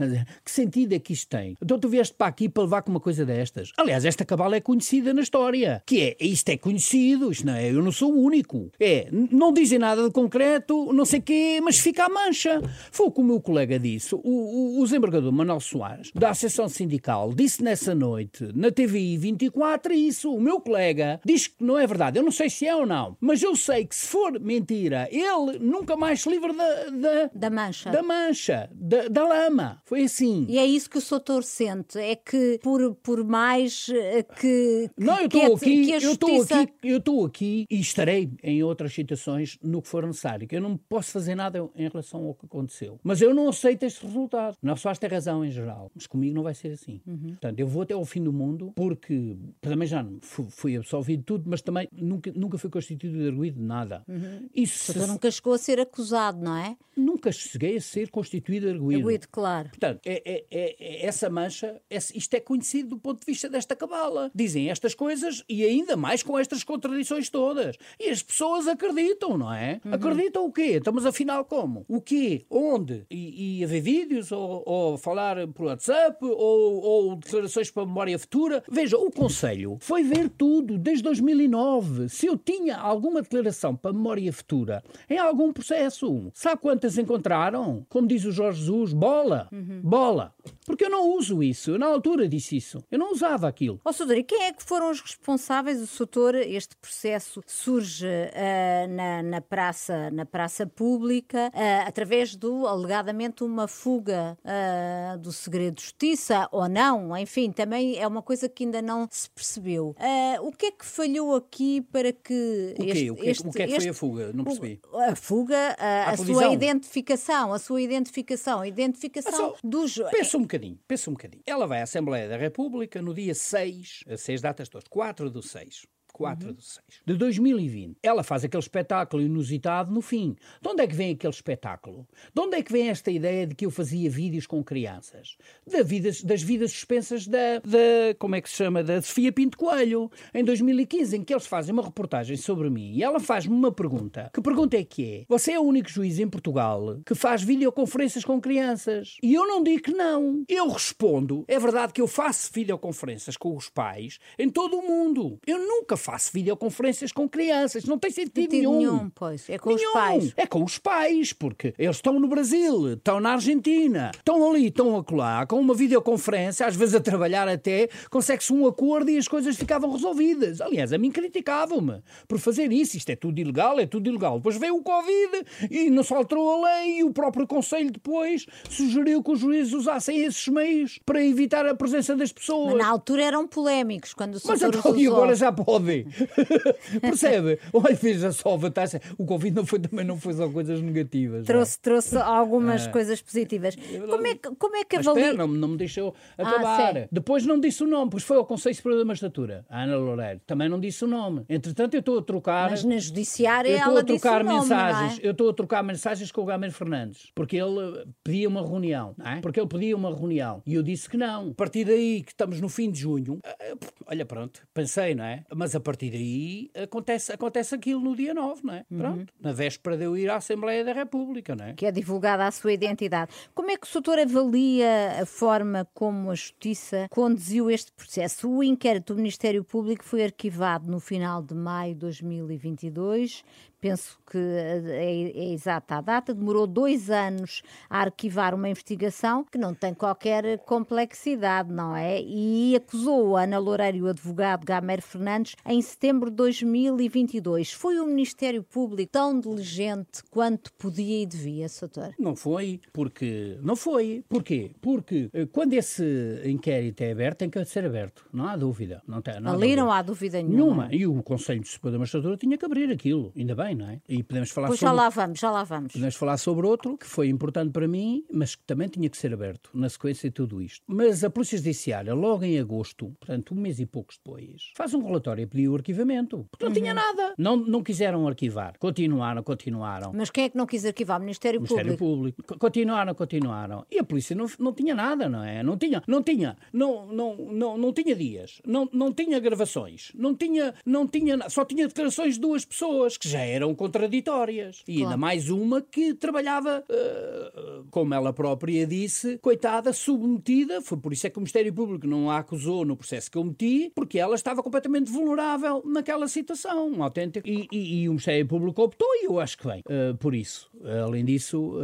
que 0.45 0.51
sentido 0.51 0.95
é 0.95 0.99
que 0.99 1.12
isto 1.12 1.29
tem? 1.29 1.57
Então 1.62 1.79
tu 1.79 1.89
vieste 1.89 2.15
para 2.15 2.27
aqui 2.27 2.49
para 2.49 2.65
levar 2.65 2.83
com 2.83 2.91
uma 2.91 3.01
coisa 3.01 3.25
destas? 3.25 3.73
Aliás, 3.77 4.05
esta 4.05 4.15
cabala 4.24 4.57
é 4.57 4.61
conhecida 4.61 5.12
na 5.12 5.22
história. 5.22 5.83
Que 5.87 6.02
é, 6.02 6.16
isto 6.20 6.48
é 6.48 6.57
conhecido, 6.57 7.31
isto 7.31 7.46
não 7.46 7.55
é, 7.55 7.70
eu 7.70 7.83
não 7.83 7.92
sou 7.92 8.12
o 8.12 8.20
único. 8.20 8.70
É, 8.79 9.09
não 9.12 9.52
dizem 9.52 9.79
nada 9.79 10.05
de 10.05 10.11
concreto, 10.11 10.92
não 10.92 11.05
sei 11.05 11.20
quê, 11.20 11.61
mas 11.62 11.79
fica 11.79 12.05
a 12.05 12.09
mancha. 12.09 12.61
Foi 12.90 13.07
o 13.07 13.11
que 13.11 13.20
o 13.20 13.24
meu 13.24 13.40
colega 13.40 13.79
disse, 13.79 14.14
o, 14.14 14.20
o, 14.24 14.81
o 14.81 14.85
desembargador 14.85 15.33
Manuel 15.33 15.61
Soares, 15.61 16.11
da 16.14 16.31
Associação 16.31 16.68
Sindical, 16.68 17.33
disse 17.35 17.62
nessa 17.62 17.94
noite, 17.94 18.48
na 18.55 18.70
TVI 18.70 19.16
24, 19.18 19.92
isso. 19.92 20.33
O 20.33 20.40
meu 20.40 20.61
colega 20.61 21.20
diz 21.24 21.46
que 21.46 21.62
não 21.62 21.79
é 21.79 21.87
verdade. 21.87 22.18
Eu 22.18 22.22
não 22.22 22.33
sei 22.33 22.50
se 22.50 22.66
é 22.66 22.74
ou 22.74 22.87
não, 22.87 23.16
mas 23.20 23.42
eu 23.42 23.55
sei 23.57 23.85
que 23.85 23.94
se 23.94 24.07
for 24.07 24.38
mentira, 24.40 25.09
ele 25.11 25.59
nunca 25.61 25.96
mais 25.96 26.22
se 26.22 26.31
livra 26.31 26.52
da... 26.52 26.66
Da, 26.90 27.31
da 27.35 27.50
mancha. 27.50 27.90
Da 27.90 28.02
mancha, 28.02 28.70
da, 28.72 29.09
da 29.09 29.26
lama. 29.26 29.83
Foi 29.85 30.05
assim. 30.05 30.46
E 30.48 30.59
é 30.59 30.66
isso 30.66 30.88
que 30.88 30.98
o 30.98 31.00
Soutor 31.00 31.42
sente, 31.42 31.98
é 31.98 32.14
que 32.16 32.59
por, 32.62 32.94
por 32.96 33.24
mais 33.24 33.88
que, 34.23 34.90
não, 34.97 35.19
eu 35.21 35.27
estou 35.27 35.57
aqui, 35.57 35.90
eu 35.90 36.12
estou 36.12 36.37
justiça... 36.37 36.61
aqui, 36.61 36.73
eu 36.83 36.99
estou 36.99 37.25
aqui 37.25 37.66
e 37.71 37.81
estarei 37.81 38.31
em 38.42 38.62
outras 38.62 38.92
situações 38.92 39.59
no 39.62 39.83
que 39.83 39.88
for 39.88 40.07
necessário. 40.07 40.47
Que 40.47 40.57
eu 40.57 40.61
não 40.61 40.77
posso 40.77 41.12
fazer 41.12 41.35
nada 41.35 41.59
em 41.75 41.88
relação 41.88 42.25
ao 42.27 42.35
que 42.35 42.47
aconteceu, 42.47 42.99
mas 43.03 43.21
eu 43.21 43.35
não 43.35 43.49
aceito 43.49 43.85
este 43.85 44.05
resultado. 44.07 44.57
Não 44.62 44.77
só 44.77 44.95
tem 44.95 45.11
razão 45.11 45.45
em 45.45 45.51
geral, 45.51 45.90
mas 45.95 46.07
comigo 46.07 46.35
não 46.35 46.42
vai 46.42 46.55
ser 46.55 46.69
assim. 46.69 47.01
Uhum. 47.07 47.31
Portanto, 47.31 47.61
eu 47.61 47.66
vou 47.66 47.83
até 47.83 47.95
ao 47.95 48.05
fim 48.05 48.23
do 48.23 48.33
mundo 48.33 48.73
porque 48.75 49.37
também 49.61 49.87
já 49.87 50.05
fui 50.23 50.77
absolvido 50.77 51.21
de 51.21 51.25
tudo, 51.25 51.45
mas 51.47 51.62
também 51.62 51.88
nunca 51.92 52.33
nunca 52.35 52.59
fui 52.59 52.71
constituído 52.71 53.19
de 53.19 53.29
arguído 53.29 53.59
de 53.59 53.64
nada. 53.64 54.03
Uhum. 54.09 54.49
Isso 54.55 54.92
se... 54.92 54.99
nunca 55.07 55.31
chegou 55.31 55.53
a 55.53 55.59
ser 55.59 55.81
acusado, 55.81 56.42
não 56.42 56.57
é? 56.57 56.77
Nunca 56.97 57.31
cheguei 57.33 57.77
a 57.77 57.81
ser 57.81 58.11
constituído 58.11 58.66
de 58.66 58.73
arguído. 58.73 59.01
Arguído, 59.01 59.29
claro. 59.31 59.69
Portanto, 59.69 60.01
é, 60.05 60.23
é, 60.25 60.45
é, 60.51 60.77
é 60.79 61.07
essa 61.07 61.29
mancha, 61.29 61.81
isto 61.90 62.35
é 62.35 62.40
conhecido 62.40 62.90
do 62.90 62.99
ponto 62.99 63.21
de 63.21 63.27
vista 63.27 63.49
desta 63.49 63.75
cabala 63.77 63.96
fala. 63.97 64.31
Dizem 64.35 64.71
estas 64.71 64.95
coisas 64.95 65.43
e 65.49 65.65
ainda 65.65 65.97
mais 65.97 66.23
com 66.23 66.39
estas 66.39 66.63
contradições 66.63 67.31
todas. 67.31 67.77
E 67.99 68.11
as 68.11 68.23
pessoas 68.23 68.69
acreditam, 68.69 69.39
não 69.39 69.53
é? 69.53 69.81
Uhum. 69.85 69.95
Acreditam 69.95 70.45
o 70.45 70.53
quê? 70.53 70.77
Então, 70.77 70.93
mas 70.93 71.07
afinal 71.07 71.45
como? 71.45 71.85
O 71.89 72.01
quê? 72.01 72.45
Onde? 72.51 73.07
E, 73.11 73.61
e 73.61 73.65
a 73.65 73.67
ver 73.67 73.81
vídeos 73.81 74.33
ou, 74.33 74.63
ou 74.67 74.99
falar 74.99 75.47
por 75.49 75.67
WhatsApp 75.67 76.19
ou, 76.23 76.83
ou 76.83 77.17
declarações 77.17 77.71
para 77.71 77.85
a 77.85 77.87
memória 77.87 78.19
futura? 78.19 78.63
Veja, 78.71 78.99
o 78.99 79.11
Conselho 79.11 79.79
foi 79.81 80.03
ver 80.03 80.29
tudo 80.29 80.77
desde 80.77 81.03
2009. 81.05 82.09
Se 82.09 82.27
eu 82.27 82.37
tinha 82.37 82.77
alguma 82.77 83.23
declaração 83.23 83.75
para 83.75 83.91
a 83.91 83.95
memória 83.95 84.33
futura 84.33 84.83
em 85.09 85.19
algum 85.19 85.53
processo, 85.53 86.31
sabe 86.35 86.61
quantas 86.61 86.99
encontraram? 86.99 87.87
Como 87.89 88.07
diz 88.07 88.25
o 88.25 88.33
Jorge 88.33 88.61
Jesus, 88.61 88.93
bola, 88.93 89.49
uhum. 89.53 89.81
bola. 89.83 90.35
Porque 90.65 90.85
eu 90.85 90.91
não 90.91 91.11
uso 91.17 91.43
isso. 91.43 91.71
Eu 91.71 91.79
na 91.79 91.87
altura 91.87 92.29
disse 92.29 92.57
isso. 92.57 92.83
Eu 92.91 92.99
não 92.99 93.13
usava 93.13 93.49
aquilo. 93.49 93.81
Ó, 93.87 93.90
oh, 93.90 94.12
e 94.14 94.25
quem 94.25 94.42
é 94.42 94.53
que 94.53 94.64
foram 94.64 94.90
os 94.90 95.01
responsáveis? 95.01 95.81
O 95.81 95.87
Soutor, 95.87 96.35
este 96.35 96.75
processo 96.75 97.40
surge 97.46 98.05
uh, 98.05 98.92
na, 98.92 99.22
na, 99.22 99.40
praça, 99.40 100.11
na 100.11 100.27
praça 100.27 100.66
pública 100.66 101.53
uh, 101.55 101.87
através 101.87 102.35
do, 102.35 102.66
alegadamente, 102.66 103.44
uma 103.44 103.68
fuga 103.68 104.37
uh, 104.42 105.16
do 105.18 105.31
segredo 105.31 105.77
de 105.77 105.83
justiça 105.83 106.49
ou 106.51 106.68
não, 106.68 107.16
enfim, 107.16 107.53
também 107.53 107.96
é 107.96 108.09
uma 108.09 108.22
coisa 108.22 108.49
que 108.49 108.64
ainda 108.64 108.83
não 108.83 109.07
se 109.09 109.31
percebeu. 109.31 109.94
o 110.42 110.51
que 110.51 110.66
é 110.66 110.70
que 110.72 110.85
falhou 110.85 111.37
aqui 111.37 111.81
para 111.81 112.12
que. 112.12 112.75
O 112.77 112.85
quê? 112.85 113.11
o, 113.12 113.14
que, 113.14 113.29
este, 113.29 113.46
o 113.46 113.53
que 113.53 113.62
é 113.62 113.66
que 113.68 113.72
este, 113.72 113.83
foi 113.83 113.90
a 113.90 113.94
fuga? 113.94 114.33
Não 114.33 114.42
percebi. 114.42 114.81
A 114.94 115.14
fuga, 115.14 115.77
a, 115.79 116.11
a 116.11 116.16
sua 116.16 116.53
identificação, 116.53 117.53
a 117.53 117.59
sua 117.61 117.81
identificação, 117.81 118.62
a 118.62 118.66
identificação 118.66 119.55
dos. 119.62 119.96
Pensa 120.11 120.38
um 120.38 120.42
bocadinho, 120.42 120.77
pensa 120.88 121.09
um 121.09 121.12
bocadinho. 121.12 121.44
Ela 121.46 121.68
vai 121.68 121.79
à 121.79 121.83
Assembleia 121.85 122.29
da 122.29 122.37
República 122.37 123.01
no 123.01 123.14
dia 123.14 123.33
6 123.33 123.76
6, 123.85 124.05
6 124.17 124.41
datas 124.41 124.69
todas, 124.69 124.89
4 124.89 125.31
do 125.31 125.43
6. 125.43 125.87
4 126.16 126.55
de 126.55 126.64
6 126.64 126.87
de 127.05 127.14
2020. 127.14 127.98
Ela 128.02 128.22
faz 128.22 128.42
aquele 128.42 128.62
espetáculo 128.62 129.22
inusitado 129.22 129.92
no 129.92 130.00
fim. 130.00 130.35
De 130.62 130.68
onde 130.68 130.83
é 130.83 130.87
que 130.87 130.94
vem 130.94 131.12
aquele 131.12 131.33
espetáculo? 131.33 132.09
De 132.35 132.40
onde 132.40 132.57
é 132.57 132.62
que 132.62 132.72
vem 132.72 132.88
esta 132.88 133.11
ideia 133.11 133.46
de 133.46 133.55
que 133.55 133.66
eu 133.66 133.70
fazia 133.70 134.09
vídeos 134.09 134.46
com 134.46 134.64
crianças? 134.64 135.37
Da 135.70 135.83
vidas, 135.83 136.22
das 136.22 136.42
vidas 136.42 136.72
suspensas 136.72 137.26
da, 137.26 137.59
da, 137.59 138.14
como 138.18 138.35
é 138.35 138.40
que 138.40 138.48
se 138.48 138.57
chama, 138.57 138.83
da 138.83 139.02
Sofia 139.02 139.31
Pinto 139.31 139.59
Coelho, 139.59 140.11
em 140.33 140.42
2015, 140.42 141.18
em 141.18 141.22
que 141.22 141.35
eles 141.35 141.46
fazem 141.46 141.74
uma 141.74 141.83
reportagem 141.83 142.37
sobre 142.37 142.70
mim 142.70 142.94
e 142.94 143.02
ela 143.02 143.20
faz-me 143.20 143.55
uma 143.55 143.70
pergunta. 143.70 144.31
Que 144.33 144.40
pergunta 144.40 144.76
é 144.76 144.85
que 144.85 145.20
é? 145.20 145.24
Você 145.29 145.52
é 145.52 145.61
o 145.61 145.64
único 145.64 145.90
juiz 145.90 146.18
em 146.18 146.29
Portugal 146.29 146.98
que 147.05 147.14
faz 147.14 147.42
videoconferências 147.42 148.24
com 148.24 148.40
crianças? 148.40 149.18
E 149.22 149.35
eu 149.35 149.46
não 149.46 149.62
digo 149.62 149.83
que 149.83 149.92
não. 149.92 150.44
Eu 150.48 150.70
respondo, 150.70 151.44
é 151.46 151.59
verdade 151.59 151.92
que 151.92 152.00
eu 152.00 152.09
faço 152.09 152.50
videoconferências 152.55 153.37
com 153.37 153.55
os 153.55 153.68
pais 153.68 154.18
em 154.38 154.48
todo 154.48 154.79
o 154.79 154.83
mundo. 154.83 155.38
Eu 155.46 155.59
nunca 155.59 155.96
faço 156.07 156.31
videoconferências 156.33 157.11
com 157.11 157.29
crianças. 157.29 157.85
Não 157.85 157.99
tem 157.99 158.12
sentido 158.12 158.53
nenhum. 158.53 158.79
nenhum. 158.79 159.11
Pois, 159.11 159.51
é 159.51 159.59
com 159.59 159.71
nenhum. 159.71 159.88
os 159.88 159.92
pais. 159.92 160.33
É 160.37 160.47
com 160.47 160.62
os 160.62 160.79
pais, 160.79 161.33
porque 161.33 161.75
eles 161.77 161.97
estão 161.97 162.21
no 162.21 162.29
Brasil, 162.29 162.92
estão 162.92 163.19
na 163.19 163.33
Argentina, 163.33 164.12
estão 164.14 164.49
ali, 164.49 164.69
estão 164.69 164.97
acolá, 164.97 165.45
com 165.47 165.59
uma 165.59 165.75
videoconferência, 165.75 166.64
às 166.64 166.77
vezes 166.77 166.95
a 166.95 167.01
trabalhar 167.01 167.49
até, 167.49 167.88
consegue-se 168.09 168.53
um 168.53 168.66
acordo 168.69 169.11
e 169.11 169.19
as 169.19 169.27
coisas 169.27 169.57
ficavam 169.57 169.90
resolvidas. 169.90 170.61
Aliás, 170.61 170.92
a 170.92 170.99
mim 170.99 171.11
criticavam-me 171.11 172.01
por 172.29 172.38
fazer 172.38 172.71
isso. 172.73 172.97
Isto 172.97 173.11
é 173.11 173.16
tudo 173.16 173.40
ilegal, 173.40 173.81
é 173.81 173.87
tudo 173.87 174.09
ilegal. 174.09 174.37
Depois 174.37 174.57
veio 174.57 174.77
o 174.77 174.83
Covid 174.83 175.45
e 175.69 175.90
não 175.90 176.05
se 176.05 176.14
alterou 176.14 176.64
a 176.64 176.69
lei 176.69 176.99
e 176.99 177.05
o 177.05 177.12
próprio 177.12 177.49
Conselho 177.49 177.90
depois 177.90 178.47
sugeriu 178.71 179.23
que 179.25 179.33
os 179.33 179.40
juízes 179.40 179.73
usassem 179.73 180.25
esses 180.25 180.47
meios 180.47 181.01
para 181.05 181.25
evitar 181.25 181.66
a 181.66 181.75
presença 181.75 182.14
das 182.14 182.33
pessoas. 182.33 182.75
Mas 182.75 182.79
na 182.79 182.88
altura 182.88 183.25
eram 183.25 183.47
polémicos, 183.49 184.14
quando 184.14 184.37
o 184.37 184.40
Mas 184.45 184.62
então, 184.62 184.97
e 184.97 185.07
agora 185.09 185.35
já 185.35 185.51
podem. 185.51 185.96
Percebe? 187.01 187.59
Olha, 187.73 187.95
veja 187.95 188.33
só 188.33 188.55
a 188.55 188.57
vantagem. 188.57 189.01
O 189.19 189.25
Covid 189.25 189.55
não 189.55 189.67
foi, 189.67 189.79
também 189.79 190.05
não 190.05 190.19
foi 190.19 190.33
só 190.35 190.49
coisas 190.49 190.81
negativas. 190.81 191.39
não 191.39 191.43
é? 191.43 191.47
Trouxe, 191.47 191.79
trouxe 191.81 192.17
algumas 192.17 192.87
coisas 192.87 193.21
positivas. 193.23 193.77
Como 193.77 194.27
é 194.27 194.35
que, 194.35 194.51
como 194.57 194.77
é 194.77 194.85
que 194.85 194.97
Mas 194.97 195.07
avalia... 195.07 195.27
espera, 195.31 195.47
não, 195.47 195.55
não 195.55 195.69
me 195.69 195.77
deixou 195.77 196.15
Ah, 196.39 196.49
acabar. 196.49 196.95
sim. 196.95 197.09
Depois 197.11 197.45
não 197.47 197.59
disse 197.61 197.83
o 197.83 197.87
nome, 197.87 198.11
pois 198.11 198.23
foi 198.23 198.37
ao 198.37 198.45
Conselho 198.47 198.75
Superior 198.75 198.99
da 199.01 199.05
Magistratura, 199.05 199.65
a 199.69 199.83
Ana 199.83 199.97
Loureiro. 199.97 200.41
Também 200.47 200.69
não 200.69 200.79
disse 200.81 201.05
o 201.05 201.09
nome. 201.09 201.45
Entretanto, 201.49 201.95
eu 201.95 202.01
estou 202.01 202.19
a 202.19 202.23
trocar. 202.23 202.71
Mas 202.71 202.85
na 202.85 202.99
judiciária 202.99 203.69
Eu 203.71 203.77
estou 203.77 203.91
ela 203.93 204.01
a 204.01 204.05
trocar 204.05 204.43
disse 204.43 204.51
o 204.51 204.55
nome, 204.57 204.61
mensagens, 204.69 205.19
não 205.19 205.25
é? 205.25 205.27
eu 205.27 205.31
estou 205.33 205.51
a 205.51 205.55
trocar 205.55 205.83
mensagens 205.83 206.33
com 206.33 206.41
o 206.43 206.47
Gamer 206.47 206.73
Fernandes, 206.73 207.31
porque 207.35 207.57
ele 207.57 208.07
pedia 208.23 208.49
uma 208.49 208.63
reunião, 208.67 209.15
não 209.17 209.27
é? 209.27 209.41
Porque 209.41 209.61
ele 209.61 209.69
pedia 209.69 209.97
uma 209.97 210.15
reunião 210.15 210.63
e 210.67 210.75
eu 210.75 210.83
disse 210.83 211.09
que 211.09 211.17
não. 211.17 211.51
A 211.51 211.55
partir 211.55 211.85
daí 211.85 212.23
que 212.23 212.33
estamos 212.33 212.61
no 212.61 212.69
fim 212.69 212.91
de 212.91 213.01
junho, 213.01 213.39
eh, 213.45 213.75
olha 214.07 214.25
pronto, 214.25 214.63
pensei, 214.75 215.15
não 215.15 215.25
é? 215.25 215.45
Mas 215.55 215.75
a 215.75 215.81
partir 215.87 216.11
daí 216.11 216.68
acontece, 216.83 217.33
acontece 217.33 217.75
aquilo 217.77 218.01
no 218.01 218.16
dia 218.16 218.35
9, 218.35 218.61
não 218.64 218.75
é? 218.75 218.85
Uhum. 218.90 218.99
Pronto, 218.99 219.35
na 219.40 219.53
véspera 219.53 219.96
de 219.96 220.03
eu 220.03 220.16
ir 220.16 220.29
à 220.29 220.37
Assembleia 220.37 220.85
da 220.85 220.92
República, 220.92 221.55
não 221.55 221.64
é? 221.64 221.75
que 221.75 221.87
é 221.87 221.92
divulgada 221.92 222.44
a 222.44 222.51
sua 222.51 222.72
identidade. 222.72 223.31
Como 223.55 223.70
é 223.70 223.77
que 223.77 223.87
o 223.87 223.88
Soutor 223.88 224.18
avalia 224.18 225.22
a 225.22 225.27
forma 225.27 225.87
como 225.94 226.33
a 226.33 226.35
Justiça 226.35 227.07
conduziu 227.09 227.70
este 227.70 227.92
processo? 227.92 228.51
O 228.51 228.64
inquérito 228.64 229.14
do 229.14 229.18
Ministério 229.18 229.62
Público 229.62 230.05
foi 230.05 230.25
arquivado 230.25 230.90
no 230.90 230.99
final 230.99 231.40
de 231.40 231.55
maio 231.55 231.94
de 231.94 232.01
2022. 232.01 233.44
Penso 233.81 234.19
que 234.31 234.39
é, 234.39 235.31
é 235.35 235.53
exata 235.53 235.97
a 235.97 236.01
data. 236.01 236.35
Demorou 236.35 236.67
dois 236.67 237.11
anos 237.11 237.62
a 237.89 238.01
arquivar 238.01 238.55
uma 238.55 238.69
investigação 238.69 239.45
que 239.45 239.59
não 239.59 239.75
tem 239.75 239.93
qualquer 239.95 240.59
complexidade, 240.61 241.73
não 241.73 241.95
é? 241.95 242.21
E 242.21 242.75
acusou 242.75 243.37
a 243.37 243.43
Ana 243.43 243.59
Loureiro 243.59 243.97
e 243.99 244.03
o 244.03 244.09
advogado 244.09 244.65
Gamer 244.65 245.03
Fernandes 245.03 245.55
em 245.67 245.81
setembro 245.83 246.31
de 246.31 246.37
2022. 246.37 247.73
Foi 247.73 247.99
o 247.99 248.07
Ministério 248.07 248.62
Público 248.62 249.12
tão 249.12 249.39
diligente 249.39 250.23
quanto 250.31 250.73
podia 250.75 251.23
e 251.23 251.27
devia, 251.27 251.69
Soutor? 251.69 252.12
Não 252.19 252.35
foi, 252.35 252.81
porque. 252.93 253.59
Não 253.62 253.77
foi. 253.77 254.25
Porquê? 254.29 254.73
Porque 254.81 255.31
eh, 255.33 255.47
quando 255.47 255.75
esse 255.75 256.05
inquérito 256.45 257.03
é 257.03 257.12
aberto, 257.12 257.39
tem 257.39 257.51
que 257.51 257.65
ser 257.65 257.85
aberto. 257.85 258.27
Não 258.33 258.47
há 258.49 258.57
dúvida. 258.57 259.03
Não 259.07 259.21
tem, 259.23 259.41
não 259.41 259.51
há 259.51 259.55
Ali 259.55 259.62
dúvida. 259.62 259.83
não 259.83 259.93
há 259.93 260.03
dúvida 260.03 260.43
nenhuma. 260.43 260.89
Nenhuma. 260.89 260.95
E 260.95 261.07
o 261.07 261.23
Conselho 261.23 261.61
de 261.61 261.69
Superior 261.69 261.93
da 261.93 261.99
Magistratura 261.99 262.37
tinha 262.37 262.57
que 262.59 262.65
abrir 262.65 262.91
aquilo. 262.91 263.33
Ainda 263.37 263.55
bem, 263.55 263.76
não 263.77 263.89
é? 263.91 264.01
E 264.09 264.23
podemos 264.23 264.51
falar 264.51 264.69
Pois 264.69 264.81
já 264.81 264.89
sobre. 264.89 265.03
lá 265.03 265.09
vamos, 265.09 265.39
já 265.39 265.51
lá 265.51 265.65
vamos. 265.65 265.93
Podemos 265.93 266.15
falar 266.17 266.37
sobre 266.39 266.67
outro 266.67 266.97
que 266.99 267.07
foi 267.07 267.29
importante 267.29 267.71
para 267.73 267.87
mim, 267.87 268.25
mas 268.33 268.55
que 268.55 268.62
também 268.65 268.89
tinha 268.89 269.09
que 269.09 269.17
ser 269.17 269.33
aberto 269.33 269.71
na 269.75 269.89
sequência 269.89 270.29
de 270.29 270.35
tudo 270.35 270.61
isto. 270.62 270.83
Mas 270.87 271.23
a 271.23 271.31
Polícia 271.31 271.59
Judiciária, 271.59 272.15
logo 272.15 272.45
em 272.45 272.59
agosto, 272.59 273.15
portanto, 273.21 273.55
um 273.55 273.61
mês 273.61 273.79
e 273.81 273.87
poucos 273.87 274.17
depois, 274.17 274.71
faz 274.77 274.95
um 274.95 275.05
relatório 275.05 275.43
e 275.43 275.47
pediu 275.47 275.73
o 275.73 275.77
arquivamento. 275.77 276.47
Porque 276.51 276.65
não 276.65 276.73
tinha 276.73 276.91
Uhum. 276.91 276.95
nada. 276.97 277.35
Não, 277.39 277.57
não 277.57 277.83
quiseram 277.83 278.27
arquivar. 278.27 278.75
Continuaram, 278.79 279.43
continuaram. 279.43 280.12
Mas 280.15 280.31
quem 280.31 280.45
é 280.45 280.49
que 280.49 280.57
não 280.57 280.67
quis 280.67 280.85
arquivar? 280.85 281.19
O 281.19 281.21
Ministério, 281.21 281.61
Ministério 281.61 281.97
Público. 281.97 282.43
Público. 282.43 282.43
Co- 282.55 282.59
Continuaram, 282.59 283.15
continuaram. 283.15 283.87
E 283.91 283.99
a 283.99 284.05
polícia 284.05 284.35
não, 284.35 284.47
não 284.59 284.73
tinha 284.73 284.95
nada, 284.95 285.29
não 285.29 285.43
é? 285.43 285.62
Não 285.62 285.77
tinha, 285.77 286.03
não 286.07 286.23
tinha, 286.23 286.57
não, 286.73 287.07
não, 287.07 287.37
não, 287.37 287.79
não 287.79 287.93
tinha 287.93 288.15
dias, 288.15 288.61
não, 288.67 288.89
não 288.93 289.12
tinha 289.12 289.39
gravações, 289.41 290.11
não 290.15 290.35
tinha, 290.35 290.75
não 290.85 291.07
tinha, 291.07 291.49
só 291.49 291.65
tinha 291.65 291.87
declarações 291.89 292.35
de 292.35 292.41
duas 292.41 292.65
pessoas 292.65 293.17
que 293.17 293.29
já 293.29 293.41
eram 293.57 293.75
contraditórias. 293.75 294.83
E 294.87 294.92
ainda 294.92 295.05
Claro. 295.07 295.21
mais 295.21 295.49
uma 295.51 295.81
que 295.83 296.14
trabalhava, 296.14 296.85
eh, 296.88 297.81
como 297.90 298.14
ela 298.14 298.33
própria 298.33 298.87
disse, 298.87 299.38
coitada, 299.38 299.92
submetida. 299.92 300.81
Foi 300.83 300.99
por 300.99 301.12
isso 301.12 301.27
é 301.27 301.31
que 301.31 301.38
o 301.38 301.40
Ministério 301.40 301.73
Público 301.73 302.07
não 302.07 302.31
a 302.31 302.38
acusou 302.38 302.85
no 302.85 302.97
processo 302.97 303.31
que 303.31 303.38
eu 303.38 303.45
meti, 303.45 303.90
porque 303.95 304.19
ela 304.19 304.35
estava 304.35 304.62
completamente 304.62 305.11
vulnerável 305.11 305.83
naquela 305.85 306.29
situação, 306.29 306.88
um 306.90 307.03
autêntico. 307.03 307.49
E, 307.49 307.66
e- 307.73 308.03
e 308.03 308.09
o 308.09 308.12
Ministério 308.12 308.47
Público 308.47 308.83
optou, 308.83 309.09
e 309.23 309.27
eu 309.27 309.40
acho 309.40 309.59
que 309.59 309.66
bem, 309.66 309.83
eh, 309.88 310.14
por 310.19 310.35
isso. 310.35 310.71
Além 311.05 311.25
disso, 311.25 311.75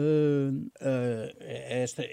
eh, 0.81 1.83
esta, 1.83 2.05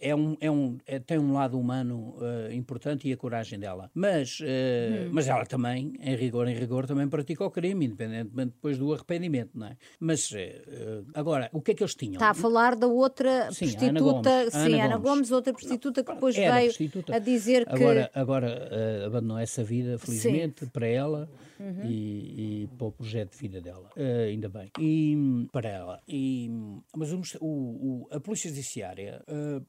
é 0.00 0.14
um, 0.14 0.36
é 0.40 0.50
um, 0.50 0.78
é- 0.86 0.98
tem 0.98 1.18
um 1.18 1.32
lado 1.32 1.58
humano 1.58 2.14
importante 2.52 3.08
e 3.08 3.12
a 3.12 3.16
coragem 3.16 3.58
dela. 3.58 3.90
Mas, 3.94 4.38
eh, 4.42 5.08
mas 5.10 5.28
ela 5.28 5.44
também, 5.46 5.92
em 6.00 6.14
rigor, 6.16 6.48
em 6.48 6.54
rigor, 6.54 6.86
também 6.86 7.08
pratica 7.08 7.44
o 7.44 7.50
crime, 7.50 7.86
independentemente 7.86 8.52
depois 8.54 8.71
do 8.78 8.92
arrependimento, 8.92 9.50
não 9.54 9.66
é? 9.66 9.76
Mas, 9.98 10.32
eh, 10.32 10.62
eh, 10.66 11.02
agora, 11.14 11.48
o 11.52 11.60
que 11.60 11.72
é 11.72 11.74
que 11.74 11.82
eles 11.82 11.94
tinham? 11.94 12.14
Está 12.14 12.30
a 12.30 12.34
falar 12.34 12.76
da 12.76 12.86
outra 12.86 13.50
Sim, 13.52 13.66
a 13.66 13.68
Ana 13.68 14.00
prostituta, 14.00 14.30
Gomes. 14.30 14.52
Sim, 14.52 14.58
Ana 14.58 14.84
Ana 14.84 14.96
Gomes. 14.96 15.02
Gomes, 15.12 15.30
outra 15.32 15.52
prostituta 15.52 16.04
que 16.04 16.12
depois 16.12 16.34
veio 16.34 16.50
prostituta. 16.50 17.14
a 17.14 17.18
dizer 17.18 17.66
que 17.66 17.74
Agora, 17.74 18.10
agora 18.14 18.68
eh, 18.70 19.04
abandonou 19.06 19.38
essa 19.38 19.62
vida, 19.62 19.98
felizmente, 19.98 20.66
para 20.66 20.86
ela 20.86 21.28
Uhum. 21.58 21.84
e, 21.84 22.62
e 22.64 22.66
para 22.78 22.86
o 22.86 22.92
projeto 22.92 23.32
de 23.32 23.38
vida 23.38 23.60
dela. 23.60 23.90
Eh, 23.96 24.26
ainda 24.30 24.48
bem. 24.48 24.70
E 24.78 25.48
para 25.52 25.68
ela. 25.68 26.00
E, 26.08 26.50
mas 26.96 27.12
o, 27.12 27.20
o- 27.40 27.46
o- 27.46 28.08
a 28.10 28.20
Polícia 28.20 28.48
Judiciária 28.50 29.22
eh, 29.26 29.60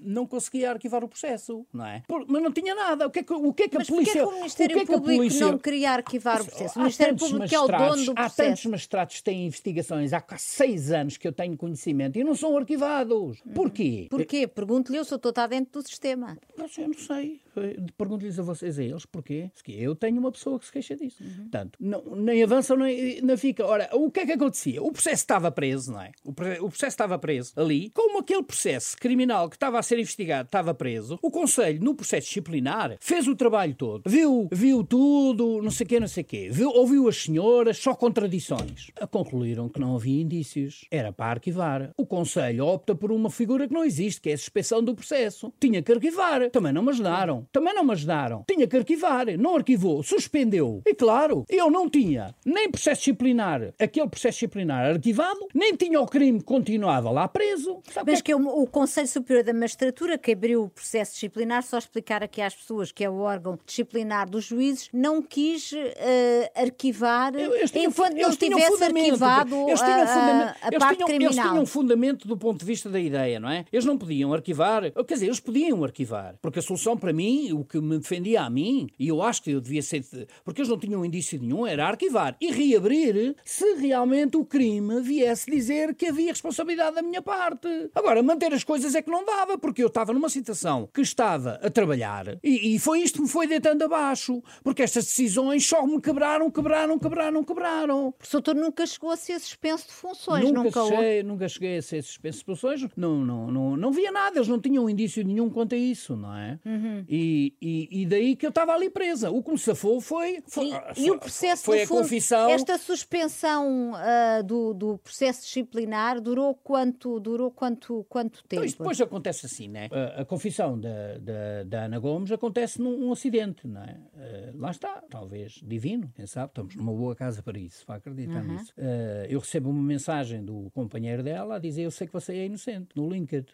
não 0.00 0.26
conseguia 0.26 0.70
arquivar 0.70 1.02
o 1.04 1.08
processo, 1.08 1.66
não 1.72 1.84
é? 1.86 2.02
Por- 2.08 2.24
mas 2.28 2.42
não 2.42 2.52
tinha 2.52 2.74
nada. 2.74 3.06
O 3.06 3.10
que 3.10 3.20
é 3.20 3.22
que, 3.22 3.32
o 3.32 3.52
que, 3.52 3.62
é 3.64 3.68
que 3.68 3.76
Mas 3.78 3.88
a 3.88 3.92
polícia. 3.92 4.12
porquê 4.22 4.28
que 4.28 4.34
o 4.34 4.38
Ministério 4.38 4.76
que 4.76 4.82
é 4.82 4.86
que 4.86 4.92
Público 4.92 5.16
polícia- 5.16 5.46
não 5.50 5.58
queria 5.58 5.90
arquivar 5.92 6.40
o 6.40 6.44
processo? 6.44 6.78
O 6.78 6.80
Há 6.80 6.84
Ministério 6.84 7.12
tantos 7.14 7.30
Público 7.30 7.54
é 7.54 7.60
o 7.60 7.66
dono 7.66 8.04
do 8.04 8.12
Há 8.12 8.14
tantos 8.14 8.34
processo. 8.36 8.70
magistrados 8.70 9.16
que 9.16 9.22
têm 9.22 9.46
investigações 9.46 10.12
há 10.12 10.20
quase 10.20 10.44
seis 10.44 10.90
anos 10.90 11.16
que 11.16 11.26
eu 11.26 11.32
tenho 11.32 11.56
conhecimento 11.56 12.18
e 12.18 12.24
não 12.24 12.34
são 12.34 12.56
arquivados. 12.56 13.42
Porquê? 13.54 14.06
Porquê? 14.10 14.46
Pergunto-lhe, 14.46 14.98
eu 14.98 15.04
sou 15.04 15.16
estou 15.16 15.30
está 15.30 15.46
dentro 15.46 15.80
do 15.82 15.86
sistema. 15.88 16.38
Sei, 16.68 16.84
eu 16.84 16.88
não 16.88 16.94
sei. 16.98 17.40
Eh, 17.56 17.76
Pergunto-lhes 17.96 18.38
a 18.38 18.42
vocês, 18.42 18.78
a 18.78 18.84
eles, 18.84 19.06
porquê. 19.06 19.50
Se 19.54 19.62
que 19.62 19.72
Eu 19.72 19.94
tenho 19.94 20.18
uma 20.18 20.32
pessoa 20.32 20.58
que 20.58 20.66
se 20.66 20.72
queixa 20.72 20.96
disso. 20.96 21.22
Portanto, 21.22 21.78
não, 21.80 22.02
nem 22.16 22.42
avançam 22.42 22.76
nem, 22.76 23.20
nem 23.20 23.36
fica. 23.36 23.64
Ora, 23.64 23.88
o 23.92 24.10
que 24.10 24.20
é 24.20 24.26
que 24.26 24.32
acontecia? 24.32 24.82
O 24.82 24.92
processo 24.92 25.22
estava 25.22 25.50
preso, 25.50 25.92
não 25.92 26.02
é? 26.02 26.12
O, 26.24 26.30
o 26.30 26.68
processo 26.68 26.86
estava 26.86 27.18
preso 27.18 27.52
ali. 27.56 27.90
Como 27.90 28.18
aquele 28.18 28.42
processo 28.42 28.96
criminal 28.96 29.48
que 29.48 29.56
estava 29.56 29.78
a 29.78 29.82
ser 29.82 29.98
investigado 29.98 30.46
estava 30.46 30.74
preso, 30.74 31.18
o 31.22 31.30
Conselho, 31.30 31.82
no 31.82 31.94
processo 31.94 32.28
disciplinar, 32.28 32.96
fez 33.00 33.26
o 33.26 33.36
trabalho 33.36 33.74
todo. 33.74 34.02
Viu, 34.06 34.48
viu 34.52 34.84
tudo, 34.84 35.62
não 35.62 35.70
sei 35.70 35.84
o 35.84 35.88
quê, 35.88 36.00
não 36.00 36.08
sei 36.08 36.22
o 36.22 36.26
quê. 36.26 36.48
Viu, 36.50 36.70
ouviu 36.70 37.08
as 37.08 37.22
senhoras, 37.22 37.78
só 37.78 37.94
contradições. 37.94 38.90
A 39.00 39.06
concluíram 39.06 39.68
que 39.68 39.80
não 39.80 39.96
havia 39.96 40.20
indícios. 40.20 40.86
Era 40.90 41.12
para 41.12 41.32
arquivar. 41.32 41.90
O 41.96 42.06
Conselho 42.06 42.66
opta 42.66 42.94
por 42.94 43.10
uma 43.12 43.30
figura 43.30 43.66
que 43.66 43.74
não 43.74 43.84
existe, 43.84 44.20
que 44.20 44.30
é 44.30 44.34
a 44.34 44.38
suspensão 44.38 44.82
do 44.82 44.94
processo. 44.94 45.52
Tinha 45.60 45.82
que 45.82 45.92
arquivar. 45.92 46.50
Também 46.50 46.72
não 46.72 46.82
me 46.82 46.90
ajudaram. 46.90 47.45
Também 47.52 47.74
não 47.74 47.84
me 47.84 47.92
ajudaram. 47.92 48.44
Tinha 48.48 48.66
que 48.66 48.76
arquivar. 48.76 49.26
Não 49.38 49.56
arquivou. 49.56 50.02
Suspendeu. 50.02 50.82
E 50.86 50.94
claro, 50.94 51.44
eu 51.48 51.70
não 51.70 51.88
tinha 51.88 52.34
nem 52.44 52.70
processo 52.70 53.00
disciplinar, 53.00 53.72
aquele 53.78 54.08
processo 54.08 54.36
disciplinar 54.36 54.86
arquivado, 54.86 55.46
nem 55.54 55.74
tinha 55.76 56.00
o 56.00 56.06
crime 56.06 56.38
que 56.38 56.44
continuava 56.44 57.10
lá 57.10 57.26
preso. 57.28 57.80
Sabe 57.92 58.10
o 58.10 58.12
Mas 58.12 58.22
que 58.22 58.32
é 58.32 58.36
que 58.36 58.42
o, 58.42 58.62
o 58.62 58.66
Conselho 58.66 59.08
Superior 59.08 59.44
da 59.44 59.52
Magistratura, 59.54 60.18
que 60.18 60.32
abriu 60.32 60.64
o 60.64 60.68
processo 60.68 61.12
disciplinar, 61.14 61.62
só 61.62 61.78
explicar 61.78 62.22
aqui 62.22 62.40
às 62.40 62.54
pessoas 62.54 62.90
que 62.92 63.04
é 63.04 63.10
o 63.10 63.18
órgão 63.18 63.58
disciplinar 63.66 64.28
dos 64.28 64.44
juízes, 64.44 64.88
não 64.92 65.22
quis 65.22 65.72
eh, 65.74 66.50
arquivar 66.54 67.34
Eu- 67.34 67.54
eu 67.54 67.68
tinha- 67.68 67.86
enquanto 67.88 68.14
não 68.14 68.30
tivesse 68.36 68.84
arquivado 68.84 69.54
eles 69.68 69.80
tinham 69.80 70.00
a, 70.00 70.04
a, 70.04 70.68
a 70.68 70.78
parte 70.78 70.94
tinham, 70.96 71.08
criminal. 71.08 71.32
Eles 71.32 71.50
tinham 71.50 71.66
fundamento 71.66 72.26
do 72.28 72.36
ponto 72.36 72.60
de 72.60 72.64
vista 72.66 72.88
da 72.88 72.98
ideia, 73.00 73.38
não 73.40 73.48
é? 73.50 73.64
Eles 73.72 73.84
não 73.84 73.96
podiam 73.98 74.32
arquivar, 74.32 74.82
quer 75.06 75.14
dizer, 75.14 75.26
eles 75.26 75.40
podiam 75.40 75.82
arquivar, 75.84 76.34
porque 76.40 76.58
a 76.58 76.62
solução 76.62 76.96
para 76.96 77.12
mim, 77.12 77.35
o 77.52 77.64
que 77.64 77.80
me 77.80 77.98
defendia 77.98 78.42
a 78.42 78.50
mim, 78.50 78.88
e 78.98 79.08
eu 79.08 79.22
acho 79.22 79.42
que 79.42 79.50
eu 79.50 79.60
devia 79.60 79.82
ser, 79.82 80.04
porque 80.44 80.60
eles 80.60 80.68
não 80.68 80.78
tinham 80.78 81.04
indício 81.04 81.40
nenhum, 81.40 81.66
era 81.66 81.86
arquivar 81.86 82.36
e 82.40 82.50
reabrir 82.50 83.34
se 83.44 83.74
realmente 83.74 84.36
o 84.36 84.44
crime 84.44 85.00
viesse 85.00 85.50
dizer 85.50 85.94
que 85.94 86.06
havia 86.06 86.32
responsabilidade 86.32 86.96
da 86.96 87.02
minha 87.02 87.22
parte. 87.22 87.68
Agora, 87.94 88.22
manter 88.22 88.52
as 88.52 88.64
coisas 88.64 88.94
é 88.94 89.02
que 89.02 89.10
não 89.10 89.24
dava, 89.24 89.58
porque 89.58 89.82
eu 89.82 89.88
estava 89.88 90.12
numa 90.12 90.28
situação 90.28 90.88
que 90.92 91.00
estava 91.00 91.60
a 91.62 91.70
trabalhar 91.70 92.38
e, 92.42 92.74
e 92.74 92.78
foi 92.78 93.00
isto 93.00 93.16
que 93.16 93.22
me 93.22 93.28
foi 93.28 93.46
deitando 93.46 93.82
abaixo, 93.82 94.42
porque 94.62 94.82
estas 94.82 95.04
decisões 95.04 95.66
só 95.66 95.86
me 95.86 96.00
quebraram, 96.00 96.50
quebraram, 96.50 96.98
quebraram, 96.98 97.44
quebraram. 97.44 98.08
O 98.08 98.14
doutor 98.30 98.54
nunca 98.54 98.86
chegou 98.86 99.10
a 99.10 99.16
ser 99.16 99.38
suspenso 99.40 99.86
de 99.86 99.92
funções, 99.92 100.44
nunca, 100.44 100.62
nunca 100.62 100.84
cheguei, 100.84 101.22
nunca 101.22 101.48
cheguei 101.48 101.78
a 101.78 101.82
ser 101.82 102.02
suspenso 102.02 102.38
de 102.40 102.44
funções, 102.44 102.86
não, 102.96 103.24
não, 103.24 103.50
não, 103.50 103.76
não 103.76 103.92
via 103.92 104.12
nada, 104.12 104.38
eles 104.38 104.48
não 104.48 104.60
tinham 104.60 104.88
indício 104.88 105.24
nenhum 105.24 105.50
quanto 105.50 105.74
a 105.74 105.78
isso, 105.78 106.16
não 106.16 106.36
é? 106.36 106.58
Uhum. 106.64 107.04
E, 107.08 107.25
e, 107.60 107.88
e, 108.02 108.06
daí 108.06 108.36
que 108.36 108.46
eu 108.46 108.50
estava 108.50 108.72
ali 108.72 108.90
presa. 108.90 109.30
O 109.30 109.42
que 109.42 109.50
me 109.50 109.58
safou 109.58 110.00
foi. 110.00 110.42
foi, 110.46 110.70
e, 110.96 111.06
e 111.06 111.10
o 111.10 111.18
processo 111.18 111.64
foi 111.64 111.82
a 111.82 111.86
fundo, 111.86 112.02
confissão. 112.02 112.50
Esta 112.50 112.78
suspensão 112.78 113.92
uh, 113.92 114.42
do, 114.42 114.74
do 114.74 114.98
processo 114.98 115.42
disciplinar 115.42 116.20
durou 116.20 116.54
quanto, 116.54 117.20
durou 117.20 117.50
quanto, 117.50 118.04
quanto 118.08 118.42
tempo? 118.44 118.54
Então, 118.54 118.64
isto 118.64 118.78
depois 118.78 119.00
acontece 119.00 119.46
assim, 119.46 119.68
né? 119.68 119.88
A, 119.92 120.22
a 120.22 120.24
confissão 120.24 120.78
da, 120.78 121.18
da, 121.18 121.64
da, 121.64 121.84
Ana 121.84 121.98
Gomes 121.98 122.32
acontece 122.32 122.80
num 122.80 123.06
um 123.08 123.12
acidente, 123.12 123.66
não 123.66 123.82
é? 123.82 123.96
Uh, 124.14 124.58
lá 124.58 124.70
está, 124.70 125.02
talvez 125.08 125.60
divino, 125.62 126.10
quem 126.14 126.26
sabe, 126.26 126.48
estamos 126.48 126.74
numa 126.74 126.92
boa 126.92 127.14
casa 127.14 127.42
para 127.42 127.58
isso, 127.58 127.84
para 127.84 127.96
acreditar 127.96 128.42
uhum. 128.42 128.52
nisso. 128.52 128.72
Uh, 128.76 129.26
eu 129.28 129.40
recebo 129.40 129.70
uma 129.70 129.82
mensagem 129.82 130.44
do 130.44 130.70
companheiro 130.74 131.22
dela 131.22 131.56
a 131.56 131.58
dizer: 131.58 131.82
Eu 131.82 131.90
sei 131.90 132.06
que 132.06 132.12
você 132.12 132.32
é 132.34 132.46
inocente, 132.46 132.88
no 132.94 133.08
LinkedIn. 133.08 133.46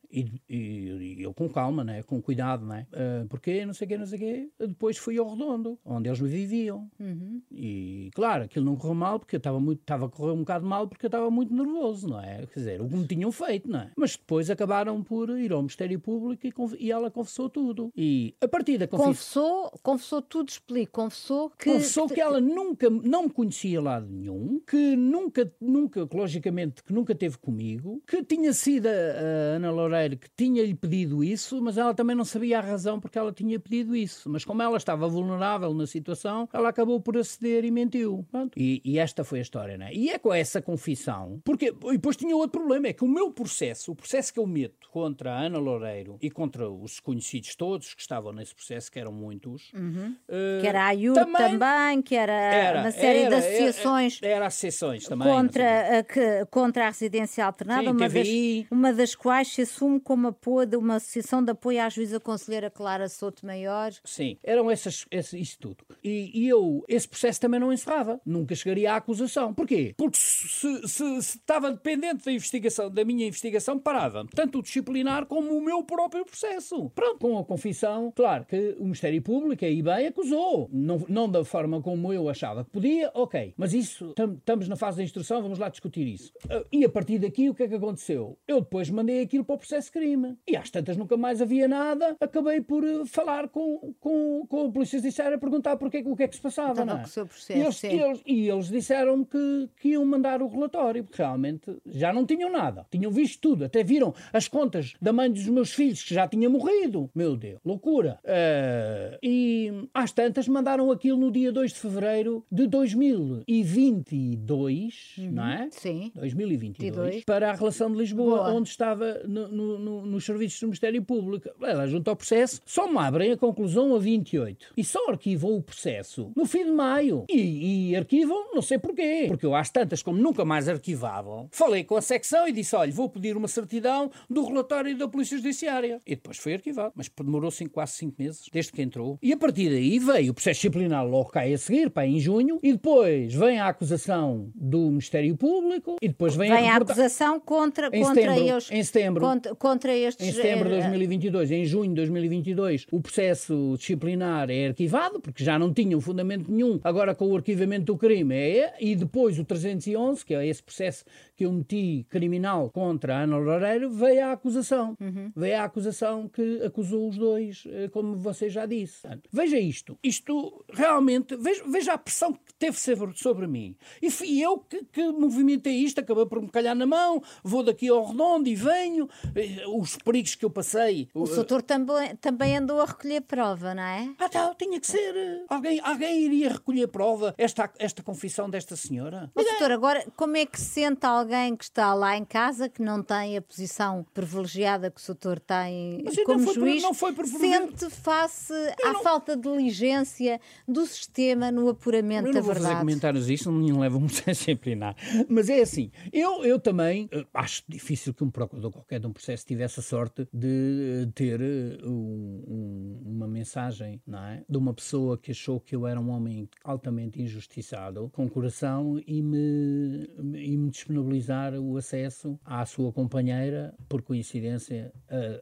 E, 0.48 1.16
eu 1.18 1.32
com 1.32 1.48
calma, 1.48 1.84
né? 1.84 2.02
com 2.02 2.20
cuidado, 2.20 2.66
né? 2.66 2.86
Uh, 2.92 3.26
não 3.66 3.74
sei 3.74 3.86
o 3.86 3.88
quê, 3.88 3.98
não 3.98 4.06
sei 4.06 4.18
o 4.18 4.20
quê. 4.20 4.50
Depois 4.58 4.96
fui 4.96 5.18
ao 5.18 5.28
Redondo, 5.28 5.78
onde 5.84 6.08
eles 6.08 6.18
viviam. 6.20 6.90
Uhum. 6.98 7.42
E 7.50 8.10
claro, 8.14 8.44
aquilo 8.44 8.64
não 8.64 8.76
correu 8.76 8.94
mal, 8.94 9.18
porque 9.18 9.36
eu 9.36 9.38
estava 9.38 9.58
muito, 9.60 9.80
estava 9.80 10.06
a 10.06 10.08
correr 10.08 10.32
um 10.32 10.40
bocado 10.40 10.66
mal, 10.66 10.88
porque 10.88 11.06
eu 11.06 11.08
estava 11.08 11.30
muito 11.30 11.54
nervoso, 11.54 12.08
não 12.08 12.20
é? 12.20 12.46
Quer 12.46 12.58
dizer, 12.58 12.80
o 12.80 12.88
que 12.88 12.96
me 12.96 13.06
tinham 13.06 13.32
feito, 13.32 13.70
não 13.70 13.80
é? 13.80 13.90
Mas 13.96 14.16
depois 14.16 14.50
acabaram 14.50 15.02
por 15.02 15.30
ir 15.30 15.52
ao 15.52 15.60
Ministério 15.60 15.98
Público 16.00 16.46
e, 16.46 16.52
e 16.78 16.90
ela 16.90 17.10
confessou 17.10 17.48
tudo. 17.48 17.92
E 17.96 18.34
a 18.40 18.48
partir 18.48 18.78
da 18.78 18.86
confissão. 18.86 19.06
Confessou, 19.06 19.80
confessou 19.82 20.22
tudo, 20.22 20.48
explico. 20.48 20.92
Confessou 20.92 21.50
que. 21.50 21.70
Confessou 21.70 22.08
que 22.08 22.20
ela 22.20 22.40
nunca, 22.40 22.88
não 22.90 23.24
me 23.24 23.30
conhecia 23.30 23.80
lado 23.80 24.06
nenhum, 24.08 24.60
que 24.66 24.96
nunca, 24.96 25.52
nunca, 25.60 26.08
logicamente, 26.12 26.82
que 26.82 26.92
nunca 26.92 27.14
teve 27.14 27.38
comigo, 27.38 28.02
que 28.06 28.22
tinha 28.24 28.52
sido 28.52 28.86
a, 28.86 28.90
a 28.90 29.56
Ana 29.56 29.70
Loureiro 29.70 30.16
que 30.16 30.28
tinha-lhe 30.36 30.74
pedido 30.74 31.22
isso, 31.24 31.60
mas 31.60 31.76
ela 31.76 31.94
também 31.94 32.16
não 32.16 32.24
sabia 32.24 32.58
a 32.58 32.60
razão 32.60 33.00
porque 33.00 33.18
ela 33.18 33.32
tinha 33.32 33.41
pedido 33.60 33.94
isso. 33.94 34.28
Mas 34.28 34.44
como 34.44 34.62
ela 34.62 34.76
estava 34.76 35.08
vulnerável 35.08 35.72
na 35.74 35.86
situação, 35.86 36.48
ela 36.52 36.68
acabou 36.68 37.00
por 37.00 37.16
aceder 37.16 37.64
e 37.64 37.70
mentiu. 37.70 38.26
E, 38.56 38.80
e, 38.84 38.98
esta 38.98 39.24
foi 39.24 39.38
a 39.38 39.42
história, 39.42 39.76
né? 39.76 39.90
E 39.92 40.10
é 40.10 40.18
com 40.18 40.32
essa 40.32 40.60
confissão, 40.60 41.40
porque 41.44 41.66
e 41.66 41.92
depois 41.92 42.16
tinha 42.16 42.36
outro 42.36 42.60
problema, 42.60 42.88
é 42.88 42.92
que 42.92 43.04
o 43.04 43.08
meu 43.08 43.30
processo, 43.30 43.92
o 43.92 43.94
processo 43.94 44.32
que 44.32 44.38
eu 44.38 44.46
meto 44.46 44.88
contra 44.90 45.32
a 45.32 45.40
Ana 45.40 45.58
Loureiro 45.58 46.18
e 46.20 46.30
contra 46.30 46.68
os 46.68 47.00
conhecidos 47.00 47.54
todos 47.54 47.94
que 47.94 48.00
estavam 48.00 48.32
nesse 48.32 48.54
processo, 48.54 48.90
que 48.90 48.98
eram 48.98 49.12
muitos, 49.12 49.72
uhum. 49.72 50.14
uh, 50.28 50.60
que 50.60 50.66
era 50.66 50.86
a 50.86 50.92
IUR 50.92 51.14
também, 51.14 51.58
também, 51.58 52.02
que 52.02 52.14
era, 52.14 52.32
era 52.32 52.80
uma 52.80 52.90
série 52.90 53.20
era, 53.20 53.28
de 53.28 53.34
associações. 53.46 54.18
Era, 54.22 54.32
era 54.34 54.46
associações 54.46 55.04
também. 55.06 55.28
Contra, 55.28 55.98
a, 55.98 56.02
que, 56.02 56.46
contra 56.50 56.86
a 56.86 56.88
residência 56.88 57.44
alternada, 57.44 57.82
Sim, 57.82 57.90
uma, 57.90 58.08
das, 58.08 58.28
uma 58.70 58.92
das 58.92 59.14
quais 59.14 59.48
se 59.48 59.62
assume 59.62 60.00
como 60.00 60.28
apoio 60.28 60.66
de 60.66 60.76
uma 60.76 60.96
associação 60.96 61.42
de 61.42 61.52
apoio 61.52 61.80
à 61.80 61.88
juíza 61.88 62.20
conselheira 62.20 62.70
Clara 62.70 63.08
Souto 63.08 63.31
Maior. 63.42 63.92
Sim, 64.04 64.36
eram 64.42 64.70
essas, 64.70 65.06
esse, 65.10 65.38
isso 65.38 65.58
tudo. 65.58 65.78
E, 66.02 66.30
e, 66.34 66.48
eu, 66.48 66.84
esse 66.88 67.08
processo 67.08 67.40
também 67.40 67.60
não 67.60 67.72
encerrava. 67.72 68.20
Nunca 68.24 68.54
chegaria 68.54 68.92
à 68.92 68.96
acusação. 68.96 69.54
Porquê? 69.54 69.94
Porque 69.96 70.18
se, 70.18 70.88
se, 70.88 71.22
se 71.22 71.38
estava 71.38 71.70
dependente 71.70 72.24
da 72.24 72.32
investigação, 72.32 72.90
da 72.90 73.04
minha 73.04 73.26
investigação, 73.26 73.78
parava 73.78 74.26
tanto 74.34 74.58
o 74.58 74.62
disciplinar 74.62 75.26
como 75.26 75.56
o 75.56 75.64
meu 75.64 75.82
próprio 75.84 76.24
processo. 76.24 76.90
Pronto, 76.90 77.18
com 77.18 77.38
a 77.38 77.44
confissão, 77.44 78.12
claro 78.14 78.44
que 78.44 78.76
o 78.78 78.84
Ministério 78.84 79.22
Público, 79.22 79.64
aí 79.64 79.82
bem, 79.82 80.06
acusou. 80.06 80.68
Não, 80.72 81.04
não 81.08 81.28
da 81.28 81.44
forma 81.44 81.80
como 81.80 82.12
eu 82.12 82.28
achava 82.28 82.64
que 82.64 82.70
podia, 82.70 83.10
ok. 83.14 83.54
Mas 83.56 83.72
isso, 83.72 84.14
estamos 84.38 84.68
na 84.68 84.76
fase 84.76 84.98
da 84.98 85.04
instrução, 85.04 85.42
vamos 85.42 85.58
lá 85.58 85.68
discutir 85.68 86.06
isso. 86.06 86.32
Ah, 86.48 86.64
e 86.72 86.84
a 86.84 86.88
partir 86.88 87.18
daqui, 87.18 87.48
o 87.48 87.54
que 87.54 87.62
é 87.62 87.68
que 87.68 87.74
aconteceu? 87.74 88.38
Eu 88.46 88.60
depois 88.60 88.90
mandei 88.90 89.22
aquilo 89.22 89.44
para 89.44 89.54
o 89.54 89.58
processo 89.58 89.92
crime. 89.92 90.36
E 90.46 90.56
às 90.56 90.70
tantas 90.70 90.96
nunca 90.96 91.16
mais 91.16 91.40
havia 91.40 91.68
nada, 91.68 92.16
acabei 92.20 92.60
por 92.60 92.84
eh, 92.84 93.04
falar 93.24 93.48
com, 93.48 93.94
com, 94.00 94.46
com 94.48 94.66
a 94.66 94.70
Polícia 94.70 94.98
Judiciária 94.98 95.36
a 95.36 95.38
perguntar 95.38 95.76
porque, 95.76 96.02
o 96.04 96.16
que 96.16 96.24
é 96.24 96.28
que 96.28 96.34
se 96.36 96.42
passava. 96.42 96.72
Estava 96.72 96.94
não 96.94 97.00
é? 97.00 97.04
o 97.04 97.26
processo, 97.26 97.52
e 97.52 97.60
eles, 97.60 97.84
eles, 97.84 98.20
e 98.26 98.48
eles 98.48 98.68
disseram 98.68 99.22
que, 99.24 99.68
que 99.80 99.90
iam 99.90 100.04
mandar 100.04 100.42
o 100.42 100.48
relatório, 100.48 101.04
porque 101.04 101.22
realmente 101.22 101.76
já 101.86 102.12
não 102.12 102.26
tinham 102.26 102.50
nada. 102.50 102.84
Tinham 102.90 103.12
visto 103.12 103.40
tudo, 103.40 103.64
até 103.64 103.84
viram 103.84 104.12
as 104.32 104.48
contas 104.48 104.94
da 105.00 105.12
mãe 105.12 105.30
dos 105.30 105.46
meus 105.46 105.72
filhos, 105.72 106.02
que 106.02 106.12
já 106.14 106.26
tinha 106.26 106.50
morrido. 106.50 107.08
Meu 107.14 107.36
Deus, 107.36 107.60
loucura. 107.64 108.18
Uh, 108.24 109.16
e 109.22 109.88
às 109.94 110.10
tantas 110.12 110.48
mandaram 110.48 110.90
aquilo 110.90 111.18
no 111.18 111.30
dia 111.30 111.52
2 111.52 111.72
de 111.72 111.78
fevereiro 111.78 112.44
de 112.50 112.66
2022, 112.66 115.14
uhum. 115.18 115.30
não 115.30 115.46
é? 115.46 115.68
Sim. 115.70 116.10
2022, 116.14 117.24
para 117.24 117.50
a 117.50 117.54
relação 117.54 117.92
de 117.92 117.98
Lisboa, 117.98 118.38
Boa. 118.38 118.50
onde 118.52 118.68
estava 118.68 119.20
no, 119.26 119.46
no, 119.48 119.78
no, 119.78 120.04
nos 120.06 120.24
serviços 120.24 120.58
do 120.60 120.66
Ministério 120.66 121.02
Público. 121.02 121.50
Ela, 121.60 121.86
junto 121.86 122.08
ao 122.08 122.16
processo, 122.16 122.62
só 122.64 122.88
me 122.88 122.96
abrem 123.12 123.32
a 123.32 123.36
conclusão 123.36 123.94
a 123.94 123.98
28. 123.98 124.72
E 124.74 124.82
só 124.82 125.10
arquivam 125.10 125.54
o 125.54 125.62
processo 125.62 126.32
no 126.34 126.46
fim 126.46 126.64
de 126.64 126.72
maio. 126.72 127.26
E, 127.28 127.90
e 127.90 127.96
arquivam, 127.96 128.54
não 128.54 128.62
sei 128.62 128.78
porquê. 128.78 129.26
Porque 129.28 129.44
eu, 129.44 129.54
às 129.54 129.68
tantas, 129.68 130.02
como 130.02 130.18
nunca 130.18 130.44
mais 130.44 130.68
arquivavam, 130.68 131.48
falei 131.52 131.84
com 131.84 131.96
a 131.96 132.00
secção 132.00 132.48
e 132.48 132.52
disse: 132.52 132.74
olha, 132.74 132.90
vou 132.90 133.08
pedir 133.08 133.36
uma 133.36 133.48
certidão 133.48 134.10
do 134.30 134.44
relatório 134.46 134.96
da 134.96 135.06
Polícia 135.06 135.36
Judiciária. 135.36 136.00
E 136.06 136.14
depois 136.14 136.38
foi 136.38 136.54
arquivado. 136.54 136.92
Mas 136.96 137.10
demorou 137.10 137.50
cinco, 137.50 137.72
quase 137.72 137.92
cinco 137.92 138.16
meses, 138.18 138.46
desde 138.50 138.72
que 138.72 138.80
entrou. 138.80 139.18
E 139.22 139.32
a 139.32 139.36
partir 139.36 139.68
daí 139.68 139.98
veio 139.98 140.32
o 140.32 140.34
processo 140.34 140.60
disciplinar 140.60 141.06
logo 141.06 141.30
cá 141.30 141.42
a 141.42 141.58
seguir, 141.58 141.90
pá, 141.90 142.06
em 142.06 142.18
junho. 142.18 142.58
E 142.62 142.72
depois 142.72 143.34
vem 143.34 143.58
a 143.58 143.68
acusação 143.68 144.50
do 144.54 144.88
Ministério 144.88 145.36
Público. 145.36 145.96
E 146.00 146.08
depois 146.08 146.34
vem, 146.34 146.50
vem 146.50 146.70
a, 146.70 146.74
a 146.74 146.76
acusação 146.78 147.38
contra, 147.40 147.88
em 147.92 148.02
contra 148.02 148.22
setembro, 148.22 148.48
eles. 148.48 148.70
Em 148.70 148.82
setembro. 148.82 149.20
Contra, 149.22 149.54
contra 149.54 149.94
estes. 149.94 150.26
Em 150.26 150.32
setembro 150.32 150.70
de 150.70 150.76
2022. 150.76 151.50
Em 151.50 151.64
junho 151.64 151.90
de 151.90 151.96
2022, 151.96 152.86
o 152.90 153.01
processo 153.02 153.74
disciplinar 153.76 154.50
é 154.50 154.68
arquivado, 154.68 155.20
porque 155.20 155.44
já 155.44 155.58
não 155.58 155.72
tinha 155.72 155.96
um 155.96 156.00
fundamento 156.00 156.50
nenhum. 156.50 156.80
Agora, 156.82 157.14
com 157.14 157.26
o 157.26 157.36
arquivamento 157.36 157.86
do 157.86 157.98
crime, 157.98 158.34
é. 158.34 158.74
E 158.80 158.94
depois 158.96 159.38
o 159.38 159.44
311, 159.44 160.24
que 160.24 160.34
é 160.34 160.46
esse 160.46 160.62
processo 160.62 161.04
que 161.42 161.46
eu 161.46 161.52
meti 161.52 162.06
criminal 162.08 162.70
contra 162.70 163.16
a 163.16 163.22
Ana 163.22 163.36
Loureiro, 163.36 163.90
veio 163.90 164.26
a 164.26 164.32
acusação. 164.32 164.96
Uhum. 165.00 165.32
Veio 165.34 165.58
a 165.58 165.64
acusação 165.64 166.28
que 166.28 166.62
acusou 166.62 167.08
os 167.08 167.18
dois, 167.18 167.64
eh, 167.66 167.88
como 167.88 168.16
você 168.16 168.48
já 168.48 168.64
disse. 168.64 169.08
Veja 169.32 169.58
isto. 169.58 169.98
Isto 170.04 170.64
realmente, 170.72 171.36
veja, 171.36 171.64
veja 171.66 171.92
a 171.94 171.98
pressão 171.98 172.32
que 172.32 172.54
teve 172.54 172.78
sobre, 172.78 173.16
sobre 173.16 173.48
mim. 173.48 173.76
E 174.00 174.08
fui 174.08 174.40
eu 174.40 174.58
que, 174.58 174.84
que 174.84 175.10
movimentei 175.10 175.74
isto, 175.74 176.00
acabei 176.00 176.26
por 176.26 176.40
me 176.40 176.48
calhar 176.48 176.76
na 176.76 176.86
mão, 176.86 177.20
vou 177.42 177.64
daqui 177.64 177.88
ao 177.88 178.04
redondo 178.04 178.48
e 178.48 178.54
venho. 178.54 179.08
Eh, 179.34 179.66
os 179.66 179.96
perigos 179.96 180.36
que 180.36 180.44
eu 180.44 180.50
passei. 180.50 181.08
O 181.12 181.24
doutor 181.24 181.62
também, 181.62 182.14
também 182.16 182.56
andou 182.56 182.80
a 182.80 182.84
recolher 182.84 183.22
prova, 183.22 183.74
não 183.74 183.82
é? 183.82 184.14
Ah, 184.18 184.28
tá, 184.28 184.54
tinha 184.54 184.78
que 184.78 184.86
ser. 184.86 185.44
Alguém, 185.48 185.80
alguém 185.82 186.22
iria 186.22 186.50
recolher 186.50 186.86
prova, 186.86 187.34
esta, 187.36 187.68
esta 187.80 188.00
confissão 188.00 188.48
desta 188.48 188.76
senhora? 188.76 189.28
Mas, 189.34 189.46
doutor, 189.46 189.72
agora, 189.72 190.06
como 190.16 190.36
é 190.36 190.46
que 190.46 190.60
se 190.60 190.82
sente 190.82 191.04
alguém 191.04 191.31
que 191.56 191.64
está 191.64 191.94
lá 191.94 192.16
em 192.16 192.24
casa, 192.24 192.68
que 192.68 192.82
não 192.82 193.02
tem 193.02 193.36
a 193.36 193.42
posição 193.42 194.04
privilegiada 194.12 194.90
que 194.90 195.00
o 195.02 195.06
doutor 195.06 195.40
tem 195.40 196.02
Mas 196.04 196.16
como 196.24 196.44
não 196.44 196.54
juiz, 196.54 196.82
não 196.82 196.94
foi 196.94 197.14
sente 197.26 197.90
face 197.90 198.52
eu 198.52 198.88
à 198.88 198.92
não... 198.92 199.02
falta 199.02 199.36
de 199.36 199.42
diligência 199.42 200.40
do 200.66 200.84
sistema 200.86 201.50
no 201.50 201.68
apuramento 201.68 202.28
eu 202.28 202.34
da 202.34 202.40
verdade? 202.40 202.46
Não 202.46 202.54
vou 202.54 202.70
fazer 202.70 202.80
comentários 202.80 203.28
não 203.46 203.52
me 203.52 203.72
leva 203.72 203.98
muito 203.98 204.22
a 204.28 204.32
disciplinar. 204.32 204.96
Mas 205.28 205.48
é 205.48 205.60
assim, 205.60 205.90
eu, 206.12 206.44
eu 206.44 206.58
também 206.58 207.08
eh, 207.10 207.26
acho 207.32 207.62
difícil 207.68 208.12
que 208.14 208.22
um 208.22 208.30
procurador 208.30 208.70
qualquer 208.70 209.00
de 209.00 209.06
um 209.06 209.12
processo 209.12 209.46
tivesse 209.46 209.80
a 209.80 209.82
sorte 209.82 210.28
de 210.32 211.06
eh, 211.06 211.10
ter 211.14 211.40
eh, 211.40 211.78
um, 211.84 213.00
uma 213.04 213.26
mensagem, 213.26 214.00
não 214.06 214.24
é? 214.24 214.44
De 214.48 214.58
uma 214.58 214.74
pessoa 214.74 215.16
que 215.16 215.30
achou 215.30 215.60
que 215.60 215.74
eu 215.74 215.86
era 215.86 216.00
um 216.00 216.10
homem 216.10 216.48
altamente 216.64 217.20
injustiçado, 217.20 218.10
com 218.12 218.28
coração, 218.28 219.00
e 219.06 219.22
me, 219.22 220.08
e 220.34 220.56
me 220.56 220.70
disponibilizou 220.70 221.21
autorizar 221.22 221.54
o 221.54 221.76
acesso 221.76 222.38
à 222.44 222.64
sua 222.66 222.92
companheira, 222.92 223.74
por 223.88 224.02
coincidência, 224.02 224.92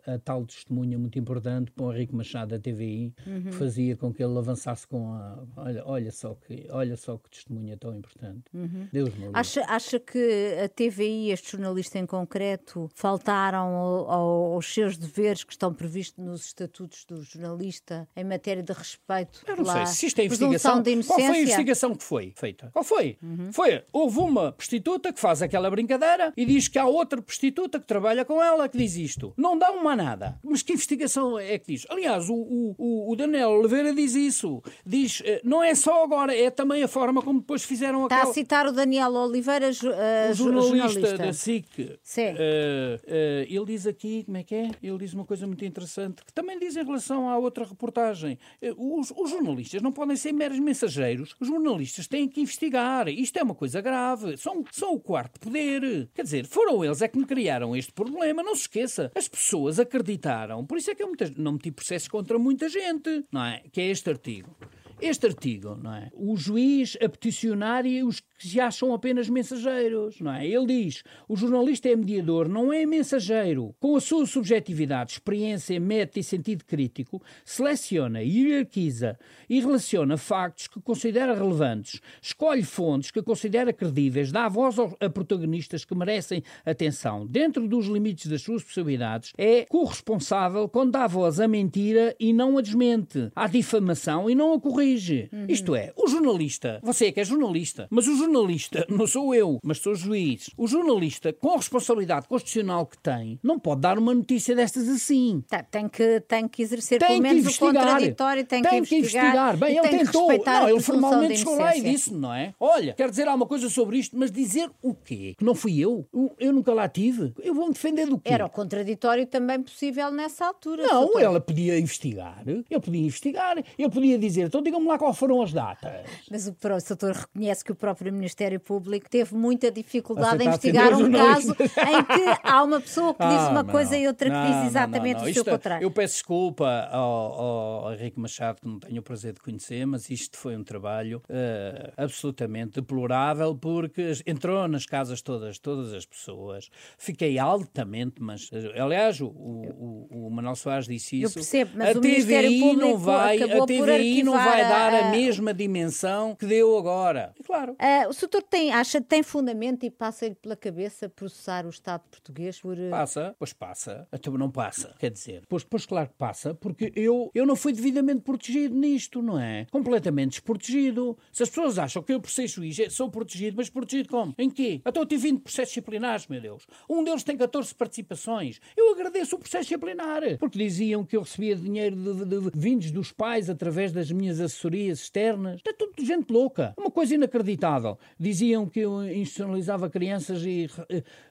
a, 0.06 0.14
a 0.14 0.18
tal 0.18 0.44
testemunha 0.44 0.98
muito 0.98 1.18
importante 1.18 1.70
para 1.70 1.84
o 1.84 1.92
Henrique 1.92 2.14
Machado 2.14 2.50
da 2.50 2.58
TVI, 2.58 3.14
uhum. 3.26 3.44
que 3.44 3.52
fazia 3.52 3.96
com 3.96 4.12
que 4.12 4.22
ele 4.22 4.36
avançasse 4.36 4.86
com 4.86 5.12
a. 5.12 5.42
Olha, 5.56 5.82
olha, 5.86 6.10
só, 6.10 6.34
que, 6.34 6.66
olha 6.70 6.96
só 6.96 7.16
que 7.16 7.30
testemunha 7.30 7.76
tão 7.76 7.94
importante. 7.94 8.44
Uhum. 8.52 8.88
Deus 8.92 9.14
me 9.14 9.30
acha, 9.32 9.62
acha 9.66 9.98
que 9.98 10.58
a 10.62 10.68
TVI, 10.68 11.30
este 11.30 11.52
jornalista 11.52 11.98
em 11.98 12.06
concreto, 12.06 12.90
faltaram 12.94 13.74
ao, 13.74 14.10
ao, 14.10 14.52
aos 14.54 14.72
seus 14.72 14.96
deveres 14.96 15.44
que 15.44 15.52
estão 15.52 15.72
previstos 15.72 16.22
nos 16.24 16.46
estatutos 16.46 17.04
do 17.04 17.22
jornalista 17.22 18.08
em 18.16 18.24
matéria 18.24 18.62
de 18.62 18.72
respeito? 18.72 19.42
Eu 19.46 19.56
não 19.56 19.64
sei 19.64 19.86
se 19.86 20.06
isto 20.06 20.20
é 20.20 20.24
investigação. 20.24 20.82
De 20.82 20.90
Qual 21.04 21.18
foi 21.18 21.36
a 21.36 21.42
investigação 21.42 21.94
que 21.94 22.02
foi 22.02 22.32
feita? 22.36 22.70
Qual 22.72 22.84
foi? 22.84 23.16
Uhum. 23.22 23.52
Foi. 23.52 23.84
Houve 23.92 24.18
uma 24.18 24.52
prostituta 24.52 25.12
que 25.12 25.20
faz 25.20 25.42
aquela 25.42 25.59
brincadeira 25.68 26.32
e 26.36 26.46
diz 26.46 26.68
que 26.68 26.78
há 26.78 26.86
outra 26.86 27.20
prostituta 27.20 27.80
que 27.80 27.86
trabalha 27.86 28.24
com 28.24 28.40
ela 28.42 28.68
que 28.68 28.78
diz 28.78 28.96
isto. 28.96 29.34
Não 29.36 29.58
dá 29.58 29.72
uma 29.72 29.96
nada. 29.96 30.38
Mas 30.42 30.62
que 30.62 30.72
investigação 30.72 31.38
é 31.38 31.58
que 31.58 31.72
diz? 31.72 31.86
Aliás, 31.90 32.28
o, 32.30 32.34
o, 32.78 33.10
o 33.12 33.16
Daniel 33.16 33.50
Oliveira 33.50 33.92
diz 33.92 34.14
isso. 34.14 34.62
Diz, 34.86 35.22
eh, 35.24 35.40
não 35.44 35.62
é 35.62 35.74
só 35.74 36.04
agora, 36.04 36.34
é 36.34 36.50
também 36.50 36.82
a 36.82 36.88
forma 36.88 37.20
como 37.22 37.40
depois 37.40 37.64
fizeram 37.64 38.04
Está 38.04 38.16
aquela... 38.16 38.30
a 38.30 38.34
citar 38.34 38.66
o 38.66 38.72
Daniel 38.72 39.12
Oliveira, 39.12 39.66
uh, 39.66 40.30
o 40.30 40.34
jornalista, 40.34 40.88
jornalista, 40.88 41.18
da 41.18 41.32
SIC. 41.32 41.98
Sim. 42.02 42.22
Uh, 42.22 42.34
uh, 42.34 43.46
ele 43.48 43.64
diz 43.66 43.86
aqui, 43.86 44.22
como 44.24 44.36
é 44.36 44.44
que 44.44 44.54
é? 44.54 44.70
Ele 44.82 44.98
diz 44.98 45.12
uma 45.12 45.24
coisa 45.24 45.46
muito 45.46 45.64
interessante, 45.64 46.24
que 46.24 46.32
também 46.32 46.58
diz 46.58 46.76
em 46.76 46.84
relação 46.84 47.28
à 47.28 47.36
outra 47.38 47.64
reportagem. 47.64 48.38
Os, 48.76 49.12
os 49.16 49.30
jornalistas 49.30 49.82
não 49.82 49.92
podem 49.92 50.16
ser 50.16 50.32
meros 50.32 50.58
mensageiros. 50.58 51.34
Os 51.40 51.48
jornalistas 51.48 52.06
têm 52.06 52.28
que 52.28 52.40
investigar. 52.40 53.08
Isto 53.08 53.38
é 53.38 53.42
uma 53.42 53.54
coisa 53.54 53.80
grave. 53.80 54.36
São, 54.36 54.64
são 54.70 54.94
o 54.94 55.00
quarto 55.00 55.40
poder. 55.50 56.08
Quer 56.14 56.22
dizer, 56.22 56.46
foram 56.46 56.84
eles 56.84 57.02
é 57.02 57.08
que 57.08 57.18
me 57.18 57.26
criaram 57.26 57.74
este 57.76 57.92
problema. 57.92 58.42
Não 58.42 58.54
se 58.54 58.62
esqueça. 58.62 59.10
As 59.14 59.28
pessoas 59.28 59.78
acreditaram. 59.78 60.64
Por 60.64 60.78
isso 60.78 60.90
é 60.90 60.94
que 60.94 61.02
eu 61.02 61.12
não 61.36 61.52
meti 61.52 61.70
processos 61.70 62.08
contra 62.08 62.38
muita 62.38 62.68
gente, 62.68 63.24
não 63.30 63.44
é? 63.44 63.62
Que 63.72 63.80
é 63.80 63.86
este 63.88 64.08
artigo. 64.08 64.56
Este 65.02 65.26
artigo, 65.26 65.76
não 65.76 65.94
é? 65.94 66.10
O 66.12 66.36
juiz 66.36 66.96
a 67.02 67.08
peticionar 67.08 67.86
e 67.86 68.02
os 68.02 68.20
que 68.20 68.48
se 68.48 68.60
acham 68.60 68.92
apenas 68.92 69.28
mensageiros, 69.28 70.20
não 70.20 70.32
é? 70.32 70.46
Ele 70.46 70.66
diz: 70.66 71.02
o 71.28 71.36
jornalista 71.36 71.88
é 71.88 71.96
mediador, 71.96 72.48
não 72.48 72.72
é 72.72 72.84
mensageiro. 72.84 73.74
Com 73.80 73.96
a 73.96 74.00
sua 74.00 74.26
subjetividade, 74.26 75.12
experiência, 75.12 75.78
método 75.80 76.20
e 76.20 76.22
sentido 76.22 76.64
crítico, 76.64 77.22
seleciona, 77.44 78.22
hierarquiza 78.22 79.18
e 79.48 79.60
relaciona 79.60 80.16
factos 80.16 80.68
que 80.68 80.80
considera 80.80 81.34
relevantes, 81.34 82.00
escolhe 82.20 82.62
fontes 82.62 83.10
que 83.10 83.22
considera 83.22 83.72
credíveis, 83.72 84.30
dá 84.30 84.48
voz 84.48 84.76
a 84.78 85.10
protagonistas 85.10 85.84
que 85.84 85.94
merecem 85.94 86.42
atenção, 86.64 87.26
dentro 87.26 87.66
dos 87.66 87.86
limites 87.86 88.26
das 88.26 88.42
suas 88.42 88.62
possibilidades, 88.62 89.32
é 89.36 89.64
corresponsável 89.66 90.68
quando 90.68 90.92
dá 90.92 91.06
voz 91.06 91.40
à 91.40 91.48
mentira 91.48 92.14
e 92.18 92.32
não 92.32 92.58
a 92.58 92.60
desmente, 92.60 93.30
à 93.34 93.46
difamação 93.46 94.28
e 94.28 94.34
não 94.34 94.52
a 94.52 94.60
corrige. 94.90 95.28
Uhum. 95.32 95.46
Isto 95.48 95.74
é, 95.74 95.92
o 95.96 96.08
jornalista, 96.08 96.80
você 96.82 97.06
é 97.06 97.12
que 97.12 97.20
é 97.20 97.24
jornalista, 97.24 97.86
mas 97.90 98.06
o 98.08 98.16
jornalista 98.16 98.86
não 98.88 99.06
sou 99.06 99.34
eu, 99.34 99.58
mas 99.62 99.78
sou 99.78 99.94
juiz, 99.94 100.50
o 100.56 100.66
jornalista, 100.66 101.32
com 101.32 101.52
a 101.52 101.56
responsabilidade 101.56 102.26
constitucional 102.28 102.86
que 102.86 102.98
tem, 102.98 103.38
não 103.42 103.58
pode 103.58 103.80
dar 103.82 103.98
uma 103.98 104.14
notícia 104.14 104.54
destas 104.54 104.88
assim. 104.88 105.42
Tá, 105.48 105.62
tem, 105.62 105.88
que, 105.88 106.20
tem 106.20 106.48
que 106.48 106.62
exercer 106.62 106.98
tem 106.98 107.08
pelo 107.08 107.22
menos 107.22 107.56
o 107.56 107.58
contraditório, 107.58 108.44
tem, 108.44 108.62
tem 108.62 108.82
que, 108.82 108.96
investigar. 108.96 109.56
Bem, 109.56 109.78
ele 109.78 109.88
tentou. 109.88 110.28
Não, 110.44 110.68
ele 110.68 110.80
formalmente 110.80 111.38
chegou 111.38 111.56
lá 111.56 111.76
e 111.76 111.82
disse, 111.82 112.12
não 112.12 112.32
é? 112.32 112.54
Olha, 112.58 112.94
quero 112.94 113.10
dizer 113.10 113.28
alguma 113.28 113.46
coisa 113.46 113.68
sobre 113.68 113.98
isto, 113.98 114.16
mas 114.16 114.30
dizer 114.30 114.70
o 114.82 114.94
quê? 114.94 115.34
Que 115.38 115.44
não 115.44 115.54
fui 115.54 115.78
eu? 115.78 116.06
Eu 116.38 116.52
nunca 116.52 116.72
lá 116.72 116.88
tive. 116.88 117.32
Eu 117.42 117.54
vou-me 117.54 117.72
defender 117.72 118.06
do 118.06 118.18
quê? 118.18 118.32
Era 118.32 118.46
o 118.46 118.50
contraditório 118.50 119.26
também 119.26 119.62
possível 119.62 120.10
nessa 120.10 120.46
altura. 120.46 120.82
Não, 120.82 121.18
ela 121.18 121.40
podia 121.40 121.78
investigar. 121.78 122.42
Eu 122.68 122.80
podia 122.80 123.00
investigar. 123.00 123.56
Eu 123.78 123.90
podia 123.90 124.18
dizer, 124.18 124.46
então 124.46 124.62
digam-me 124.80 124.86
lá 124.88 124.98
quais 124.98 125.16
foram 125.16 125.42
as 125.42 125.52
datas. 125.52 126.06
Mas 126.30 126.46
o 126.48 126.56
doutor 126.88 127.12
reconhece 127.12 127.64
que 127.64 127.72
o 127.72 127.74
próprio 127.74 128.12
Ministério 128.12 128.58
Público 128.58 129.08
teve 129.08 129.34
muita 129.34 129.70
dificuldade 129.70 130.42
em 130.42 130.48
investigar 130.48 130.94
um 130.94 131.12
caso 131.12 131.52
em 131.60 132.04
que 132.04 132.40
há 132.42 132.62
uma 132.62 132.80
pessoa 132.80 133.14
que 133.14 133.22
ah, 133.22 133.28
diz 133.28 133.48
uma 133.48 133.62
não, 133.62 133.70
coisa 133.70 133.96
e 133.96 134.06
outra 134.06 134.28
que 134.28 134.34
não, 134.34 134.46
diz 134.46 134.70
exatamente 134.70 135.22
não, 135.22 135.30
o 135.30 135.32
seu 135.32 135.42
é- 135.42 135.50
contrário. 135.50 135.84
Eu 135.84 135.90
peço 135.90 136.14
desculpa 136.14 136.88
ao, 136.90 137.84
ao, 137.84 137.94
Henrique 137.94 138.18
Machado, 138.18 138.60
que 138.60 138.66
não 138.66 138.78
tenho 138.78 139.00
o 139.00 139.02
prazer 139.02 139.34
de 139.34 139.40
conhecer, 139.40 139.86
mas 139.86 140.08
isto 140.10 140.36
foi 140.36 140.56
um 140.56 140.64
trabalho 140.64 141.22
uh, 141.28 141.92
absolutamente 141.96 142.80
deplorável 142.80 143.54
porque 143.54 144.12
entrou 144.26 144.66
nas 144.66 144.86
casas 144.86 145.20
todas, 145.22 145.58
todas 145.58 145.92
as 145.92 146.06
pessoas. 146.06 146.70
Fiquei 146.98 147.38
altamente, 147.38 148.22
mas 148.22 148.50
aliás, 148.76 149.20
o, 149.20 149.26
o, 149.28 150.26
o 150.26 150.30
Manuel 150.30 150.56
Soares 150.56 150.86
disse 150.86 151.20
isso. 151.20 151.30
Eu 151.30 151.34
percebo, 151.34 151.70
mas 151.74 151.96
a 151.96 151.98
o 151.98 152.00
TVI 152.00 152.60
Público 152.60 152.80
não 152.80 152.98
vai, 152.98 153.42
a 153.42 153.66
TVI 153.66 154.22
não 154.22 154.32
vai 154.32 154.64
dar 154.70 154.94
a, 154.94 155.08
a 155.08 155.10
mesma 155.10 155.52
dimensão 155.52 156.34
que 156.34 156.46
deu 156.46 156.76
agora. 156.76 157.34
E 157.38 157.42
claro. 157.42 157.72
Uh, 157.72 158.10
o 158.10 158.20
doutor 158.20 158.42
tem, 158.42 158.72
acha 158.72 159.00
que 159.00 159.06
tem 159.06 159.22
fundamento 159.22 159.84
e 159.84 159.90
passa-lhe 159.90 160.34
pela 160.34 160.56
cabeça 160.56 161.08
processar 161.08 161.66
o 161.66 161.70
Estado 161.70 162.02
português 162.10 162.60
por. 162.60 162.78
Eh, 162.78 162.90
passa, 162.90 163.34
pois 163.38 163.52
passa. 163.52 164.06
Até 164.10 164.30
não 164.30 164.50
passa. 164.50 164.94
Quer 164.98 165.10
dizer, 165.10 165.42
pois, 165.48 165.64
pois 165.64 165.86
claro 165.86 166.08
que 166.08 166.14
passa, 166.14 166.54
porque 166.54 166.92
eu, 166.94 167.30
eu 167.34 167.44
não 167.44 167.56
fui 167.56 167.72
devidamente 167.72 168.20
protegido 168.20 168.74
nisto, 168.74 169.20
não 169.22 169.38
é? 169.38 169.66
Completamente 169.70 170.32
desprotegido. 170.32 171.18
Se 171.32 171.42
as 171.42 171.48
pessoas 171.48 171.78
acham 171.78 172.02
que 172.02 172.12
eu, 172.12 172.20
por 172.20 172.30
ser 172.30 172.46
juiz, 172.46 172.78
é, 172.78 172.88
sou 172.88 173.10
protegido, 173.10 173.56
mas 173.56 173.68
protegido 173.68 174.08
como? 174.08 174.34
Em 174.38 174.50
quê? 174.50 174.80
Então 174.84 175.02
eu 175.02 175.06
tive 175.06 175.30
20 175.30 175.42
processos 175.42 175.70
disciplinares, 175.70 176.26
meu 176.26 176.40
Deus. 176.40 176.66
Um 176.88 177.02
deles 177.02 177.22
tem 177.22 177.36
14 177.36 177.74
participações. 177.74 178.60
Eu 178.76 178.92
agradeço 178.92 179.36
o 179.36 179.38
processo 179.38 179.64
disciplinar, 179.64 180.22
porque 180.38 180.58
diziam 180.58 181.04
que 181.04 181.16
eu 181.16 181.22
recebia 181.22 181.56
dinheiro 181.56 181.96
de, 181.96 182.24
de, 182.24 182.50
de 182.50 182.58
vindos 182.58 182.90
dos 182.90 183.12
pais 183.12 183.48
através 183.50 183.92
das 183.92 184.10
minhas 184.10 184.40
assessorias 184.60 185.00
externas. 185.00 185.56
Está 185.56 185.72
tudo 185.72 185.94
de 185.96 186.04
gente 186.04 186.30
louca. 186.30 186.74
Uma 186.76 186.90
coisa 186.90 187.14
inacreditável. 187.14 187.98
Dizia 188.18 188.50
diziam 188.50 188.66
que 188.66 188.80
eu 188.80 189.04
institucionalizava 189.04 189.90
crianças 189.90 190.42
e, 190.44 190.68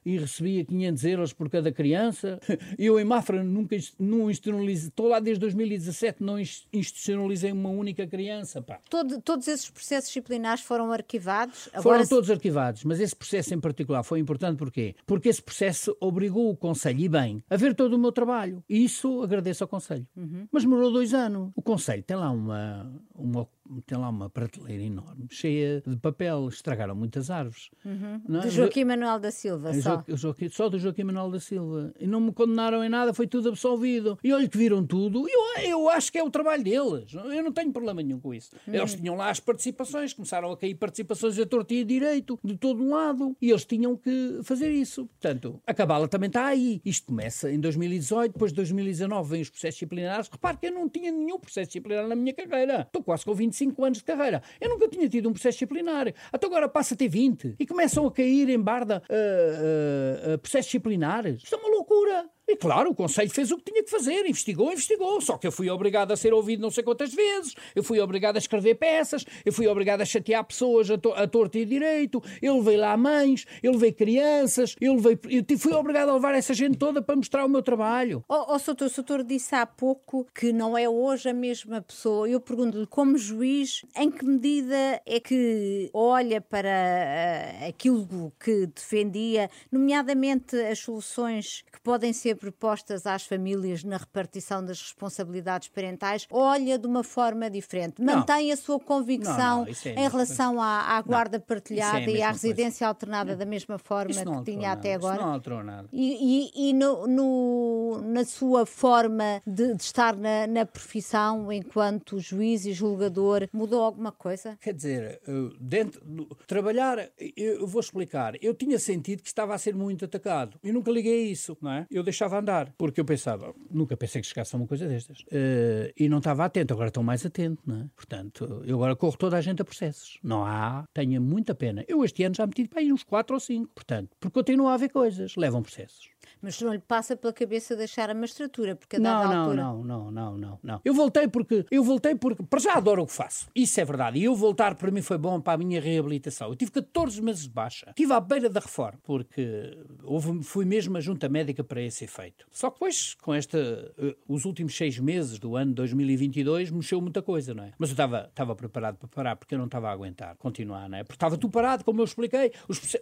e 0.06 0.18
recebia 0.18 0.64
500 0.64 1.04
euros 1.06 1.34
por 1.34 1.50
cada 1.50 1.72
criança. 1.72 2.40
Eu 2.78 3.00
em 3.00 3.04
Mafra 3.04 3.44
nunca 3.44 3.76
não 3.98 4.30
institucionalizei, 4.30 4.90
estou 4.90 5.08
lá 5.08 5.20
desde 5.20 5.42
2017, 5.42 6.24
não 6.24 6.40
institucionalizei 6.40 7.52
uma 7.52 7.70
única 7.70 8.06
criança. 8.06 8.62
Pá. 8.62 8.80
Todo, 8.90 9.20
todos 9.22 9.48
esses 9.48 9.70
processos 9.70 10.10
disciplinares 10.10 10.64
foram 10.64 10.92
arquivados? 10.92 11.68
Agora 11.74 11.98
foram 11.98 12.08
todos 12.08 12.30
arquivados, 12.30 12.84
mas 12.84 13.00
esse 13.00 13.16
processo 13.16 13.54
em 13.54 13.60
particular 13.60 14.04
foi 14.04 14.20
importante 14.20 14.58
porquê? 14.58 14.96
Porque 15.06 15.30
esse 15.30 15.42
processo 15.42 15.96
obrigou 16.00 16.50
o 16.50 16.56
Conselho, 16.56 17.00
e 17.00 17.10
bem, 17.10 17.44
a 17.50 17.58
ver 17.58 17.74
todo 17.74 17.94
o 17.94 18.00
meu 18.00 18.12
trabalho. 18.12 18.64
E 18.70 18.84
isso 18.84 19.22
agradeço 19.24 19.64
ao 19.64 19.68
Conselho. 19.68 20.08
Uhum. 20.16 20.48
Mas 20.52 20.64
demorou 20.64 20.92
dois 20.92 21.14
anos. 21.14 21.52
O 21.56 21.62
Conselho 21.62 22.04
tem 22.04 22.18
lá 22.18 22.30
uma, 22.30 22.92
uma 23.20 23.48
tem 23.86 23.98
lá 23.98 24.10
uma 24.10 24.30
prateleira 24.30 24.84
enorme, 24.84 25.28
cheia 25.30 25.82
de 25.86 25.96
papel, 25.98 26.48
estragaram 26.50 26.96
muitas 26.96 27.30
árvores. 27.30 27.70
Uhum. 27.86 28.22
Não, 28.28 28.42
é? 28.42 28.50
Joaquim 28.50 28.84
Manuel 28.84 29.20
da 29.20 29.32
Silva, 29.32 29.74
só. 29.74 30.04
Jo, 30.08 30.18
Joaquim, 30.18 30.50
só 30.50 30.70
do 30.70 30.80
Joaquim 30.80 31.04
Manuel 31.04 31.32
da 31.32 31.40
Silva. 31.40 31.94
E 32.00 32.08
não 32.08 32.20
me 32.20 32.34
condenaram 32.34 32.84
em 32.84 32.90
nada, 32.90 33.14
foi 33.14 33.28
tudo 33.28 33.50
absolvido. 33.50 34.18
E 34.24 34.34
olha 34.34 34.48
que 34.48 34.58
viram 34.58 34.86
tudo, 34.86 35.28
eu, 35.28 35.64
eu 35.64 35.90
acho 35.90 36.12
que 36.12 36.18
é 36.18 36.24
o 36.24 36.30
trabalho 36.30 36.64
deles. 36.64 37.14
Eu 37.14 37.44
não 37.44 37.52
tenho 37.52 37.72
problema 37.72 38.02
nenhum 38.02 38.20
com 38.20 38.34
isso. 38.34 38.52
Uhum. 38.68 38.74
Eles 38.74 38.96
tinham 38.96 39.16
lá 39.16 39.30
as 39.30 39.40
participações, 39.40 40.14
começaram 40.14 40.52
a 40.52 40.58
cair 40.58 40.76
participações 40.76 41.38
a 41.38 41.46
torto 41.46 41.74
e 41.74 41.82
a 41.82 41.86
direito, 41.86 42.40
de 42.44 42.58
todo 42.58 42.82
um 42.82 42.90
lado. 42.90 43.36
E 43.42 43.50
eles 43.50 43.66
tinham 43.66 43.96
que 43.96 44.40
fazer 44.44 44.72
isso. 44.72 45.06
Portanto, 45.06 45.62
a 45.66 45.74
cabala 45.74 46.08
também 46.08 46.28
está 46.28 46.46
aí. 46.46 46.82
Isto 46.84 47.08
começa 47.08 47.52
em 47.52 47.60
2018, 47.60 48.34
depois 48.34 48.52
de 48.52 48.56
2019 48.58 49.30
vem 49.30 49.42
os 49.42 49.50
processos 49.50 49.76
disciplinares. 49.76 50.30
Repare 50.30 50.58
que 50.58 50.68
eu 50.68 50.72
não 50.72 50.90
tinha 50.90 51.12
nenhum 51.12 51.40
processo 51.40 51.68
disciplinar 51.68 52.08
na 52.08 52.16
minha 52.16 52.34
carreira. 52.34 52.82
Estou 52.82 53.04
quase 53.04 53.26
com 53.26 53.34
25 53.34 53.59
25 53.60 53.86
anos 53.86 53.98
de 53.98 54.04
carreira. 54.04 54.42
Eu 54.60 54.70
nunca 54.70 54.88
tinha 54.88 55.08
tido 55.10 55.30
um 55.30 55.34
processo 55.34 55.56
disciplinar. 55.56 56.14
Até 56.32 56.48
agora 56.48 56.70
passa 56.70 56.94
a 56.94 56.98
ter 56.98 57.08
20. 57.08 57.56
E 57.60 57.66
começam 57.66 58.06
a 58.06 58.12
cair 58.12 58.50
em 58.50 58.60
barda 58.60 59.04
uh, 59.10 60.34
uh, 60.34 60.38
processos 60.40 60.68
disciplinares. 60.68 61.44
Isto 61.44 61.56
é 61.56 61.58
uma 61.58 61.70
loucura. 61.70 62.30
E 62.50 62.56
claro, 62.56 62.90
o 62.90 62.96
Conselho 62.96 63.30
fez 63.30 63.52
o 63.52 63.58
que 63.58 63.72
tinha 63.72 63.84
que 63.84 63.92
fazer, 63.92 64.26
investigou, 64.26 64.72
investigou. 64.72 65.22
Só 65.22 65.38
que 65.38 65.46
eu 65.46 65.52
fui 65.52 65.70
obrigado 65.70 66.12
a 66.12 66.18
ser 66.18 66.34
ouvido 66.34 66.62
não 66.62 66.72
sei 66.72 66.84
quantas 66.84 67.14
vezes, 67.14 67.54
eu 67.76 67.84
fui 67.84 68.00
obrigado 68.00 68.38
a 68.38 68.40
escrever 68.40 68.74
peças, 68.74 69.24
eu 69.46 69.54
fui 69.54 69.68
obrigado 69.68 70.02
a 70.02 70.06
chatear 70.06 70.44
pessoas 70.44 70.90
a, 70.90 70.98
to 70.98 71.14
a 71.14 71.28
torto 71.28 71.60
e 71.60 71.66
direito, 71.66 72.24
eu 72.42 72.58
levei 72.58 72.78
lá 72.78 72.98
mães, 72.98 73.46
eu 73.62 73.74
levei 73.74 73.92
crianças, 73.92 74.76
eu, 74.82 74.96
levei, 74.96 75.20
eu 75.30 75.60
fui 75.60 75.74
obrigado 75.74 76.10
a 76.10 76.14
levar 76.16 76.34
essa 76.34 76.56
gente 76.56 76.78
toda 76.78 77.04
para 77.04 77.16
mostrar 77.16 77.46
o 77.46 77.50
meu 77.50 77.62
trabalho. 77.62 78.24
Oh, 78.28 78.56
oh 78.56 78.58
Soutor, 78.58 78.88
o 78.88 78.90
Soutor 78.90 79.24
disse 79.24 79.54
há 79.54 79.68
pouco 79.68 80.26
que 80.34 80.52
não 80.52 80.76
é 80.76 80.90
hoje 80.90 81.30
a 81.30 81.34
mesma 81.34 81.82
pessoa. 81.82 82.28
Eu 82.28 82.42
pergunto-lhe, 82.42 82.88
como 82.88 83.16
juiz, 83.16 83.86
em 83.96 84.10
que 84.10 84.26
medida 84.26 85.00
é 85.06 85.20
que 85.20 85.90
olha 85.94 86.42
para 86.42 86.70
uh, 86.70 87.70
aquilo 87.70 88.34
que 88.40 88.66
defendia, 88.68 89.50
nomeadamente 89.72 90.56
as 90.56 90.80
soluções 90.80 91.64
que 91.72 91.80
podem 91.82 92.12
ser 92.12 92.39
propostas 92.40 93.06
às 93.06 93.26
famílias 93.26 93.84
na 93.84 93.98
repartição 93.98 94.64
das 94.64 94.82
responsabilidades 94.82 95.68
parentais, 95.68 96.26
olha 96.32 96.78
de 96.78 96.88
uma 96.88 97.04
forma 97.04 97.50
diferente? 97.50 98.02
Mantém 98.02 98.52
a 98.52 98.58
sua 98.58 98.80
convicção 98.80 99.66
não, 99.66 99.66
não, 99.66 99.74
é 99.86 100.06
em 100.06 100.10
relação 100.10 100.62
à, 100.62 100.98
à 100.98 101.02
guarda 101.02 101.38
não, 101.38 101.44
é 101.44 101.46
partilhada 101.46 102.00
é 102.00 102.10
e 102.10 102.22
à 102.22 102.32
residência 102.32 102.86
coisa. 102.86 102.88
alternada 102.88 103.36
da 103.36 103.46
mesma 103.46 103.78
forma 103.78 104.14
que 104.14 104.52
tinha 104.52 104.72
até 104.72 104.94
agora? 104.94 105.18
Isso 105.18 105.26
não 105.26 105.34
alterou 105.34 105.64
nada. 105.64 105.90
E, 105.92 106.52
e, 106.56 106.70
e 106.70 106.74
no, 106.74 107.08
no, 107.08 108.02
na 108.06 108.24
sua 108.24 108.66
forma 108.66 109.42
de, 109.46 109.76
de 109.76 109.84
estar 109.84 110.16
na, 110.16 110.48
na 110.48 110.66
profissão 110.66 111.52
enquanto 111.52 112.20
juiz 112.20 112.66
e 112.66 112.72
julgador, 112.72 113.48
mudou 113.52 113.84
alguma 113.84 114.12
coisa? 114.12 114.58
Quer 114.62 114.74
dizer, 114.74 115.22
dentro 115.60 116.04
do, 116.06 116.26
trabalhar, 116.48 117.10
eu 117.36 117.68
vou 117.68 117.82
explicar. 117.82 118.34
Eu 118.42 118.54
tinha 118.54 118.80
sentido 118.80 119.22
que 119.22 119.28
estava 119.28 119.54
a 119.54 119.58
ser 119.58 119.76
muito 119.76 120.06
atacado 120.06 120.58
e 120.64 120.72
nunca 120.72 120.92
liguei 120.92 121.28
a 121.28 121.32
isso, 121.32 121.58
não 121.62 121.72
é? 121.72 121.88
Eu 121.90 122.04
deixava 122.04 122.29
andar, 122.38 122.74
porque 122.78 123.02
eu 123.02 123.06
pensava, 123.06 123.54
nunca 123.70 123.98
pensei 123.98 124.22
que 124.22 124.28
chegasse 124.28 124.56
a 124.56 124.60
uma 124.60 124.68
coisa 124.68 124.88
destas. 124.88 125.22
Uh, 125.22 125.92
e 125.98 126.08
não 126.08 126.20
estava 126.20 126.46
atento, 126.46 126.74
agora 126.74 126.90
estou 126.90 127.04
mais 127.04 127.26
atento, 127.26 127.62
não 127.66 127.82
é? 127.82 127.86
Portanto, 127.96 128.64
eu 128.66 128.76
agora 128.76 128.96
corro 128.96 129.18
toda 129.18 129.38
a 129.38 129.42
gente 129.42 129.62
a 129.62 129.66
processos. 129.66 130.18
Não 130.24 130.46
há, 130.46 130.86
tenha 130.94 131.20
muita 131.20 131.56
pena. 131.56 131.84
Eu 131.88 132.04
este 132.04 132.24
ano 132.24 132.36
já 132.36 132.46
meti 132.46 132.68
para 132.68 132.80
aí 132.80 132.94
uns 132.94 133.04
4 133.04 133.34
ou 133.34 133.40
5, 133.40 133.72
portanto, 133.74 134.10
porque 134.20 134.34
continua 134.34 134.72
a 134.72 134.74
haver 134.76 134.90
coisas, 134.90 135.36
levam 135.36 135.62
processos. 135.62 136.10
Mas 136.42 136.60
não 136.62 136.74
lhe 136.74 136.80
passa 136.80 137.16
pela 137.16 137.34
cabeça 137.34 137.76
deixar 137.76 138.10
a 138.10 138.14
magistratura, 138.14 138.76
porque 138.76 138.96
a 138.96 139.00
dada 139.00 139.28
não, 139.28 139.42
altura... 139.42 139.64
Não, 139.64 139.84
não, 139.84 140.12
não, 140.12 140.38
não, 140.38 140.60
não. 140.64 140.82
Eu 140.84 140.94
voltei 140.94 141.28
porque, 141.28 141.66
eu 141.70 141.84
voltei 141.84 142.16
porque, 142.16 142.44
para 142.44 142.60
já 142.60 142.74
adoro 142.74 143.04
o 143.04 143.06
que 143.06 143.14
faço. 143.14 143.48
Isso 143.56 143.80
é 143.80 143.86
verdade. 143.86 144.20
E 144.20 144.24
eu 144.24 144.36
voltar 144.36 144.76
para 144.76 144.92
mim 144.92 145.02
foi 145.02 145.18
bom 145.18 145.40
para 145.40 145.54
a 145.54 145.58
minha 145.58 145.80
reabilitação. 145.80 146.50
Eu 146.50 146.56
tive 146.56 146.72
14 146.72 147.22
meses 147.22 147.44
de 147.44 147.50
baixa. 147.50 147.88
Estive 147.90 148.14
à 148.14 148.20
beira 148.20 148.50
da 148.50 148.60
reforma, 148.60 149.00
porque 149.04 149.78
houve, 150.04 150.44
fui 150.44 150.66
mesmo 150.66 150.98
a 150.98 151.02
junta 151.02 151.28
médica 151.30 151.64
para 151.64 151.82
esse 151.82 152.04
efeito. 152.04 152.46
Só 152.52 152.70
que 152.70 152.76
depois, 152.76 153.16
com 153.16 153.34
esta, 153.34 153.58
uh, 153.58 154.16
os 154.28 154.46
últimos 154.46 154.76
seis 154.76 154.98
meses 155.00 155.40
do 155.40 155.56
ano 155.56 155.74
2022, 155.74 156.72
mexeu 156.72 157.02
muita 157.02 157.22
coisa, 157.22 157.54
não 157.54 157.64
é? 157.64 157.74
Mas 157.78 157.90
eu 157.90 157.94
estava, 157.94 158.28
estava 158.30 158.56
preparado 158.56 158.98
para 158.98 159.08
parar, 159.08 159.36
porque 159.36 159.54
eu 159.56 159.60
não 159.60 159.66
estava 159.66 159.90
a 159.90 159.92
aguentar 159.92 160.36
continuar, 160.38 160.90
não 160.90 160.98
é? 160.98 161.04
Porque 161.04 161.16
estava 161.16 161.38
tudo 161.38 161.52
parado, 161.52 161.84
como 161.84 162.02
eu 162.02 162.06
expliquei. 162.06 162.52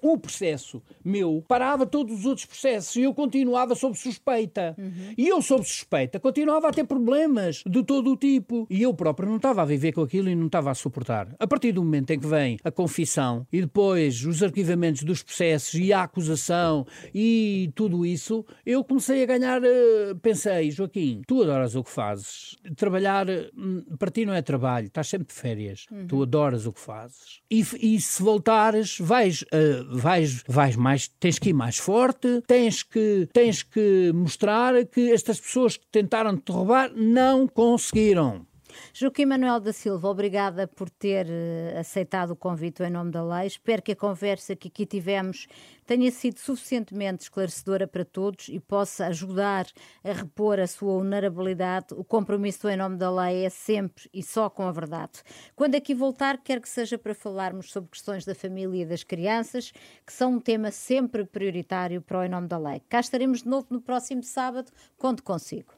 O 0.02 0.18
processo 0.18 0.82
meu 1.04 1.44
parava 1.48 1.86
todos 1.86 2.20
os 2.20 2.26
outros 2.26 2.46
processos 2.46 2.96
e 2.96 3.04
eu 3.04 3.14
continuava 3.28 3.76
sob 3.76 3.98
suspeita. 3.98 4.74
Uhum. 4.78 5.14
E 5.18 5.28
eu, 5.28 5.42
sob 5.42 5.66
suspeita, 5.66 6.20
continuava 6.20 6.70
a 6.70 6.72
ter 6.72 6.86
problemas 6.86 7.62
de 7.66 7.84
todo 7.84 8.12
o 8.12 8.18
tipo. 8.18 8.66
E 8.70 8.82
eu 8.82 8.94
próprio 8.94 9.28
não 9.28 9.36
estava 9.36 9.62
a 9.62 9.66
viver 9.66 9.92
com 9.92 10.02
aquilo 10.02 10.30
e 10.30 10.36
não 10.36 10.46
estava 10.46 10.72
a 10.72 10.74
suportar. 10.74 11.36
A 11.38 11.46
partir 11.46 11.74
do 11.74 11.84
momento 11.84 12.12
em 12.12 12.20
que 12.20 12.26
vem 12.26 12.58
a 12.64 12.72
confissão 12.72 13.46
e 13.52 13.62
depois 13.62 14.26
os 14.26 14.42
arquivamentos 14.42 15.04
dos 15.04 15.22
processos 15.22 15.74
e 15.74 15.92
a 15.92 16.04
acusação 16.04 16.86
e 17.14 17.70
tudo 17.76 18.06
isso, 18.06 18.46
eu 18.66 18.84
comecei 18.84 19.24
a 19.24 19.26
ganhar. 19.26 19.62
Uh, 19.62 20.16
pensei, 20.22 20.72
Joaquim, 20.72 21.22
tu 21.28 21.44
adoras 21.44 21.76
o 21.76 21.84
que 21.84 21.92
fazes. 21.92 22.56
Trabalhar 22.78 23.28
hum, 23.30 23.84
para 24.00 24.10
ti 24.10 24.26
não 24.26 24.34
é 24.34 24.42
trabalho, 24.42 24.88
estás 24.88 25.08
sempre 25.08 25.28
de 25.28 25.34
férias. 25.34 25.86
Uhum. 25.92 26.08
Tu 26.08 26.24
adoras 26.24 26.66
o 26.66 26.72
que 26.72 26.80
fazes. 26.80 27.42
E, 27.52 27.60
e 27.82 28.00
se 28.00 28.24
voltares, 28.24 28.98
vais, 29.00 29.42
uh, 29.42 29.98
vais, 29.98 30.44
vais 30.48 30.76
mais, 30.78 31.08
tens 31.20 31.38
que 31.38 31.50
ir 31.50 31.54
mais 31.54 31.78
forte, 31.78 32.42
tens 32.48 32.84
que, 32.84 33.17
tens 33.26 33.64
que 33.64 34.12
mostrar 34.14 34.86
que 34.86 35.12
estas 35.12 35.40
pessoas 35.40 35.78
que 35.78 35.88
tentaram 35.92 36.38
te 36.38 36.52
roubar 36.52 36.92
não 36.94 37.48
conseguiram. 37.48 38.46
Joaquim 38.94 39.26
Manuel 39.26 39.60
da 39.60 39.74
Silva, 39.74 40.08
obrigada 40.08 40.68
por 40.68 40.90
ter 40.90 41.28
uh, 41.28 41.80
aceitado 41.80 42.32
o 42.32 42.36
convite 42.36 42.84
em 42.84 42.90
nome 42.90 43.12
da 43.12 43.24
lei. 43.24 43.48
Espero 43.48 43.82
que 43.82 43.92
a 43.92 43.96
conversa 43.96 44.56
que 44.56 44.68
aqui 44.68 44.86
tivemos 44.86 45.48
tenha 45.86 46.12
sido 46.12 46.40
suficientemente 46.40 47.24
esclarecedora 47.24 47.88
para 47.88 48.04
todos 48.04 48.50
e 48.50 48.60
possa 48.60 49.08
ajudar 49.08 49.66
a 50.04 50.12
repor 50.12 50.60
a 50.60 50.68
sua 50.68 50.94
vulnerabilidade. 50.94 51.88
O 51.94 52.04
compromisso 52.04 52.68
em 52.68 52.76
nome 52.76 52.98
da 52.98 53.10
lei 53.10 53.46
é 53.46 53.50
sempre 53.50 54.10
e 54.14 54.22
só 54.22 54.50
com 54.50 54.64
a 54.64 54.72
verdade. 54.72 55.24
Quando 55.56 55.76
aqui 55.76 55.96
voltar, 55.96 56.38
quero 56.44 56.62
que 56.62 56.70
seja 56.70 56.98
para 56.98 57.16
falarmos 57.16 57.72
sobre 57.72 57.90
questões 57.90 58.26
da 58.26 58.36
família 58.36 58.84
e 58.84 58.86
das 58.86 59.04
crianças, 59.04 59.72
que 60.06 60.12
são 60.12 60.34
um 60.34 60.40
tema 60.40 60.72
sempre 60.72 61.26
prioritário 61.26 62.02
para 62.02 62.20
o 62.20 62.24
Em 62.24 62.30
Nome 62.30 62.48
da 62.48 62.58
Lei. 62.58 62.82
Cá 62.90 63.00
estaremos 63.00 63.44
de 63.44 63.48
novo 63.48 63.68
no 63.70 63.82
próximo 63.82 64.24
sábado. 64.24 64.72
Conto 64.98 65.24
consigo 65.24 65.74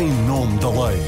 em 0.00 0.08
nome 0.26 0.58
da 0.58 0.70
lei. 0.70 1.02